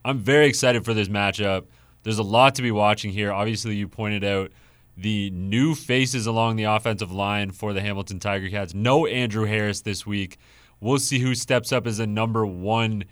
I'm 0.05 0.19
very 0.19 0.47
excited 0.47 0.85
for 0.85 0.95
this 0.95 1.09
matchup. 1.09 1.67
There's 2.03 2.19
a 2.19 2.25
lot 2.25 2.55
to 2.57 2.63
be 2.63 2.71
watching 2.71 3.13
here. 3.13 3.33
Obviously, 3.33 3.77
you 3.77 3.89
pointed 3.89 4.25
out 4.25 4.51
the 4.97 5.31
new 5.31 5.75
faces 5.75 6.27
along 6.27 6.57
the 6.57 6.65
offensive 6.65 7.13
line 7.13 7.51
for 7.51 7.73
the 7.73 7.81
Hamilton 7.81 8.19
Tiger 8.21 8.49
Cats. 8.51 8.75
No 8.75 9.07
Andrew 9.07 9.45
Harris 9.45 9.81
this 9.81 10.07
week. 10.07 10.39
We'll 10.83 10.99
see 10.99 11.21
who 11.21 11.37
steps 11.37 11.71
up 11.71 11.87
as 11.87 12.01
a 12.01 12.09
number 12.09 12.45
one 12.45 13.05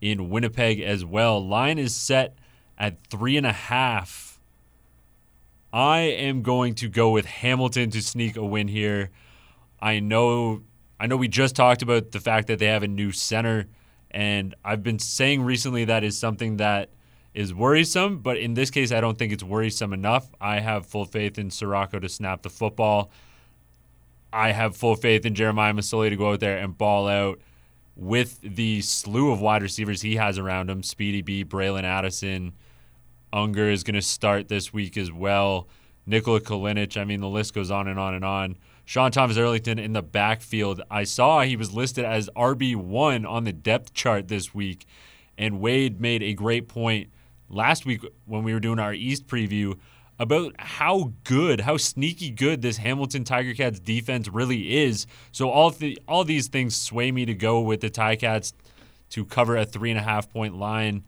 in 0.00 0.30
Winnipeg 0.30 0.80
as 0.80 1.04
well. 1.04 1.46
Line 1.46 1.78
is 1.78 1.94
set 1.94 2.38
at 2.78 3.06
three 3.08 3.36
and 3.36 3.44
a 3.44 3.52
half. 3.52 4.40
I 5.70 5.98
am 5.98 6.40
going 6.40 6.74
to 6.76 6.88
go 6.88 7.10
with 7.10 7.26
Hamilton 7.26 7.90
to 7.90 8.00
sneak 8.00 8.38
a 8.38 8.44
win 8.44 8.66
here. 8.66 9.10
I 9.78 10.00
know 10.00 10.62
I 10.98 11.06
know 11.06 11.18
we 11.18 11.28
just 11.28 11.54
talked 11.54 11.82
about 11.82 12.12
the 12.12 12.18
fact 12.18 12.46
that 12.46 12.58
they 12.60 12.66
have 12.66 12.82
a 12.82 12.88
new 12.88 13.12
center, 13.12 13.66
and 14.10 14.54
I've 14.64 14.82
been 14.82 14.98
saying 14.98 15.42
recently 15.42 15.84
that 15.84 16.04
is 16.04 16.18
something 16.18 16.56
that 16.56 16.88
is 17.34 17.52
worrisome, 17.52 18.20
but 18.20 18.38
in 18.38 18.54
this 18.54 18.70
case, 18.70 18.90
I 18.90 19.02
don't 19.02 19.18
think 19.18 19.34
it's 19.34 19.44
worrisome 19.44 19.92
enough. 19.92 20.30
I 20.40 20.60
have 20.60 20.86
full 20.86 21.04
faith 21.04 21.38
in 21.38 21.50
Ciraco 21.50 22.00
to 22.00 22.08
snap 22.08 22.40
the 22.40 22.48
football. 22.48 23.12
I 24.32 24.52
have 24.52 24.76
full 24.76 24.94
faith 24.94 25.24
in 25.24 25.34
Jeremiah 25.34 25.72
Masoli 25.72 26.10
to 26.10 26.16
go 26.16 26.32
out 26.32 26.40
there 26.40 26.58
and 26.58 26.76
ball 26.76 27.08
out 27.08 27.40
with 27.96 28.40
the 28.42 28.80
slew 28.80 29.32
of 29.32 29.40
wide 29.40 29.62
receivers 29.62 30.02
he 30.02 30.16
has 30.16 30.38
around 30.38 30.70
him. 30.70 30.82
Speedy 30.82 31.22
B, 31.22 31.44
Bralon 31.44 31.84
Addison, 31.84 32.52
Unger 33.32 33.70
is 33.70 33.82
going 33.82 33.94
to 33.94 34.02
start 34.02 34.48
this 34.48 34.72
week 34.72 34.96
as 34.96 35.10
well. 35.10 35.68
Nikola 36.06 36.40
Kalinic, 36.40 36.98
I 36.98 37.04
mean, 37.04 37.20
the 37.20 37.28
list 37.28 37.54
goes 37.54 37.70
on 37.70 37.88
and 37.88 37.98
on 37.98 38.14
and 38.14 38.24
on. 38.24 38.56
Sean 38.84 39.10
Thomas 39.10 39.36
Erlington 39.36 39.78
in 39.78 39.92
the 39.92 40.02
backfield. 40.02 40.80
I 40.90 41.04
saw 41.04 41.42
he 41.42 41.56
was 41.56 41.74
listed 41.74 42.06
as 42.06 42.30
RB1 42.34 43.28
on 43.28 43.44
the 43.44 43.52
depth 43.52 43.92
chart 43.92 44.28
this 44.28 44.54
week, 44.54 44.86
and 45.36 45.60
Wade 45.60 46.00
made 46.00 46.22
a 46.22 46.32
great 46.32 46.68
point 46.68 47.10
last 47.50 47.84
week 47.84 48.02
when 48.24 48.44
we 48.44 48.54
were 48.54 48.60
doing 48.60 48.78
our 48.78 48.94
East 48.94 49.26
preview 49.26 49.78
about 50.18 50.54
how 50.58 51.12
good, 51.24 51.60
how 51.60 51.76
sneaky 51.76 52.30
good 52.30 52.60
this 52.62 52.78
Hamilton 52.78 53.24
Tiger 53.24 53.54
Cats 53.54 53.78
defense 53.78 54.28
really 54.28 54.76
is. 54.76 55.06
So 55.32 55.50
all 55.50 55.70
the 55.70 55.98
all 56.08 56.24
these 56.24 56.48
things 56.48 56.76
sway 56.76 57.12
me 57.12 57.24
to 57.26 57.34
go 57.34 57.60
with 57.60 57.80
the 57.80 57.90
Tiger 57.90 58.08
Ticats 58.08 58.52
to 59.10 59.24
cover 59.24 59.56
a 59.56 59.64
three 59.64 59.90
and 59.90 59.98
a 59.98 60.02
half 60.02 60.30
point 60.30 60.56
line. 60.56 61.04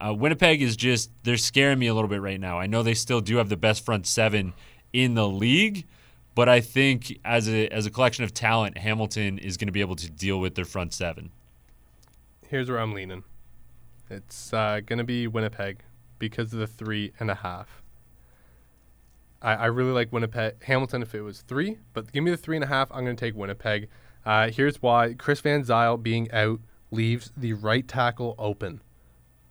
Uh, 0.00 0.14
Winnipeg 0.14 0.62
is 0.62 0.76
just 0.76 1.10
they're 1.24 1.36
scaring 1.36 1.78
me 1.78 1.86
a 1.86 1.94
little 1.94 2.08
bit 2.08 2.20
right 2.20 2.40
now. 2.40 2.58
I 2.58 2.66
know 2.66 2.82
they 2.82 2.94
still 2.94 3.20
do 3.20 3.36
have 3.36 3.48
the 3.48 3.56
best 3.56 3.84
front 3.84 4.06
seven 4.06 4.54
in 4.92 5.14
the 5.14 5.28
league, 5.28 5.86
but 6.34 6.48
I 6.48 6.60
think 6.60 7.18
as 7.24 7.48
a 7.48 7.68
as 7.68 7.86
a 7.86 7.90
collection 7.90 8.24
of 8.24 8.32
talent, 8.32 8.78
Hamilton 8.78 9.38
is 9.38 9.56
going 9.56 9.68
to 9.68 9.72
be 9.72 9.80
able 9.80 9.96
to 9.96 10.10
deal 10.10 10.40
with 10.40 10.54
their 10.54 10.64
front 10.64 10.92
seven. 10.92 11.30
Here's 12.46 12.70
where 12.70 12.78
I'm 12.78 12.94
leaning. 12.94 13.24
It's 14.08 14.52
uh, 14.52 14.80
going 14.86 14.98
to 14.98 15.04
be 15.04 15.26
Winnipeg 15.26 15.80
because 16.18 16.52
of 16.52 16.60
the 16.60 16.66
three 16.66 17.12
and 17.20 17.30
a 17.30 17.34
half. 17.34 17.82
I, 19.40 19.54
I 19.54 19.66
really 19.66 19.92
like 19.92 20.12
Winnipeg 20.12 20.62
Hamilton 20.64 21.02
if 21.02 21.14
it 21.14 21.22
was 21.22 21.42
three, 21.42 21.78
but 21.92 22.12
give 22.12 22.24
me 22.24 22.30
the 22.30 22.36
three 22.36 22.56
and 22.56 22.64
a 22.64 22.68
half. 22.68 22.90
I'm 22.90 23.04
going 23.04 23.16
to 23.16 23.20
take 23.20 23.36
Winnipeg. 23.36 23.88
Uh, 24.24 24.50
here's 24.50 24.82
why: 24.82 25.14
Chris 25.14 25.40
Van 25.40 25.62
Zeyl 25.62 26.02
being 26.02 26.30
out 26.32 26.60
leaves 26.90 27.30
the 27.36 27.52
right 27.52 27.86
tackle 27.86 28.34
open 28.38 28.82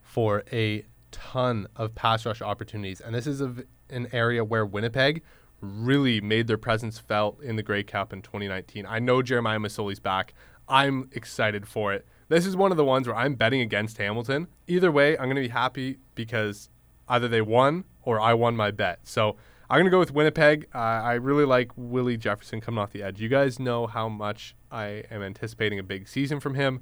for 0.01 0.43
a 0.51 0.85
ton 1.11 1.67
of 1.75 1.95
pass 1.95 2.25
rush 2.25 2.41
opportunities, 2.41 3.01
and 3.01 3.15
this 3.15 3.27
is 3.27 3.41
a, 3.41 3.53
an 3.89 4.07
area 4.11 4.43
where 4.43 4.65
Winnipeg 4.65 5.23
really 5.61 6.21
made 6.21 6.47
their 6.47 6.57
presence 6.57 6.99
felt 6.99 7.41
in 7.41 7.55
the 7.55 7.63
Grey 7.63 7.83
Cup 7.83 8.13
in 8.13 8.21
2019. 8.21 8.85
I 8.85 8.99
know 8.99 9.21
Jeremiah 9.21 9.59
Masoli's 9.59 9.99
back. 9.99 10.33
I'm 10.67 11.09
excited 11.13 11.67
for 11.67 11.93
it. 11.93 12.05
This 12.29 12.45
is 12.45 12.55
one 12.55 12.71
of 12.71 12.77
the 12.77 12.83
ones 12.83 13.07
where 13.07 13.15
I'm 13.15 13.35
betting 13.35 13.61
against 13.61 13.97
Hamilton. 13.97 14.47
Either 14.67 14.91
way, 14.91 15.17
I'm 15.17 15.25
going 15.25 15.35
to 15.37 15.41
be 15.41 15.47
happy 15.47 15.97
because 16.13 16.69
either 17.07 17.27
they 17.27 17.41
won 17.41 17.85
or 18.03 18.19
I 18.19 18.33
won 18.33 18.55
my 18.55 18.71
bet. 18.71 18.99
So 19.03 19.37
I'm 19.69 19.77
going 19.77 19.85
to 19.85 19.91
go 19.91 19.99
with 19.99 20.13
Winnipeg. 20.13 20.67
Uh, 20.73 20.77
I 20.77 21.13
really 21.13 21.43
like 21.43 21.71
Willie 21.75 22.15
Jefferson 22.15 22.61
coming 22.61 22.77
off 22.77 22.91
the 22.93 23.03
edge. 23.03 23.19
You 23.19 23.27
guys 23.27 23.59
know 23.59 23.85
how 23.85 24.07
much 24.07 24.55
I 24.71 25.03
am 25.11 25.21
anticipating 25.21 25.77
a 25.77 25.83
big 25.83 26.07
season 26.07 26.39
from 26.39 26.55
him. 26.55 26.81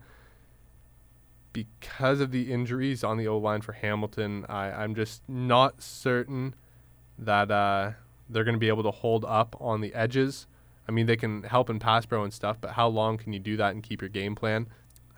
Because 1.52 2.19
of 2.19 2.32
the 2.32 2.52
injuries 2.52 3.04
on 3.04 3.17
the 3.17 3.28
O 3.28 3.38
line 3.38 3.62
for 3.62 3.71
Hamilton, 3.71 4.45
I, 4.48 4.71
I'm 4.71 4.93
just 4.93 5.28
not 5.28 5.82
certain 5.82 6.54
that 7.17 7.50
uh, 7.50 7.91
they're 8.30 8.43
going 8.43 8.56
to 8.56 8.60
be 8.60 8.67
able 8.67 8.84
to 8.84 8.91
hold 8.91 9.26
up 9.26 9.56
on 9.60 9.82
the 9.82 9.93
edges. 9.95 10.45
I 10.88 10.91
mean, 10.91 11.08
they 11.08 11.15
can 11.15 11.43
help 11.43 11.69
in 11.71 11.80
pass 11.80 12.06
pro 12.06 12.24
and 12.24 12.34
stuff, 12.34 12.58
but 12.62 12.71
how 12.71 12.88
long 12.88 13.17
can 13.17 13.34
you 13.34 13.39
do 13.39 13.58
that 13.58 13.74
and 13.74 13.82
keep 13.82 14.02
your 14.02 14.10
game 14.10 14.36
plan? 14.36 14.67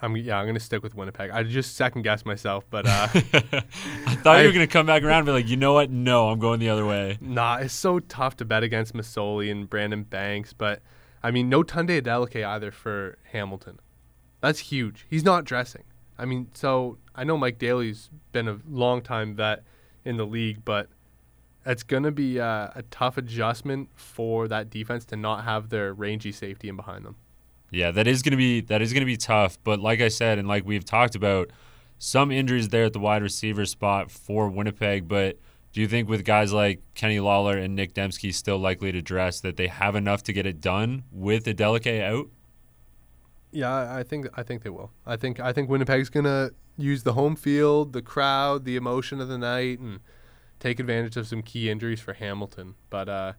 I'm 0.02 0.16
yeah, 0.18 0.38
I'm 0.38 0.46
gonna 0.46 0.60
stick 0.60 0.84
with 0.84 0.94
Winnipeg. 0.96 1.32
I 1.32 1.44
just 1.44 1.76
second 1.76 2.04
guess 2.04 2.26
myself, 2.26 2.66
but 2.70 2.86
uh, 2.86 3.08
I 3.14 4.16
thought 4.22 4.38
I- 4.38 4.42
you 4.42 4.48
were 4.48 4.54
gonna 4.54 4.68
come 4.68 4.86
back 4.86 5.04
around 5.04 5.20
and 5.20 5.26
be 5.28 5.32
like, 5.32 5.48
you 5.48 5.58
know 5.58 5.74
what? 5.74 5.90
No, 5.90 6.30
I'm 6.30 6.40
going 6.40 6.60
the 6.60 6.70
other 6.70 6.86
way. 6.86 7.18
nah, 7.22 7.58
it's 7.58 7.74
so 7.74 8.00
tough 8.00 8.38
to 8.38 8.46
bet 8.46 8.64
against 8.64 8.94
Masoli 8.94 9.52
and 9.52 9.70
Brandon 9.70 10.04
Banks. 10.04 10.54
But 10.54 10.82
I 11.24 11.32
mean, 11.32 11.50
no 11.50 11.64
Tunde 11.64 12.02
Adeleke 12.02 12.46
either 12.46 12.72
for 12.72 13.18
Hamilton. 13.32 13.80
That's 14.40 14.60
huge. 14.60 15.06
He's 15.10 15.24
not 15.24 15.46
dressing. 15.46 15.84
I 16.20 16.26
mean, 16.26 16.50
so 16.54 16.98
I 17.16 17.24
know 17.24 17.38
Mike 17.38 17.58
Daly's 17.58 18.10
been 18.32 18.48
a 18.48 18.60
long 18.70 19.02
time 19.02 19.36
vet 19.36 19.64
in 20.06 20.18
the 20.18 20.26
league, 20.26 20.64
but 20.64 20.90
it's 21.66 21.84
gonna 21.84 22.12
be 22.12 22.40
uh, 22.40 22.70
a 22.76 22.84
tough 22.92 23.18
adjustment 23.18 23.90
for 23.96 24.48
that 24.48 24.70
defense 24.70 25.06
to 25.06 25.16
not 25.16 25.44
have 25.44 25.70
their 25.70 25.92
rangy 25.94 26.32
safety 26.32 26.70
in 26.70 26.76
behind 26.76 27.04
them. 27.04 27.16
Yeah, 27.72 27.92
that 27.92 28.08
is 28.08 28.22
gonna 28.22 28.38
be 28.38 28.62
that 28.62 28.82
is 28.82 28.94
gonna 28.94 29.06
be 29.06 29.18
tough. 29.18 29.58
But 29.64 29.80
like 29.80 30.02
I 30.02 30.08
said, 30.08 30.40
and 30.40 30.48
like 30.48 30.66
we've 30.66 30.86
talked 30.86 31.16
about, 31.16 31.52
some 32.00 32.32
injuries 32.32 32.70
there 32.70 32.86
at 32.86 32.94
the 32.94 33.00
wide 33.00 33.22
receiver 33.22 33.66
spot 33.66 34.12
for 34.12 34.50
Winnipeg. 34.50 35.08
But 35.08 35.38
do 35.74 35.82
you 35.82 35.88
think 35.88 36.08
with 36.08 36.24
guys 36.24 36.54
like 36.54 36.82
Kenny 36.96 37.20
Lawler 37.20 37.58
and 37.58 37.76
Nic 37.76 37.94
Demski 37.94 38.34
still 38.34 38.58
likely 38.58 38.92
to 38.92 39.02
dress 39.02 39.42
that 39.42 39.58
they 39.58 39.68
have 39.68 39.96
enough 39.96 40.24
to 40.24 40.34
get 40.34 40.46
it 40.46 40.62
done 40.62 41.04
with 41.12 41.46
Adeleke 41.46 42.02
out? 42.02 42.30
Yeah, 43.52 43.74
I 43.74 44.00
I 44.00 44.04
think 44.04 44.28
I 44.36 44.44
think 44.44 44.64
they 44.64 44.70
will. 44.70 44.92
I 45.06 45.16
think 45.16 45.40
I 45.40 45.54
think 45.54 45.70
Winnipeg's 45.70 46.10
gonna 46.10 46.52
use 46.78 47.04
the 47.04 47.14
home 47.14 47.36
field, 47.36 47.94
the 47.94 48.02
crowd, 48.02 48.66
the 48.66 48.76
emotion 48.76 49.20
of 49.20 49.28
the 49.28 49.38
night, 49.38 49.80
and 49.80 50.00
take 50.60 50.80
advantage 50.80 51.18
of 51.18 51.28
some 51.28 51.42
key 51.42 51.70
injuries 51.70 52.00
for 52.00 52.14
Hamilton. 52.14 52.76
But 52.90 53.10
uh, 53.10 53.34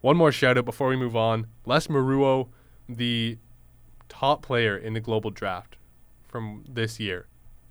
one 0.00 0.16
more 0.16 0.32
shout 0.32 0.58
out 0.58 0.64
before 0.64 0.88
we 0.88 0.96
move 0.96 1.16
on: 1.16 1.46
Les 1.66 1.86
Maruo, 1.88 2.48
the 2.88 3.38
top 4.08 4.42
player 4.42 4.76
in 4.76 4.92
the 4.92 5.00
global 5.00 5.30
draft 5.30 5.76
from 6.26 6.64
this 6.68 6.98
year, 6.98 7.26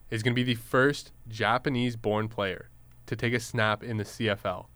is 0.10 0.24
going 0.24 0.34
to 0.34 0.36
be 0.36 0.44
the 0.44 0.60
first 0.60 1.12
Japanese-born 1.28 2.28
player 2.28 2.70
to 3.06 3.16
take 3.16 3.34
a 3.34 3.40
snap 3.40 3.84
in 3.84 3.98
the 3.98 4.04
CFL. 4.04 4.68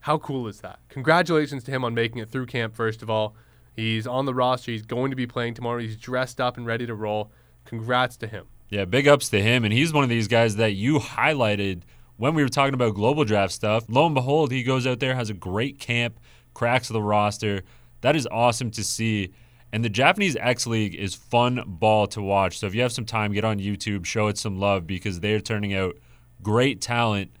How 0.00 0.18
cool 0.18 0.46
is 0.46 0.60
that? 0.60 0.78
Congratulations 0.88 1.64
to 1.64 1.70
him 1.70 1.84
on 1.84 1.94
making 1.94 2.18
it 2.18 2.30
through 2.30 2.46
camp. 2.46 2.74
First 2.74 3.02
of 3.02 3.10
all, 3.10 3.34
he's 3.74 4.06
on 4.06 4.24
the 4.24 4.34
roster. 4.34 4.70
He's 4.70 4.82
going 4.82 5.10
to 5.10 5.16
be 5.16 5.26
playing 5.26 5.54
tomorrow. 5.54 5.80
He's 5.80 5.96
dressed 5.96 6.40
up 6.40 6.56
and 6.56 6.66
ready 6.66 6.86
to 6.86 6.94
roll. 6.94 7.30
Congrats 7.64 8.16
to 8.18 8.26
him. 8.26 8.46
Yeah, 8.68 8.84
big 8.84 9.06
ups 9.06 9.28
to 9.30 9.42
him. 9.42 9.64
And 9.64 9.72
he's 9.72 9.92
one 9.92 10.04
of 10.04 10.10
these 10.10 10.28
guys 10.28 10.56
that 10.56 10.74
you 10.74 10.98
highlighted 10.98 11.82
when 12.16 12.34
we 12.34 12.42
were 12.42 12.48
talking 12.48 12.74
about 12.74 12.94
global 12.94 13.24
draft 13.24 13.52
stuff. 13.52 13.84
Lo 13.88 14.06
and 14.06 14.14
behold, 14.14 14.50
he 14.50 14.62
goes 14.62 14.86
out 14.86 15.00
there, 15.00 15.14
has 15.14 15.30
a 15.30 15.34
great 15.34 15.78
camp, 15.78 16.18
cracks 16.54 16.88
the 16.88 17.02
roster. 17.02 17.62
That 18.00 18.16
is 18.16 18.26
awesome 18.30 18.70
to 18.72 18.84
see. 18.84 19.32
And 19.72 19.84
the 19.84 19.88
Japanese 19.88 20.36
X 20.36 20.66
League 20.66 20.94
is 20.94 21.14
fun 21.14 21.62
ball 21.66 22.06
to 22.08 22.22
watch. 22.22 22.58
So 22.58 22.66
if 22.66 22.74
you 22.74 22.82
have 22.82 22.92
some 22.92 23.04
time, 23.04 23.32
get 23.32 23.44
on 23.44 23.58
YouTube, 23.58 24.04
show 24.04 24.28
it 24.28 24.38
some 24.38 24.58
love 24.58 24.86
because 24.86 25.20
they're 25.20 25.40
turning 25.40 25.74
out 25.74 25.96
great 26.42 26.80
talent. 26.80 27.32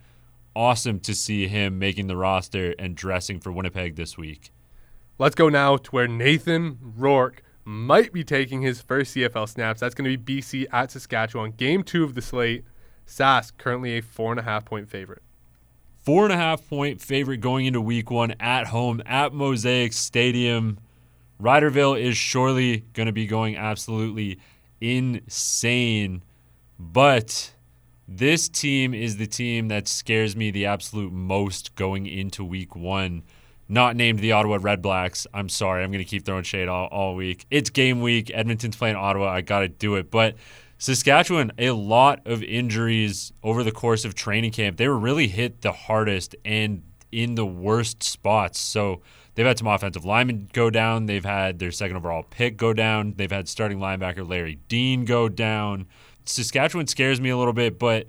Awesome 0.54 1.00
to 1.00 1.14
see 1.14 1.46
him 1.48 1.78
making 1.78 2.06
the 2.06 2.16
roster 2.16 2.74
and 2.78 2.96
dressing 2.96 3.40
for 3.40 3.52
Winnipeg 3.52 3.96
this 3.96 4.18
week. 4.18 4.50
Let's 5.18 5.34
go 5.34 5.48
now 5.48 5.76
to 5.76 5.90
where 5.90 6.08
Nathan 6.08 6.78
Rourke 6.80 7.42
might 7.64 8.12
be 8.12 8.22
taking 8.22 8.62
his 8.62 8.80
first 8.80 9.14
CFL 9.14 9.48
snaps. 9.48 9.80
That's 9.80 9.94
going 9.94 10.10
to 10.10 10.16
be 10.16 10.40
BC 10.40 10.66
at 10.72 10.90
Saskatchewan. 10.90 11.52
Game 11.52 11.82
two 11.82 12.04
of 12.04 12.14
the 12.14 12.22
slate. 12.22 12.64
Sask 13.06 13.52
currently 13.56 13.98
a 13.98 14.02
four 14.02 14.32
and 14.32 14.40
a 14.40 14.42
half 14.42 14.64
point 14.64 14.88
favorite. 14.88 15.22
Four 16.02 16.24
and 16.24 16.32
a 16.32 16.36
half 16.36 16.68
point 16.68 17.00
favorite 17.00 17.38
going 17.38 17.66
into 17.66 17.80
week 17.80 18.10
one 18.10 18.34
at 18.40 18.68
home 18.68 19.02
at 19.06 19.32
Mosaic 19.32 19.92
Stadium. 19.92 20.78
Riderville 21.40 22.00
is 22.00 22.16
surely 22.16 22.84
going 22.92 23.06
to 23.06 23.12
be 23.12 23.26
going 23.26 23.56
absolutely 23.56 24.38
insane. 24.80 26.22
But 26.78 27.52
this 28.08 28.48
team 28.48 28.94
is 28.94 29.16
the 29.16 29.26
team 29.26 29.68
that 29.68 29.88
scares 29.88 30.36
me 30.36 30.50
the 30.50 30.66
absolute 30.66 31.12
most 31.12 31.74
going 31.74 32.06
into 32.06 32.44
week 32.44 32.76
one. 32.76 33.22
Not 33.68 33.96
named 33.96 34.20
the 34.20 34.32
Ottawa 34.32 34.58
Red 34.60 34.80
Blacks. 34.80 35.26
I'm 35.34 35.48
sorry. 35.48 35.82
I'm 35.82 35.90
going 35.90 36.04
to 36.04 36.08
keep 36.08 36.24
throwing 36.24 36.44
shade 36.44 36.68
all, 36.68 36.86
all 36.86 37.16
week. 37.16 37.46
It's 37.50 37.68
game 37.68 38.00
week. 38.00 38.30
Edmonton's 38.32 38.76
playing 38.76 38.96
Ottawa. 38.96 39.28
I 39.28 39.40
got 39.40 39.60
to 39.60 39.68
do 39.68 39.96
it. 39.96 40.10
But 40.10 40.36
Saskatchewan, 40.78 41.52
a 41.58 41.72
lot 41.72 42.20
of 42.26 42.42
injuries 42.42 43.32
over 43.42 43.64
the 43.64 43.72
course 43.72 44.04
of 44.04 44.14
training 44.14 44.52
camp. 44.52 44.76
They 44.76 44.86
were 44.86 44.98
really 44.98 45.26
hit 45.26 45.62
the 45.62 45.72
hardest 45.72 46.36
and 46.44 46.82
in 47.10 47.34
the 47.34 47.46
worst 47.46 48.02
spots. 48.02 48.60
So 48.60 49.00
they've 49.36 49.46
had 49.46 49.58
some 49.58 49.68
offensive 49.68 50.04
linemen 50.04 50.48
go 50.52 50.68
down. 50.70 51.06
They've 51.06 51.24
had 51.24 51.60
their 51.60 51.70
second 51.70 51.96
overall 51.96 52.24
pick 52.24 52.56
go 52.56 52.72
down. 52.72 53.14
They've 53.16 53.30
had 53.30 53.48
starting 53.48 53.78
linebacker 53.78 54.28
Larry 54.28 54.58
Dean 54.66 55.04
go 55.04 55.28
down. 55.28 55.86
Saskatchewan 56.24 56.88
scares 56.88 57.20
me 57.20 57.30
a 57.30 57.36
little 57.36 57.52
bit, 57.52 57.78
but 57.78 58.08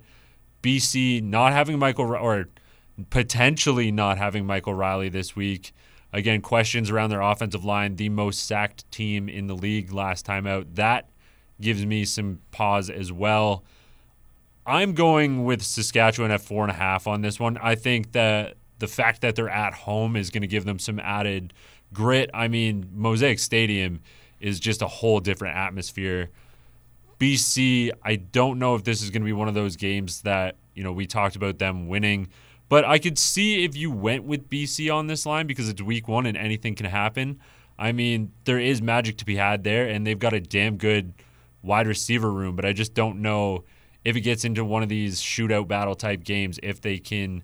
BC 0.64 1.22
not 1.22 1.54
having 1.54 1.78
Michael 1.78 2.16
or 2.16 2.50
potentially 3.10 3.92
not 3.92 4.18
having 4.18 4.46
Michael 4.46 4.74
Reilly 4.74 5.10
this 5.10 5.36
week. 5.36 5.74
Again, 6.12 6.42
questions 6.42 6.90
around 6.90 7.12
their 7.12 7.22
offensive 7.22 7.64
line, 7.64 7.98
the 7.98 8.10
most 8.10 8.46
sacked 8.48 8.90
team 8.92 9.30
in 9.30 9.48
the 9.48 9.56
league 9.56 9.92
last 9.92 10.26
time 10.26 10.48
out. 10.48 10.76
That 10.76 11.10
gives 11.62 11.86
me 11.86 12.06
some 12.06 12.40
pause 12.52 12.90
as 12.90 13.12
well. 13.12 13.64
I'm 14.66 14.94
going 14.94 15.46
with 15.46 15.62
Saskatchewan 15.62 16.32
at 16.32 16.42
four 16.42 16.64
and 16.64 16.72
a 16.72 16.76
half 16.76 17.08
on 17.08 17.22
this 17.22 17.40
one. 17.40 17.58
I 17.62 17.76
think 17.76 18.14
that 18.14 18.56
the 18.80 18.88
fact 18.88 19.22
that 19.22 19.36
they're 19.36 19.50
at 19.50 19.74
home 19.74 20.16
is 20.16 20.30
going 20.30 20.42
to 20.42 20.48
give 20.48 20.66
them 20.66 20.80
some 20.80 21.00
added 21.00 21.54
grit. 21.94 22.30
I 22.34 22.48
mean, 22.48 22.90
Mosaic 22.94 23.40
Stadium 23.40 24.02
is 24.40 24.60
just 24.60 24.82
a 24.82 24.88
whole 24.88 25.20
different 25.20 25.58
atmosphere. 25.58 26.30
BC, 27.20 27.92
I 28.04 28.18
don't 28.18 28.60
know 28.60 28.76
if 28.76 28.84
this 28.84 29.02
is 29.02 29.10
going 29.10 29.22
to 29.22 29.26
be 29.26 29.34
one 29.34 29.48
of 29.48 29.56
those 29.56 29.76
games 29.76 30.22
that, 30.22 30.56
you 30.76 30.84
know, 30.84 30.92
we 30.92 31.08
talked 31.08 31.36
about 31.36 31.58
them 31.58 31.88
winning, 31.88 32.28
but 32.70 32.86
I 32.86 33.00
could 33.00 33.18
see 33.18 33.64
if 33.64 33.76
you 33.76 33.90
went 33.90 34.26
with 34.26 34.50
BC 34.50 34.94
on 34.94 35.08
this 35.08 35.26
line 35.26 35.48
because 35.48 35.70
it's 35.70 35.82
week 35.82 36.08
one 36.08 36.26
and 36.26 36.38
anything 36.38 36.76
can 36.76 36.86
happen. 36.86 37.40
I 37.80 37.92
mean, 37.92 38.32
there 38.46 38.60
is 38.60 38.82
magic 38.82 39.18
to 39.18 39.26
be 39.26 39.36
had 39.38 39.64
there, 39.64 39.88
and 39.88 40.06
they've 40.06 40.18
got 40.18 40.34
a 40.34 40.40
damn 40.40 40.78
good 40.78 41.14
wide 41.62 41.88
receiver 41.88 42.32
room, 42.32 42.56
but 42.56 42.66
I 42.66 42.74
just 42.74 42.94
don't 42.94 43.22
know 43.22 43.64
if 44.04 44.16
it 44.16 44.22
gets 44.22 44.46
into 44.46 44.64
one 44.64 44.84
of 44.84 44.90
these 44.90 45.22
shootout 45.22 45.68
battle 45.68 45.96
type 45.96 46.24
games 46.24 46.60
if 46.64 46.82
they 46.82 46.98
can 46.98 47.44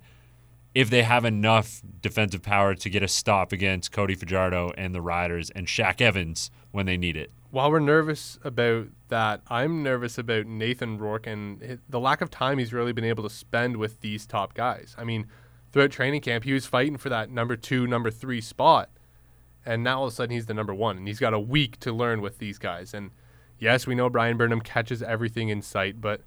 if 0.75 0.89
they 0.89 1.03
have 1.03 1.25
enough 1.25 1.81
defensive 2.01 2.41
power 2.41 2.73
to 2.75 2.89
get 2.89 3.03
a 3.03 3.07
stop 3.07 3.51
against 3.51 3.91
Cody 3.91 4.15
Fajardo 4.15 4.71
and 4.77 4.93
the 4.93 5.01
Riders 5.01 5.49
and 5.51 5.67
Shaq 5.67 6.01
Evans 6.01 6.49
when 6.71 6.85
they 6.85 6.97
need 6.97 7.15
it. 7.15 7.31
While 7.51 7.69
we're 7.69 7.79
nervous 7.79 8.39
about 8.43 8.87
that, 9.09 9.41
I'm 9.47 9.83
nervous 9.83 10.17
about 10.17 10.47
Nathan 10.47 10.97
Rourke 10.97 11.27
and 11.27 11.79
the 11.87 11.99
lack 11.99 12.21
of 12.21 12.31
time 12.31 12.57
he's 12.57 12.73
really 12.73 12.93
been 12.93 13.03
able 13.03 13.23
to 13.23 13.29
spend 13.29 13.77
with 13.77 14.01
these 14.01 14.25
top 14.25 14.55
guys. 14.55 14.95
I 14.97 15.03
mean, 15.03 15.27
throughout 15.71 15.91
training 15.91 16.21
camp, 16.21 16.45
he 16.45 16.53
was 16.53 16.65
fighting 16.65 16.97
for 16.97 17.09
that 17.09 17.29
number 17.29 17.55
two, 17.55 17.85
number 17.85 18.09
three 18.09 18.41
spot. 18.41 18.89
And 19.65 19.83
now 19.83 19.99
all 19.99 20.07
of 20.07 20.13
a 20.13 20.15
sudden 20.15 20.33
he's 20.33 20.47
the 20.47 20.53
number 20.55 20.73
one, 20.73 20.97
and 20.97 21.07
he's 21.07 21.19
got 21.19 21.33
a 21.33 21.39
week 21.39 21.79
to 21.81 21.93
learn 21.93 22.21
with 22.21 22.39
these 22.39 22.57
guys. 22.57 22.93
And 22.93 23.11
yes, 23.59 23.85
we 23.85 23.93
know 23.93 24.09
Bryan 24.09 24.35
Burnham 24.35 24.61
catches 24.61 25.03
everything 25.03 25.49
in 25.49 25.61
sight, 25.61 26.01
but 26.01 26.21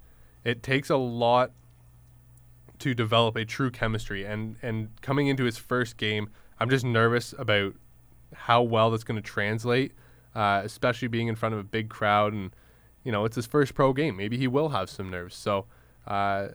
it 0.45 0.63
takes 0.63 0.89
a 0.89 0.95
lot 0.95 1.51
to 2.79 2.93
develop 2.93 3.35
a 3.35 3.45
true 3.45 3.71
chemistry. 3.71 4.25
And 4.25 4.57
and 4.61 4.89
coming 5.01 5.27
into 5.27 5.43
his 5.43 5.57
first 5.57 5.97
game, 5.97 6.29
I'm 6.59 6.69
just 6.69 6.85
nervous 6.85 7.33
about 7.37 7.75
how 8.33 8.61
well 8.61 8.91
that's 8.91 9.03
going 9.03 9.21
to 9.21 9.27
translate, 9.27 9.93
uh, 10.35 10.61
especially 10.63 11.07
being 11.07 11.27
in 11.27 11.35
front 11.35 11.53
of 11.53 11.59
a 11.59 11.63
big 11.63 11.89
crowd. 11.89 12.33
And 12.33 12.51
you 13.03 13.11
know, 13.11 13.25
it's 13.25 13.35
his 13.35 13.45
first 13.45 13.73
pro 13.73 13.93
game. 13.93 14.17
Maybe 14.17 14.37
he 14.37 14.47
will 14.47 14.69
have 14.69 14.89
some 14.89 15.09
nerves. 15.09 15.35
So 15.35 15.65
uh, 16.05 16.49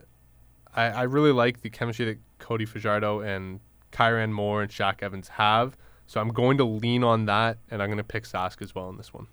I, 0.74 0.84
I 0.84 1.02
really 1.02 1.32
like 1.32 1.62
the 1.62 1.70
chemistry 1.70 2.04
that 2.06 2.18
Cody 2.38 2.66
Fajardo 2.66 3.20
and 3.20 3.60
Kyran 3.92 4.32
Moore 4.32 4.62
and 4.62 4.70
Shaq 4.70 5.02
Evans 5.02 5.28
have. 5.28 5.76
So 6.06 6.20
I'm 6.20 6.28
going 6.28 6.58
to 6.58 6.64
lean 6.64 7.04
on 7.04 7.26
that, 7.26 7.58
and 7.70 7.82
I'm 7.82 7.88
going 7.88 7.98
to 7.98 8.04
pick 8.04 8.24
Sask 8.24 8.60
as 8.60 8.74
well 8.74 8.90
in 8.90 8.96
this 8.96 9.14
one. 9.14 9.28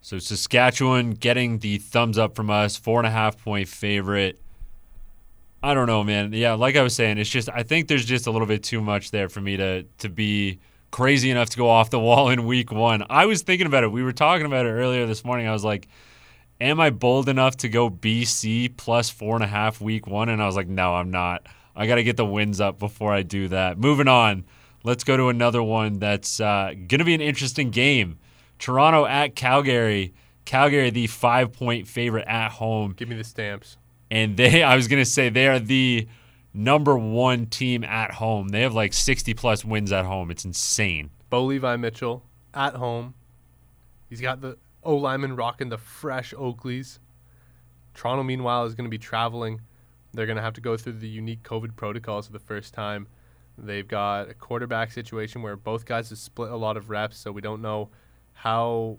So 0.00 0.18
Saskatchewan 0.18 1.12
getting 1.12 1.58
the 1.58 1.78
thumbs 1.78 2.18
up 2.18 2.36
from 2.36 2.50
us, 2.50 2.76
four 2.76 3.00
and 3.00 3.06
a 3.06 3.10
half 3.10 3.42
point 3.42 3.68
favorite. 3.68 4.40
I 5.62 5.74
don't 5.74 5.86
know, 5.86 6.04
man. 6.04 6.32
Yeah, 6.32 6.54
like 6.54 6.76
I 6.76 6.82
was 6.82 6.94
saying, 6.94 7.18
it's 7.18 7.30
just 7.30 7.48
I 7.52 7.62
think 7.62 7.88
there's 7.88 8.04
just 8.04 8.26
a 8.26 8.30
little 8.30 8.46
bit 8.46 8.62
too 8.62 8.80
much 8.80 9.10
there 9.10 9.28
for 9.28 9.40
me 9.40 9.56
to 9.56 9.82
to 9.98 10.08
be 10.08 10.60
crazy 10.90 11.30
enough 11.30 11.50
to 11.50 11.56
go 11.56 11.68
off 11.68 11.90
the 11.90 11.98
wall 12.08 12.28
in 12.28 12.46
week 12.46 12.70
one. 12.70 13.04
I 13.10 13.26
was 13.26 13.42
thinking 13.42 13.66
about 13.66 13.84
it. 13.84 13.92
We 13.92 14.02
were 14.02 14.12
talking 14.12 14.46
about 14.46 14.66
it 14.66 14.70
earlier 14.70 15.06
this 15.06 15.24
morning. 15.24 15.48
I 15.48 15.52
was 15.52 15.64
like, 15.64 15.88
Am 16.60 16.80
I 16.80 16.90
bold 16.90 17.28
enough 17.28 17.56
to 17.58 17.68
go 17.68 17.88
BC 17.88 18.76
plus 18.76 19.10
four 19.10 19.36
and 19.36 19.44
a 19.44 19.48
half 19.48 19.80
week 19.80 20.06
one? 20.06 20.28
And 20.28 20.42
I 20.42 20.46
was 20.46 20.56
like, 20.56 20.68
No, 20.68 20.94
I'm 20.94 21.10
not. 21.10 21.46
I 21.74 21.86
gotta 21.86 22.02
get 22.02 22.16
the 22.16 22.26
wins 22.26 22.60
up 22.60 22.78
before 22.78 23.12
I 23.12 23.22
do 23.22 23.48
that. 23.48 23.78
Moving 23.78 24.08
on. 24.08 24.44
Let's 24.84 25.04
go 25.04 25.16
to 25.16 25.28
another 25.28 25.62
one 25.62 25.98
that's 25.98 26.40
uh, 26.40 26.72
gonna 26.86 27.04
be 27.04 27.14
an 27.14 27.20
interesting 27.20 27.70
game. 27.70 28.18
Toronto 28.60 29.06
at 29.06 29.34
Calgary. 29.34 30.14
Calgary, 30.44 30.90
the 30.90 31.08
five 31.08 31.52
point 31.52 31.88
favorite 31.88 32.26
at 32.28 32.52
home. 32.52 32.92
Give 32.92 33.08
me 33.08 33.16
the 33.16 33.24
stamps. 33.24 33.76
And 34.10 34.36
they, 34.36 34.62
I 34.64 34.76
was 34.76 34.88
going 34.88 35.02
to 35.02 35.10
say, 35.10 35.28
they 35.28 35.48
are 35.48 35.58
the 35.58 36.08
number 36.54 36.96
one 36.96 37.46
team 37.46 37.84
at 37.84 38.12
home. 38.12 38.48
They 38.48 38.62
have 38.62 38.74
like 38.74 38.92
60 38.92 39.34
plus 39.34 39.64
wins 39.64 39.92
at 39.92 40.04
home. 40.04 40.30
It's 40.30 40.44
insane. 40.44 41.10
Bo 41.30 41.44
Levi 41.44 41.76
Mitchell 41.76 42.24
at 42.54 42.74
home. 42.74 43.14
He's 44.08 44.20
got 44.20 44.40
the 44.40 44.56
O 44.82 44.96
lineman 44.96 45.36
rocking 45.36 45.68
the 45.68 45.78
fresh 45.78 46.32
Oakleys. 46.32 46.98
Toronto, 47.94 48.22
meanwhile, 48.22 48.64
is 48.64 48.74
going 48.74 48.86
to 48.86 48.90
be 48.90 48.98
traveling. 48.98 49.60
They're 50.14 50.26
going 50.26 50.36
to 50.36 50.42
have 50.42 50.54
to 50.54 50.60
go 50.60 50.76
through 50.76 50.94
the 50.94 51.08
unique 51.08 51.42
COVID 51.42 51.76
protocols 51.76 52.26
for 52.26 52.32
the 52.32 52.38
first 52.38 52.72
time. 52.72 53.08
They've 53.58 53.86
got 53.86 54.30
a 54.30 54.34
quarterback 54.34 54.92
situation 54.92 55.42
where 55.42 55.56
both 55.56 55.84
guys 55.84 56.10
have 56.10 56.18
split 56.18 56.50
a 56.50 56.56
lot 56.56 56.76
of 56.76 56.90
reps, 56.90 57.18
so 57.18 57.32
we 57.32 57.40
don't 57.40 57.60
know 57.60 57.90
how 58.32 58.98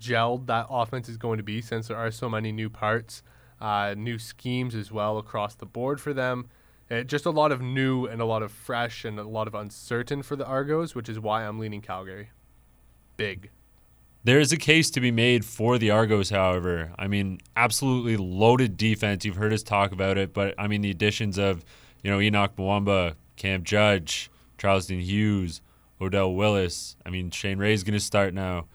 gelled 0.00 0.46
that 0.46 0.66
offense 0.68 1.08
is 1.08 1.16
going 1.16 1.38
to 1.38 1.42
be 1.42 1.60
since 1.60 1.88
there 1.88 1.96
are 1.96 2.10
so 2.10 2.28
many 2.28 2.52
new 2.52 2.68
parts, 2.68 3.22
uh, 3.60 3.94
new 3.96 4.18
schemes 4.18 4.74
as 4.74 4.90
well 4.90 5.18
across 5.18 5.54
the 5.54 5.66
board 5.66 6.00
for 6.00 6.12
them. 6.12 6.48
Uh, 6.90 7.02
just 7.02 7.26
a 7.26 7.30
lot 7.30 7.52
of 7.52 7.60
new 7.60 8.06
and 8.06 8.20
a 8.20 8.24
lot 8.24 8.42
of 8.42 8.50
fresh 8.50 9.04
and 9.04 9.18
a 9.18 9.22
lot 9.24 9.46
of 9.46 9.54
uncertain 9.54 10.22
for 10.22 10.34
the 10.34 10.46
Argos, 10.46 10.94
which 10.94 11.08
is 11.08 11.20
why 11.20 11.46
I'm 11.46 11.58
leaning 11.58 11.80
Calgary. 11.80 12.30
Big. 13.16 13.50
There 14.22 14.40
is 14.40 14.52
a 14.52 14.56
case 14.56 14.90
to 14.90 15.00
be 15.00 15.10
made 15.10 15.44
for 15.44 15.78
the 15.78 15.90
Argos, 15.90 16.30
however. 16.30 16.92
I 16.98 17.06
mean, 17.06 17.40
absolutely 17.56 18.16
loaded 18.16 18.76
defense. 18.76 19.24
You've 19.24 19.36
heard 19.36 19.52
us 19.52 19.62
talk 19.62 19.92
about 19.92 20.18
it, 20.18 20.34
but 20.34 20.54
I 20.58 20.66
mean, 20.66 20.82
the 20.82 20.90
additions 20.90 21.38
of, 21.38 21.64
you 22.02 22.10
know, 22.10 22.18
Henoc 22.18 22.50
Muamba, 22.58 23.14
Cam 23.36 23.62
Judge, 23.62 24.30
Charleston 24.58 25.00
Hughes, 25.00 25.62
Odell 26.00 26.34
Willis. 26.34 26.96
I 27.06 27.10
mean, 27.10 27.30
Shane 27.30 27.58
Ray's 27.58 27.82
going 27.82 27.94
to 27.94 28.00
start 28.00 28.34
now. 28.34 28.66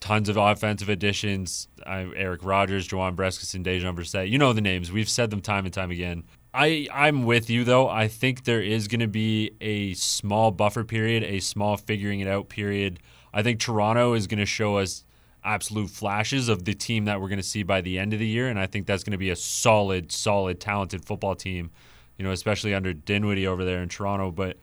Tons 0.00 0.28
of 0.28 0.36
offensive 0.36 0.88
additions. 0.88 1.68
I, 1.86 2.10
Eric 2.14 2.44
Rogers, 2.44 2.86
Juwan 2.86 3.16
Brescacin, 3.16 3.56
and 3.56 3.64
Dejon 3.64 3.96
Brissett. 3.96 4.30
You 4.30 4.38
know 4.38 4.52
the 4.52 4.60
names. 4.60 4.92
We've 4.92 5.08
said 5.08 5.30
them 5.30 5.40
time 5.40 5.64
and 5.64 5.72
time 5.74 5.90
again. 5.90 6.24
I, 6.52 6.88
I'm 6.92 7.24
with 7.24 7.50
you, 7.50 7.64
though. 7.64 7.88
I 7.88 8.08
think 8.08 8.44
there 8.44 8.62
is 8.62 8.88
going 8.88 9.00
to 9.00 9.08
be 9.08 9.52
a 9.60 9.94
small 9.94 10.50
buffer 10.50 10.84
period, 10.84 11.22
a 11.22 11.40
small 11.40 11.76
figuring 11.76 12.20
it 12.20 12.28
out 12.28 12.48
period 12.48 13.00
I 13.36 13.42
think 13.42 13.60
Toronto 13.60 14.14
is 14.14 14.26
going 14.26 14.38
to 14.38 14.46
show 14.46 14.78
us 14.78 15.04
absolute 15.44 15.90
flashes 15.90 16.48
of 16.48 16.64
the 16.64 16.72
team 16.72 17.04
that 17.04 17.20
we're 17.20 17.28
going 17.28 17.38
to 17.38 17.42
see 17.42 17.62
by 17.62 17.82
the 17.82 17.98
end 17.98 18.14
of 18.14 18.18
the 18.18 18.26
year, 18.26 18.48
and 18.48 18.58
I 18.58 18.64
think 18.64 18.86
that's 18.86 19.04
going 19.04 19.12
to 19.12 19.18
be 19.18 19.28
a 19.28 19.36
solid, 19.36 20.10
solid, 20.10 20.58
talented 20.58 21.04
football 21.04 21.34
team. 21.34 21.70
You 22.16 22.24
know, 22.24 22.30
especially 22.30 22.72
under 22.72 22.94
Dinwiddie 22.94 23.46
over 23.46 23.62
there 23.62 23.82
in 23.82 23.90
Toronto. 23.90 24.30
But 24.30 24.56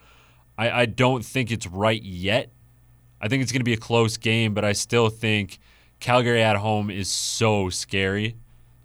I, 0.58 0.72
I 0.72 0.86
don't 0.88 1.24
think 1.24 1.52
it's 1.52 1.68
right 1.68 2.02
yet. 2.02 2.52
I 3.24 3.28
think 3.28 3.42
it's 3.42 3.52
going 3.52 3.62
to 3.62 3.66
be 3.66 3.74
a 3.74 3.78
close 3.78 4.18
game, 4.18 4.54
but 4.54 4.66
I 4.66 4.74
still 4.74 5.10
think 5.10 5.58
Calgary 6.00 6.44
at 6.44 6.58
home 6.58 6.92
is 6.92 7.10
so 7.10 7.70
scary, 7.70 8.36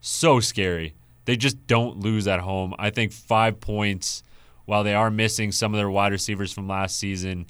so 0.00 0.40
scary. 0.40 0.94
They 1.24 1.36
just 1.36 1.66
don't 1.66 1.98
lose 1.98 2.26
at 2.28 2.40
home. 2.40 2.74
I 2.78 2.90
think 2.90 3.12
five 3.12 3.60
points, 3.60 4.22
while 4.64 4.84
they 4.84 4.94
are 4.94 5.10
missing 5.10 5.52
some 5.52 5.74
of 5.74 5.78
their 5.78 5.90
wide 5.90 6.12
receivers 6.12 6.52
from 6.52 6.68
last 6.68 6.96
season 6.96 7.46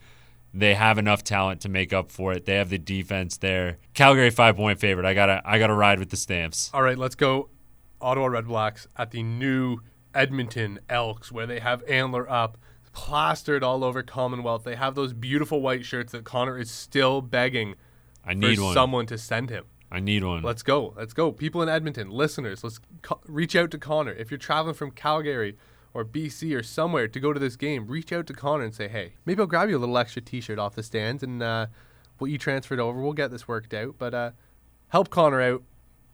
they 0.55 0.75
have 0.75 0.99
enough 0.99 1.23
talent 1.23 1.61
to 1.63 1.69
make 1.69 1.93
up 1.93 2.11
for 2.11 2.33
it. 2.33 2.47
They 2.47 2.55
have 2.57 2.71
the 2.71 2.79
defense 2.79 3.37
there. 3.37 3.79
Calgary 3.95 4.31
five 4.31 4.57
point 4.57 4.81
favorite. 4.81 5.07
I 5.07 5.15
gotta 5.15 5.43
I 5.45 5.59
gotta 5.59 5.75
ride 5.75 5.99
with 5.99 6.11
the 6.11 6.17
Stamps. 6.17 6.71
All 6.73 6.83
right, 6.83 6.99
let's 6.99 7.15
go. 7.15 7.51
Ottawa 8.01 8.27
Red 8.27 8.47
Blacks 8.47 8.87
at 8.97 9.11
the 9.11 9.23
new 9.23 9.79
Edmonton 10.15 10.79
Elks, 10.89 11.31
where 11.31 11.47
they 11.47 11.61
have 11.61 11.83
antler 11.89 12.29
up, 12.31 12.57
plastered 12.99 13.63
all 13.63 13.85
over 13.85 14.03
Commonwealth. 14.03 14.65
They 14.65 14.75
have 14.75 14.97
those 14.97 15.13
beautiful 15.13 15.61
white 15.61 15.85
shirts 15.85 16.11
that 16.13 16.25
Connor 16.25 16.59
is 16.59 16.69
still 16.69 17.23
begging 17.23 17.77
I 18.25 18.35
need 18.35 18.57
for 18.57 18.65
one. 18.65 18.75
someone 18.75 19.07
to 19.07 19.17
send 19.17 19.51
him. 19.51 19.67
I 19.91 20.01
need 20.01 20.25
one. 20.25 20.43
Let's 20.43 20.65
go. 20.65 20.95
Let's 20.97 21.13
go. 21.13 21.31
People 21.31 21.63
in 21.63 21.69
Edmonton, 21.69 22.11
listeners, 22.11 22.65
let's 22.65 22.81
co- 23.03 23.21
reach 23.29 23.55
out 23.55 23.71
to 23.71 23.79
Connor. 23.79 24.13
If 24.13 24.33
you're 24.33 24.39
traveling 24.39 24.75
from 24.75 24.91
Calgary 24.91 25.57
or 25.95 26.05
BC 26.05 26.55
or 26.59 26.63
somewhere 26.63 27.07
to 27.07 27.21
go 27.21 27.33
to 27.33 27.39
this 27.39 27.55
game, 27.55 27.87
reach 27.87 28.13
out 28.13 28.27
to 28.27 28.35
Connor 28.35 28.65
and 28.65 28.75
say, 28.75 28.89
hey, 28.89 29.15
maybe 29.25 29.41
I'll 29.41 29.47
grab 29.47 29.71
you 29.71 29.79
a 29.79 29.79
little 29.79 29.97
extra 29.97 30.21
t 30.21 30.41
shirt 30.41 30.59
off 30.59 30.75
the 30.75 30.83
stands 30.83 31.23
and 31.23 31.41
uh, 31.41 31.67
we'll 32.19 32.31
you 32.31 32.37
transferred 32.37 32.81
over. 32.81 33.01
We'll 33.01 33.13
get 33.13 33.31
this 33.31 33.47
worked 33.47 33.73
out. 33.73 33.95
But 33.97 34.13
uh, 34.13 34.31
help 34.89 35.09
Connor 35.09 35.41
out. 35.41 35.63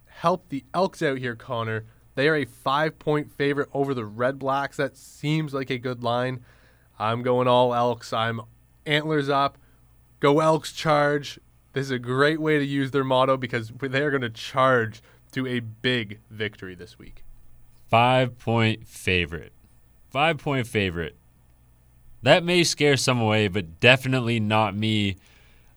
Help 0.07 0.51
the 0.51 0.65
Elks 0.75 1.03
out 1.03 1.19
here, 1.19 1.35
Connor. 1.35 1.87
They 2.15 2.29
are 2.29 2.37
a 2.37 2.45
five 2.45 2.99
point 2.99 3.33
favorite 3.33 3.71
over 3.73 3.95
the 3.95 4.05
Red 4.05 4.39
Blacks. 4.39 4.77
That 4.77 4.99
seems 4.99 5.55
like 5.55 5.71
a 5.71 5.79
good 5.79 6.05
line. 6.05 6.45
I'm 6.99 7.23
going 7.23 7.49
all 7.49 7.75
Elks. 7.75 8.13
I'm 8.13 8.41
antlers 8.87 9.29
up. 9.29 9.59
Go 10.21 10.41
Elks 10.41 10.73
charge. 10.73 11.39
This 11.73 11.87
is 11.87 11.91
a 11.91 11.99
great 11.99 12.41
way 12.41 12.59
to 12.59 12.65
use 12.65 12.93
their 12.93 13.05
motto 13.05 13.37
because 13.37 13.73
they're 13.81 14.11
going 14.11 14.23
to 14.23 14.31
charge 14.31 15.03
to 15.33 15.47
a 15.47 15.61
big 15.61 16.21
victory 16.31 16.75
this 16.75 16.99
week. 16.99 17.25
Five 17.91 18.39
point 18.39 18.87
favorite. 18.87 19.53
Five 20.11 20.39
point 20.39 20.67
favorite. 20.67 21.17
That 22.23 22.45
may 22.45 22.65
scare 22.65 22.97
some 22.97 23.21
away, 23.21 23.49
but 23.49 23.81
definitely 23.81 24.41
not 24.41 24.75
me. 24.75 25.17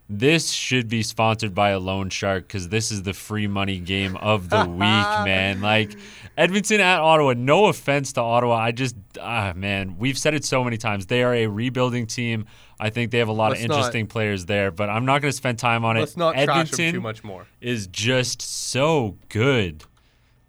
This 0.09 0.51
should 0.51 0.87
be 0.87 1.03
sponsored 1.03 1.53
by 1.53 1.71
a 1.71 1.79
loan 1.79 2.09
shark 2.09 2.47
because 2.47 2.69
this 2.69 2.91
is 2.93 3.03
the 3.03 3.13
free 3.13 3.47
money 3.47 3.77
game 3.79 4.15
of 4.17 4.49
the 4.49 4.63
week, 4.65 4.79
man. 4.79 5.59
Like 5.59 5.97
Edmonton 6.37 6.79
at 6.79 6.99
Ottawa. 7.01 7.33
No 7.35 7.65
offense 7.65 8.13
to 8.13 8.21
Ottawa, 8.21 8.55
I 8.55 8.71
just 8.71 8.95
ah 9.19 9.51
man, 9.53 9.97
we've 9.97 10.17
said 10.17 10.33
it 10.33 10.45
so 10.45 10.63
many 10.63 10.77
times. 10.77 11.07
They 11.07 11.23
are 11.23 11.33
a 11.33 11.47
rebuilding 11.47 12.07
team. 12.07 12.45
I 12.79 12.89
think 12.89 13.11
they 13.11 13.17
have 13.17 13.27
a 13.27 13.33
lot 13.33 13.49
Let's 13.49 13.61
of 13.65 13.69
interesting 13.71 14.05
not- 14.05 14.09
players 14.11 14.45
there, 14.45 14.71
but 14.71 14.89
I'm 14.89 15.03
not 15.03 15.21
going 15.21 15.31
to 15.31 15.35
spend 15.37 15.59
time 15.59 15.83
on 15.83 15.97
Let's 15.97 16.13
it. 16.13 16.17
not 16.17 16.37
Edmonton 16.37 16.93
too 16.93 17.01
much 17.01 17.23
more. 17.23 17.45
is 17.59 17.87
just 17.87 18.41
so 18.41 19.17
good. 19.27 19.83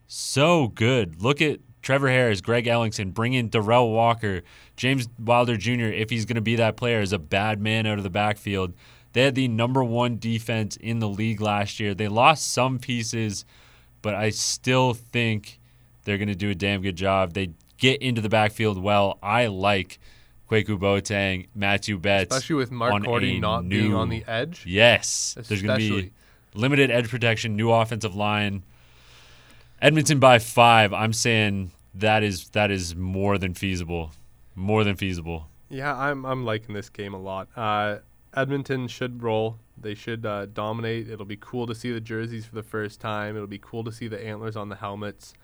So 0.06 0.68
good. 0.68 1.20
Look 1.22 1.42
at 1.42 1.60
Trevor 1.82 2.08
Harris, 2.08 2.40
Greg 2.40 2.66
Ellingson, 2.66 3.12
bring 3.14 3.32
in 3.34 3.48
Derel 3.50 3.92
Walker, 3.92 4.42
James 4.76 5.08
Wilder 5.18 5.56
Jr., 5.56 5.84
if 5.86 6.10
he's 6.10 6.26
going 6.26 6.34
to 6.36 6.40
be 6.42 6.56
that 6.56 6.76
player, 6.76 7.00
is 7.00 7.12
a 7.12 7.18
bad 7.18 7.60
man 7.60 7.86
out 7.86 7.98
of 7.98 8.04
the 8.04 8.10
backfield. 8.10 8.74
They 9.18 9.24
had 9.24 9.34
the 9.34 9.48
number 9.48 9.82
one 9.82 10.18
defense 10.18 10.76
in 10.76 11.00
the 11.00 11.08
league 11.08 11.40
last 11.40 11.80
year. 11.80 11.92
They 11.92 12.06
lost 12.06 12.52
some 12.52 12.78
pieces, 12.78 13.44
but 14.00 14.14
I 14.14 14.30
still 14.30 14.94
think 14.94 15.58
they're 16.04 16.18
going 16.18 16.28
to 16.28 16.36
do 16.36 16.50
a 16.50 16.54
damn 16.54 16.82
good 16.82 16.94
job. 16.94 17.32
They 17.32 17.50
get 17.78 18.00
into 18.00 18.20
the 18.20 18.28
backfield 18.28 18.80
well. 18.80 19.18
I 19.20 19.48
like 19.48 19.98
Kwaku 20.48 20.78
Boateng, 20.78 21.48
Matthew 21.52 21.98
Betts. 21.98 22.32
Especially 22.32 22.54
with 22.54 22.70
Mark 22.70 22.94
on 22.94 23.02
Cordy 23.02 23.38
a 23.38 23.40
not 23.40 23.68
being 23.68 23.92
on 23.92 24.08
the 24.08 24.22
edge. 24.28 24.62
Yes. 24.64 25.36
There's 25.48 25.62
going 25.62 25.80
to 25.80 26.02
be 26.02 26.12
limited 26.54 26.92
edge 26.92 27.08
protection, 27.08 27.56
new 27.56 27.72
offensive 27.72 28.14
line. 28.14 28.62
Edmonton 29.82 30.20
by 30.20 30.38
five. 30.38 30.92
I'm 30.92 31.12
saying 31.12 31.72
that 31.92 32.22
is 32.22 32.50
that 32.50 32.70
is 32.70 32.94
more 32.94 33.36
than 33.36 33.54
feasible. 33.54 34.12
More 34.54 34.84
than 34.84 34.94
feasible. 34.94 35.48
Yeah, 35.68 35.92
I'm 35.92 36.24
I'm 36.24 36.44
liking 36.44 36.72
this 36.76 36.88
game 36.88 37.14
a 37.14 37.18
lot. 37.18 37.48
Uh, 37.56 37.96
Edmonton 38.34 38.88
should 38.88 39.22
roll. 39.22 39.58
They 39.76 39.94
should 39.94 40.26
uh, 40.26 40.46
dominate. 40.46 41.08
It'll 41.08 41.26
be 41.26 41.38
cool 41.40 41.66
to 41.66 41.74
see 41.74 41.92
the 41.92 42.00
jerseys 42.00 42.46
for 42.46 42.54
the 42.54 42.62
first 42.62 43.00
time. 43.00 43.36
It'll 43.36 43.46
be 43.46 43.58
cool 43.58 43.84
to 43.84 43.92
see 43.92 44.08
the 44.08 44.22
antlers 44.22 44.56
on 44.56 44.68
the 44.68 44.76
helmets. 44.76 45.34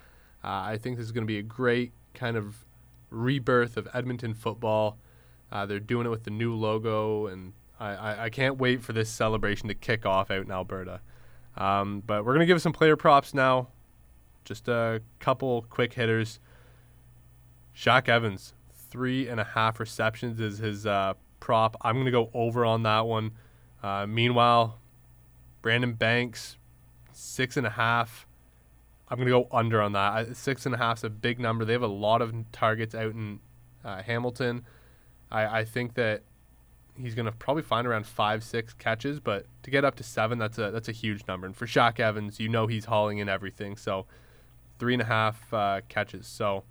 Uh, 0.42 0.48
I 0.48 0.78
think 0.78 0.96
this 0.96 1.06
is 1.06 1.12
going 1.12 1.22
to 1.22 1.26
be 1.26 1.38
a 1.38 1.42
great 1.42 1.92
kind 2.12 2.36
of 2.36 2.64
rebirth 3.10 3.76
of 3.76 3.88
Edmonton 3.94 4.34
football. 4.34 4.98
Uh, 5.50 5.66
they're 5.66 5.80
doing 5.80 6.06
it 6.06 6.10
with 6.10 6.24
the 6.24 6.30
new 6.30 6.54
logo, 6.54 7.26
and 7.26 7.52
I, 7.78 7.90
I, 7.90 8.24
I 8.24 8.30
can't 8.30 8.58
wait 8.58 8.82
for 8.82 8.92
this 8.92 9.08
celebration 9.08 9.68
to 9.68 9.74
kick 9.74 10.04
off 10.04 10.30
out 10.30 10.44
in 10.44 10.50
Alberta. 10.50 11.00
Um, 11.56 12.02
but 12.04 12.24
we're 12.24 12.32
going 12.32 12.40
to 12.40 12.52
give 12.52 12.60
some 12.60 12.72
player 12.72 12.96
props 12.96 13.32
now. 13.32 13.68
Just 14.44 14.68
a 14.68 15.00
couple 15.20 15.62
quick 15.70 15.94
hitters. 15.94 16.40
Shaq 17.74 18.08
Evans, 18.08 18.54
three 18.90 19.28
and 19.28 19.40
a 19.40 19.44
half 19.44 19.80
receptions 19.80 20.40
is 20.40 20.58
his 20.58 20.86
uh, 20.86 21.14
prop. 21.44 21.76
I'm 21.82 21.96
going 21.96 22.06
to 22.06 22.10
go 22.10 22.30
over 22.32 22.64
on 22.64 22.84
that 22.84 23.06
one. 23.06 23.32
Uh, 23.82 24.06
meanwhile, 24.06 24.78
Brandon 25.60 25.92
Banks, 25.92 26.56
six 27.12 27.58
and 27.58 27.66
a 27.66 27.70
half. 27.70 28.26
I'm 29.08 29.18
going 29.18 29.26
to 29.26 29.30
go 29.30 29.48
under 29.52 29.82
on 29.82 29.92
that. 29.92 30.38
Six 30.38 30.64
and 30.64 30.74
a 30.74 30.78
half 30.78 30.98
is 30.98 31.04
a 31.04 31.10
big 31.10 31.38
number. 31.38 31.66
They 31.66 31.74
have 31.74 31.82
a 31.82 31.86
lot 31.86 32.22
of 32.22 32.32
targets 32.50 32.94
out 32.94 33.12
in 33.12 33.40
uh, 33.84 34.00
Hamilton. 34.02 34.64
I, 35.30 35.58
I 35.60 35.64
think 35.66 35.92
that 35.94 36.22
he's 36.98 37.14
going 37.14 37.26
to 37.26 37.32
probably 37.32 37.62
find 37.62 37.86
around 37.86 38.06
five, 38.06 38.42
six 38.42 38.72
catches, 38.72 39.20
but 39.20 39.44
to 39.64 39.70
get 39.70 39.84
up 39.84 39.96
to 39.96 40.02
seven, 40.02 40.38
that's 40.38 40.56
a 40.56 40.70
that's 40.70 40.88
a 40.88 40.92
huge 40.92 41.26
number. 41.28 41.46
And 41.46 41.54
for 41.54 41.66
Shaq 41.66 42.00
Evans, 42.00 42.40
you 42.40 42.48
know 42.48 42.68
he's 42.68 42.86
hauling 42.86 43.18
in 43.18 43.28
everything. 43.28 43.76
So 43.76 44.06
three 44.78 44.94
and 44.94 45.02
a 45.02 45.06
half 45.06 45.52
uh, 45.52 45.82
catches. 45.90 46.26
So 46.26 46.64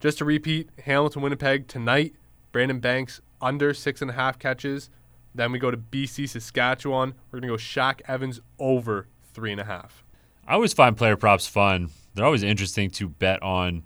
just 0.00 0.18
to 0.18 0.26
repeat, 0.26 0.68
Hamilton, 0.84 1.22
Winnipeg 1.22 1.66
tonight. 1.66 2.14
Brandon 2.52 2.80
Banks 2.80 3.22
under 3.42 3.74
six 3.74 4.00
and 4.00 4.10
a 4.10 4.14
half 4.14 4.38
catches. 4.38 4.88
Then 5.34 5.52
we 5.52 5.58
go 5.58 5.70
to 5.70 5.76
BC, 5.76 6.28
Saskatchewan. 6.28 7.14
We're 7.30 7.40
gonna 7.40 7.52
go 7.52 7.58
Shaq 7.58 8.00
Evans 8.06 8.40
over 8.58 9.08
three 9.34 9.52
and 9.52 9.60
a 9.60 9.64
half. 9.64 10.04
I 10.46 10.54
always 10.54 10.72
find 10.72 10.96
player 10.96 11.16
props 11.16 11.46
fun. 11.46 11.90
They're 12.14 12.24
always 12.24 12.42
interesting 12.42 12.90
to 12.90 13.08
bet 13.08 13.42
on. 13.42 13.84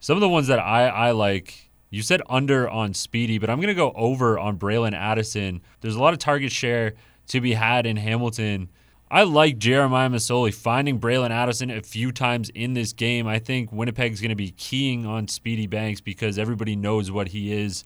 Some 0.00 0.16
of 0.16 0.20
the 0.20 0.28
ones 0.28 0.46
that 0.46 0.60
I, 0.60 0.86
I 0.86 1.10
like, 1.10 1.70
you 1.90 2.02
said 2.02 2.22
under 2.28 2.68
on 2.68 2.94
Speedy, 2.94 3.38
but 3.38 3.50
I'm 3.50 3.58
going 3.58 3.68
to 3.68 3.74
go 3.74 3.92
over 3.96 4.38
on 4.38 4.58
Bralon 4.58 4.94
Addison. 4.94 5.60
There's 5.80 5.96
a 5.96 6.00
lot 6.00 6.12
of 6.12 6.20
target 6.20 6.52
share 6.52 6.94
to 7.28 7.40
be 7.40 7.54
had 7.54 7.84
in 7.84 7.96
Hamilton. 7.96 8.68
I 9.10 9.24
like 9.24 9.58
Jeremiah 9.58 10.08
Masoli 10.08 10.54
finding 10.54 11.00
Bralon 11.00 11.30
Addison 11.30 11.70
a 11.70 11.82
few 11.82 12.12
times 12.12 12.50
in 12.50 12.74
this 12.74 12.92
game. 12.92 13.26
I 13.26 13.38
think 13.38 13.72
Winnipeg's 13.72 14.20
going 14.20 14.28
to 14.30 14.36
be 14.36 14.50
keying 14.52 15.04
on 15.04 15.26
Speedy 15.28 15.66
Banks 15.66 16.00
because 16.00 16.38
everybody 16.38 16.76
knows 16.76 17.10
what 17.10 17.28
he 17.28 17.52
is. 17.52 17.84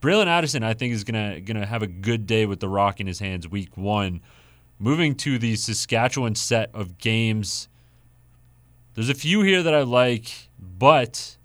Bralon 0.00 0.26
Addison, 0.26 0.62
I 0.62 0.74
think, 0.74 0.94
is 0.94 1.04
gonna 1.04 1.40
gonna 1.40 1.66
have 1.66 1.82
a 1.82 1.86
good 1.86 2.26
day 2.26 2.46
with 2.46 2.60
the 2.60 2.68
rock 2.68 3.00
in 3.00 3.06
his 3.06 3.18
hands 3.18 3.48
week 3.48 3.76
one. 3.76 4.20
Moving 4.78 5.14
to 5.16 5.38
the 5.38 5.56
Saskatchewan 5.56 6.36
set 6.36 6.70
of 6.72 6.98
games, 6.98 7.68
there's 8.94 9.08
a 9.08 9.14
few 9.14 9.42
here 9.42 9.62
that 9.62 9.74
I 9.74 9.82
like, 9.82 10.48
but 10.58 11.36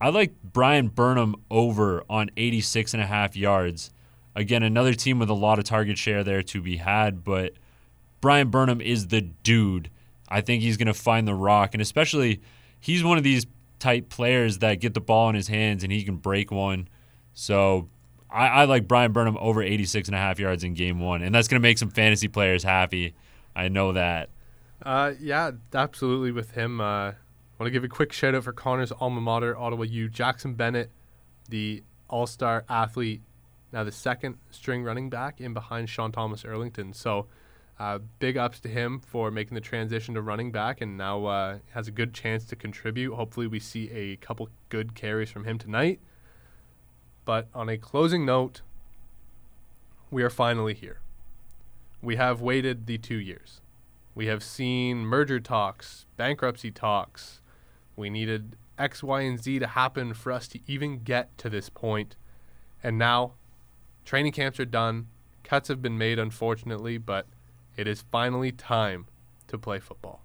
I 0.00 0.10
like 0.10 0.34
Bryan 0.44 0.88
Burnham 0.88 1.36
over 1.50 2.04
on 2.08 2.30
86 2.36 2.94
and 2.94 3.02
a 3.02 3.06
half 3.06 3.36
yards. 3.36 3.90
Again, 4.36 4.62
another 4.62 4.94
team 4.94 5.18
with 5.18 5.28
a 5.28 5.34
lot 5.34 5.58
of 5.58 5.64
target 5.64 5.98
share 5.98 6.22
there 6.22 6.42
to 6.44 6.62
be 6.62 6.76
had, 6.76 7.24
but 7.24 7.54
Bryan 8.20 8.48
Burnham 8.48 8.80
is 8.80 9.08
the 9.08 9.20
dude. 9.20 9.90
I 10.28 10.40
think 10.40 10.62
he's 10.62 10.76
going 10.76 10.86
to 10.86 10.94
find 10.94 11.26
the 11.26 11.34
rock, 11.34 11.74
and 11.74 11.82
especially 11.82 12.40
he's 12.78 13.02
one 13.02 13.18
of 13.18 13.24
these 13.24 13.46
type 13.78 14.08
players 14.08 14.58
that 14.58 14.80
get 14.80 14.94
the 14.94 15.00
ball 15.00 15.28
in 15.28 15.34
his 15.34 15.48
hands 15.48 15.82
and 15.82 15.92
he 15.92 16.04
can 16.04 16.16
break 16.16 16.50
one. 16.50 16.88
So 17.34 17.88
I, 18.30 18.46
I 18.46 18.64
like 18.64 18.86
Bryan 18.86 19.12
Burnham 19.12 19.36
over 19.40 19.62
86 19.62 20.08
and 20.08 20.14
a 20.14 20.18
half 20.18 20.38
yards 20.38 20.64
in 20.64 20.74
game 20.74 21.00
one, 21.00 21.22
and 21.22 21.34
that's 21.34 21.48
going 21.48 21.60
to 21.60 21.66
make 21.66 21.78
some 21.78 21.90
fantasy 21.90 22.28
players 22.28 22.62
happy. 22.62 23.14
I 23.54 23.68
know 23.68 23.92
that. 23.92 24.30
Uh, 24.82 25.12
yeah, 25.20 25.50
absolutely. 25.74 26.32
With 26.32 26.52
him, 26.52 26.80
uh, 26.80 26.84
I 27.10 27.14
want 27.58 27.66
to 27.66 27.70
give 27.70 27.84
a 27.84 27.88
quick 27.88 28.12
shout 28.12 28.34
out 28.34 28.44
for 28.44 28.52
Connor's 28.52 28.92
alma 28.92 29.20
mater, 29.20 29.56
Ottawa 29.56 29.82
U. 29.82 30.08
Jackson 30.08 30.54
Bennett, 30.54 30.90
the 31.48 31.82
All 32.08 32.26
Star 32.26 32.64
athlete, 32.68 33.22
now 33.72 33.84
the 33.84 33.92
second 33.92 34.38
string 34.50 34.82
running 34.82 35.10
back 35.10 35.40
in 35.40 35.52
behind 35.52 35.88
Sean 35.88 36.12
Thomas 36.12 36.44
Erlington. 36.44 36.94
So, 36.94 37.26
uh, 37.78 37.98
big 38.18 38.36
ups 38.36 38.60
to 38.60 38.68
him 38.68 39.00
for 39.00 39.30
making 39.30 39.54
the 39.54 39.60
transition 39.60 40.14
to 40.14 40.22
running 40.22 40.52
back, 40.52 40.80
and 40.80 40.96
now 40.96 41.24
uh, 41.26 41.58
has 41.72 41.88
a 41.88 41.90
good 41.90 42.14
chance 42.14 42.44
to 42.46 42.56
contribute. 42.56 43.14
Hopefully, 43.14 43.46
we 43.46 43.58
see 43.58 43.90
a 43.90 44.16
couple 44.16 44.48
good 44.68 44.94
carries 44.94 45.30
from 45.30 45.44
him 45.44 45.58
tonight. 45.58 46.00
But 47.30 47.46
on 47.54 47.68
a 47.68 47.78
closing 47.78 48.26
note, 48.26 48.62
we 50.10 50.24
are 50.24 50.30
finally 50.30 50.74
here. 50.74 50.98
We 52.02 52.16
have 52.16 52.40
waited 52.40 52.88
the 52.88 52.98
two 52.98 53.20
years. 53.20 53.60
We 54.16 54.26
have 54.26 54.42
seen 54.42 55.06
merger 55.06 55.38
talks, 55.38 56.06
bankruptcy 56.16 56.72
talks. 56.72 57.40
We 57.94 58.10
needed 58.10 58.56
X, 58.76 59.04
Y, 59.04 59.20
and 59.20 59.40
Z 59.40 59.60
to 59.60 59.68
happen 59.68 60.12
for 60.12 60.32
us 60.32 60.48
to 60.48 60.58
even 60.66 61.04
get 61.04 61.38
to 61.38 61.48
this 61.48 61.68
point. 61.68 62.16
And 62.82 62.98
now, 62.98 63.34
training 64.04 64.32
camps 64.32 64.58
are 64.58 64.64
done. 64.64 65.06
Cuts 65.44 65.68
have 65.68 65.80
been 65.80 65.96
made, 65.96 66.18
unfortunately, 66.18 66.98
but 66.98 67.26
it 67.76 67.86
is 67.86 68.02
finally 68.10 68.50
time 68.50 69.06
to 69.46 69.56
play 69.56 69.78
football. 69.78 70.24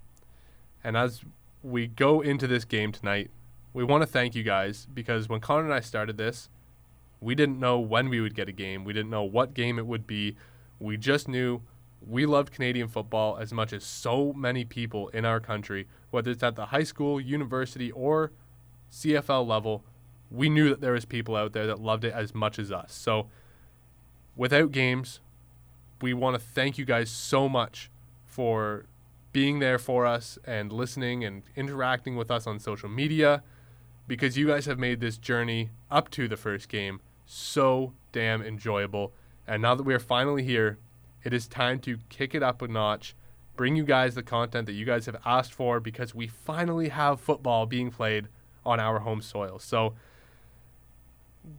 And 0.84 0.98
as 0.98 1.22
we 1.62 1.86
go 1.86 2.22
into 2.22 2.48
this 2.48 2.66
game 2.66 2.92
tonight, 2.92 3.30
we 3.74 3.84
want 3.84 4.02
to 4.02 4.08
thank 4.08 4.34
you 4.34 4.42
guys 4.42 4.88
because 4.92 5.30
when 5.30 5.40
Connor 5.40 5.66
and 5.66 5.74
I 5.76 5.82
started 5.82 6.18
this, 6.18 6.50
we 7.20 7.36
didn't 7.36 7.60
know 7.60 7.80
when 7.80 8.10
we 8.10 8.22
would 8.22 8.36
get 8.36 8.50
a 8.50 8.52
game. 8.52 8.84
We 8.84 8.94
didn't 8.94 9.10
know 9.10 9.24
what 9.24 9.54
game 9.54 9.80
it 9.80 9.88
would 9.88 10.06
be. 10.06 10.36
We 10.80 10.98
just 10.98 11.28
knew 11.28 11.62
we 12.06 12.26
loved 12.26 12.52
Canadian 12.52 12.88
football 12.88 13.38
as 13.38 13.52
much 13.52 13.74
as 13.74 13.84
so 13.84 14.34
many 14.34 14.64
people 14.64 15.08
in 15.10 15.26
our 15.26 15.40
country, 15.40 15.88
whether 16.12 16.32
it's 16.32 16.44
at 16.44 16.56
the 16.56 16.68
high 16.68 16.84
school, 16.84 17.20
university, 17.20 17.92
or 17.92 18.32
CFL 18.92 19.48
level. 19.48 19.84
We 20.30 20.50
knew 20.50 20.70
that 20.70 20.82
there 20.82 20.94
was 20.94 21.06
people 21.06 21.36
out 21.36 21.54
there 21.54 21.68
that 21.68 21.80
loved 21.80 22.04
it 22.04 22.14
as 22.14 22.34
much 22.34 22.60
as 22.60 22.72
us. 22.72 22.94
So, 22.94 23.28
without 24.36 24.72
games, 24.72 25.20
we 26.02 26.14
want 26.14 26.36
to 26.36 26.42
thank 26.42 26.78
you 26.78 26.86
guys 26.86 27.10
so 27.10 27.48
much 27.48 27.90
for 28.26 28.86
being 29.32 29.60
there 29.60 29.80
for 29.80 30.06
us 30.06 30.38
and 30.46 30.72
listening 30.72 31.24
and 31.24 31.44
interacting 31.56 32.16
with 32.16 32.30
us 32.32 32.48
on 32.48 32.60
social 32.60 32.90
media 32.90 33.44
because 34.08 34.38
you 34.38 34.48
guys 34.48 34.66
have 34.66 34.80
made 34.80 35.00
this 35.00 35.18
journey 35.18 35.70
up 35.90 36.10
to 36.12 36.28
the 36.28 36.38
first 36.38 36.70
game 36.70 37.00
so 37.26 37.94
damn 38.12 38.42
enjoyable. 38.42 39.14
And 39.48 39.62
now 39.62 39.76
that 39.76 39.84
we 39.84 39.94
are 39.94 40.00
finally 40.00 40.44
here, 40.44 40.78
it 41.24 41.34
is 41.34 41.48
time 41.48 41.80
to 41.80 41.98
kick 42.10 42.36
it 42.36 42.44
up 42.44 42.62
a 42.62 42.68
notch, 42.68 43.16
bring 43.56 43.76
you 43.76 43.84
guys 43.84 44.16
the 44.16 44.24
content 44.24 44.68
that 44.68 44.74
you 44.74 44.86
guys 44.86 45.06
have 45.08 45.18
asked 45.26 45.54
for 45.54 45.80
because 45.80 46.14
we 46.14 46.28
finally 46.28 46.90
have 46.90 47.20
football 47.20 47.66
being 47.66 47.90
played 47.92 48.28
on 48.66 48.80
our 48.80 49.00
home 49.00 49.22
soil. 49.22 49.60
So 49.60 49.96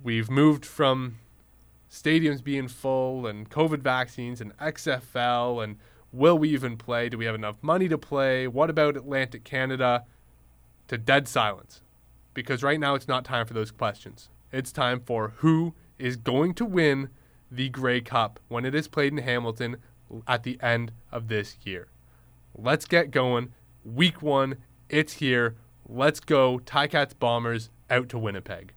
we've 0.03 0.31
moved 0.31 0.65
from 0.65 1.19
stadiums 1.91 2.43
being 2.43 2.69
full 2.69 3.27
and 3.27 3.49
COVID 3.51 3.81
vaccines 3.81 4.41
and 4.41 4.57
XFL 4.59 5.63
and 5.63 5.79
will 6.13 6.39
we 6.39 6.49
even 6.51 6.77
play? 6.77 7.09
Do 7.09 7.19
we 7.19 7.25
have 7.25 7.35
enough 7.35 7.57
money 7.63 7.89
to 7.89 7.99
play? 7.99 8.47
What 8.47 8.71
about 8.71 8.97
Atlantic 8.97 9.45
Canada? 9.45 10.05
To 10.89 10.97
dead 10.97 11.27
silence. 11.27 11.81
Because 12.37 12.63
right 12.63 12.79
now 12.79 12.95
it's 12.95 13.09
not 13.09 13.25
time 13.25 13.47
for 13.47 13.55
those 13.55 13.71
questions. 13.71 14.29
It's 14.53 14.71
time 14.71 15.01
for 15.01 15.33
who 15.39 15.73
is 15.99 16.17
going 16.17 16.53
to 16.55 16.67
win 16.67 17.09
the 17.51 17.71
Grey 17.71 18.03
Cup 18.03 18.39
when 18.49 18.67
it 18.67 18.75
is 18.75 18.89
played 18.89 19.13
in 19.13 19.19
Hamilton 19.19 19.79
at 20.29 20.43
the 20.43 20.59
end 20.61 20.93
of 21.11 21.29
this 21.29 21.57
year. 21.65 21.89
Let's 22.55 22.85
get 22.85 23.11
going. 23.11 23.55
Week 23.87 24.21
one, 24.21 24.59
it's 24.91 25.15
here. 25.15 25.57
Let's 25.89 26.21
go. 26.21 26.59
Ticats 26.59 27.19
Bombers 27.19 27.71
out 27.89 28.11
to 28.11 28.19
Winnipeg. 28.19 28.75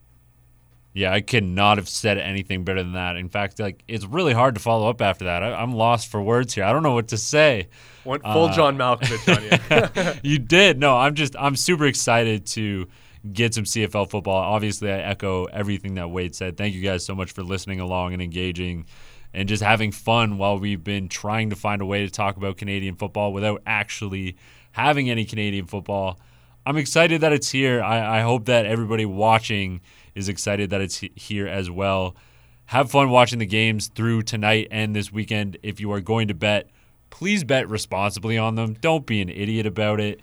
Yeah, 0.93 1.11
I 1.11 1.19
could 1.19 1.43
not 1.43 1.77
have 1.77 1.89
said 1.89 2.17
anything 2.17 2.63
better 2.63 2.81
than 2.81 2.93
that. 2.93 3.17
In 3.17 3.27
fact, 3.27 3.59
like 3.59 3.83
it's 3.89 4.05
really 4.05 4.33
hard 4.33 4.55
to 4.55 4.61
follow 4.61 4.89
up 4.89 5.01
after 5.01 5.25
that. 5.25 5.43
I, 5.43 5.61
am 5.61 5.73
lost 5.73 6.07
for 6.07 6.21
words 6.21 6.53
here. 6.53 6.63
I 6.63 6.71
don't 6.71 6.81
know 6.81 6.93
what 6.93 7.09
to 7.09 7.17
say. 7.17 7.67
Went 8.05 8.23
full 8.23 8.45
uh, 8.45 8.53
John 8.53 8.77
Malkovich 8.77 9.35
on 9.35 10.13
you. 10.13 10.19
you 10.31 10.39
did. 10.39 10.79
No, 10.79 10.95
I'm 10.97 11.13
just 11.13 11.35
I'm 11.37 11.57
super 11.57 11.85
excited 11.85 12.45
to 12.47 12.87
get 13.31 13.53
some 13.53 13.65
CFL 13.65 14.09
football. 14.09 14.41
Obviously, 14.41 14.91
I 14.91 14.99
echo 14.99 15.45
everything 15.45 15.95
that 15.95 16.09
Wade 16.09 16.35
said. 16.35 16.57
Thank 16.57 16.73
you 16.73 16.81
guys 16.81 17.05
so 17.05 17.15
much 17.15 17.31
for 17.31 17.43
listening 17.43 17.79
along 17.79 18.13
and 18.13 18.21
engaging 18.21 18.85
and 19.33 19.47
just 19.47 19.61
having 19.61 19.91
fun 19.91 20.37
while 20.37 20.57
we've 20.57 20.83
been 20.83 21.07
trying 21.07 21.49
to 21.49 21.55
find 21.55 21.81
a 21.81 21.85
way 21.85 22.03
to 22.03 22.09
talk 22.09 22.37
about 22.37 22.57
Canadian 22.57 22.95
football 22.95 23.31
without 23.33 23.61
actually 23.65 24.37
having 24.71 25.09
any 25.09 25.25
Canadian 25.25 25.65
football. 25.65 26.19
I'm 26.65 26.77
excited 26.77 27.21
that 27.21 27.33
it's 27.33 27.51
here. 27.51 27.81
I, 27.81 28.19
I 28.19 28.21
hope 28.21 28.45
that 28.45 28.65
everybody 28.65 29.05
watching 29.05 29.81
is 30.15 30.29
excited 30.29 30.69
that 30.71 30.81
it's 30.81 31.03
here 31.15 31.47
as 31.47 31.69
well. 31.69 32.15
Have 32.65 32.91
fun 32.91 33.09
watching 33.09 33.39
the 33.39 33.45
games 33.45 33.87
through 33.87 34.23
tonight 34.23 34.67
and 34.69 34.95
this 34.95 35.11
weekend. 35.11 35.57
If 35.63 35.79
you 35.79 35.91
are 35.91 36.01
going 36.01 36.27
to 36.27 36.33
bet, 36.33 36.69
please 37.09 37.43
bet 37.43 37.67
responsibly 37.69 38.37
on 38.37 38.55
them. 38.55 38.73
Don't 38.73 39.05
be 39.05 39.21
an 39.21 39.29
idiot 39.29 39.65
about 39.65 39.99
it. 39.99 40.21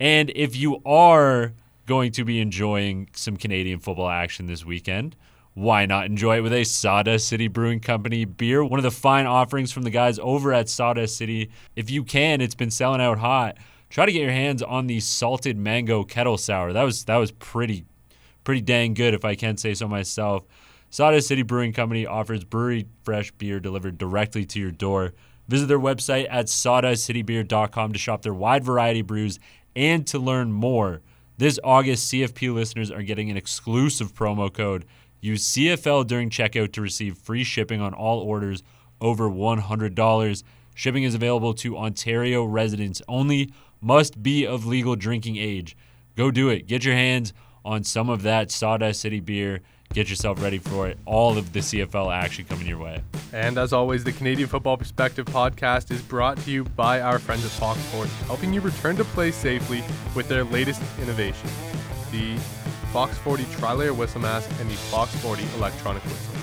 And 0.00 0.32
if 0.34 0.56
you 0.56 0.80
are 0.84 1.52
going 1.92 2.10
to 2.10 2.24
be 2.24 2.40
enjoying 2.40 3.06
some 3.12 3.36
Canadian 3.36 3.78
football 3.78 4.08
action 4.08 4.46
this 4.46 4.64
weekend. 4.64 5.14
Why 5.52 5.84
not 5.84 6.06
enjoy 6.06 6.38
it 6.38 6.40
with 6.40 6.54
a 6.54 6.64
Sawdust 6.64 7.28
City 7.28 7.48
Brewing 7.48 7.80
Company 7.80 8.24
beer? 8.24 8.64
One 8.64 8.80
of 8.80 8.82
the 8.82 8.90
fine 8.90 9.26
offerings 9.26 9.72
from 9.72 9.82
the 9.82 9.90
guys 9.90 10.18
over 10.18 10.54
at 10.54 10.70
Sawdust 10.70 11.18
City. 11.18 11.50
If 11.76 11.90
you 11.90 12.02
can, 12.02 12.40
it's 12.40 12.54
been 12.54 12.70
selling 12.70 13.02
out 13.02 13.18
hot. 13.18 13.58
Try 13.90 14.06
to 14.06 14.12
get 14.12 14.22
your 14.22 14.30
hands 14.30 14.62
on 14.62 14.86
the 14.86 15.00
salted 15.00 15.58
mango 15.58 16.02
kettle 16.02 16.38
sour. 16.38 16.72
That 16.72 16.84
was 16.84 17.04
that 17.04 17.16
was 17.18 17.30
pretty 17.30 17.84
pretty 18.42 18.62
dang 18.62 18.94
good 18.94 19.12
if 19.12 19.26
I 19.26 19.34
can 19.34 19.58
say 19.58 19.74
so 19.74 19.86
myself. 19.86 20.44
Sawdust 20.88 21.28
City 21.28 21.42
Brewing 21.42 21.74
Company 21.74 22.06
offers 22.06 22.42
brewery 22.42 22.86
fresh 23.04 23.32
beer 23.32 23.60
delivered 23.60 23.98
directly 23.98 24.46
to 24.46 24.58
your 24.58 24.70
door. 24.70 25.12
Visit 25.46 25.66
their 25.66 25.78
website 25.78 26.26
at 26.30 26.46
sawdustcitybeer.com 26.46 27.92
to 27.92 27.98
shop 27.98 28.22
their 28.22 28.32
wide 28.32 28.64
variety 28.64 29.02
brews 29.02 29.38
and 29.76 30.06
to 30.06 30.18
learn 30.18 30.52
more. 30.52 31.02
This 31.42 31.58
August, 31.64 32.12
CFP 32.12 32.54
listeners 32.54 32.92
are 32.92 33.02
getting 33.02 33.28
an 33.28 33.36
exclusive 33.36 34.14
promo 34.14 34.48
code. 34.52 34.84
Use 35.20 35.44
CFL 35.44 36.06
during 36.06 36.30
checkout 36.30 36.70
to 36.74 36.80
receive 36.80 37.18
free 37.18 37.42
shipping 37.42 37.80
on 37.80 37.92
all 37.92 38.20
orders 38.20 38.62
over 39.00 39.28
$100. 39.28 40.42
Shipping 40.76 41.02
is 41.02 41.16
available 41.16 41.52
to 41.54 41.76
Ontario 41.76 42.44
residents 42.44 43.02
only, 43.08 43.52
must 43.80 44.22
be 44.22 44.46
of 44.46 44.66
legal 44.66 44.94
drinking 44.94 45.36
age. 45.36 45.76
Go 46.14 46.30
do 46.30 46.48
it. 46.48 46.68
Get 46.68 46.84
your 46.84 46.94
hands 46.94 47.32
on 47.64 47.82
some 47.82 48.08
of 48.08 48.22
that 48.22 48.52
Sawdust 48.52 49.00
City 49.00 49.18
beer 49.18 49.62
Get 49.92 50.08
yourself 50.08 50.42
ready 50.42 50.58
for 50.58 50.88
it. 50.88 50.96
All 51.04 51.36
of 51.36 51.52
the 51.52 51.60
CFL 51.60 52.14
action 52.14 52.46
coming 52.46 52.66
your 52.66 52.78
way. 52.78 53.02
And 53.32 53.58
as 53.58 53.72
always, 53.72 54.04
the 54.04 54.12
Canadian 54.12 54.48
Football 54.48 54.78
Perspective 54.78 55.26
podcast 55.26 55.90
is 55.90 56.00
brought 56.00 56.38
to 56.38 56.50
you 56.50 56.64
by 56.64 57.00
our 57.00 57.18
friends 57.18 57.44
at 57.44 57.50
Fox 57.50 57.78
40, 57.86 58.08
helping 58.26 58.52
you 58.54 58.60
return 58.60 58.96
to 58.96 59.04
play 59.04 59.30
safely 59.30 59.82
with 60.14 60.28
their 60.28 60.44
latest 60.44 60.82
innovation 61.00 61.48
the 62.12 62.36
Fox 62.92 63.18
40 63.18 63.44
Tri 63.52 63.72
Layer 63.72 63.94
Whistle 63.94 64.20
Mask 64.20 64.48
and 64.60 64.70
the 64.70 64.74
Fox 64.74 65.14
40 65.16 65.42
Electronic 65.56 66.04
Whistle. 66.04 66.34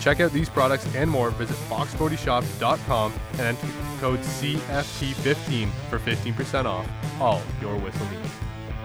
check 0.00 0.20
out 0.20 0.32
these 0.32 0.48
products 0.48 0.86
and 0.94 1.10
more, 1.10 1.30
visit 1.30 1.56
fox40shop.com 1.68 3.12
and 3.32 3.40
enter 3.40 3.66
code 4.00 4.20
CFP15 4.20 5.68
for 5.90 5.98
15% 5.98 6.64
off 6.64 6.88
all 7.20 7.42
your 7.60 7.76
whistle 7.76 8.06
needs. 8.06 8.30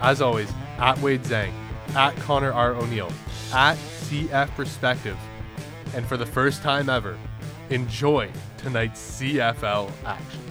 As 0.02 0.20
always, 0.20 0.52
at 0.78 0.98
Wade 0.98 1.22
Zhang, 1.22 1.52
at 1.94 2.16
Connor 2.16 2.52
R. 2.52 2.74
O'Neill, 2.74 3.12
at 3.52 3.76
CF 3.76 4.48
Perspective. 4.54 5.16
And 5.94 6.06
for 6.06 6.16
the 6.16 6.26
first 6.26 6.62
time 6.62 6.88
ever, 6.88 7.18
enjoy 7.70 8.30
tonight's 8.58 9.20
CFL 9.20 9.90
action. 10.04 10.43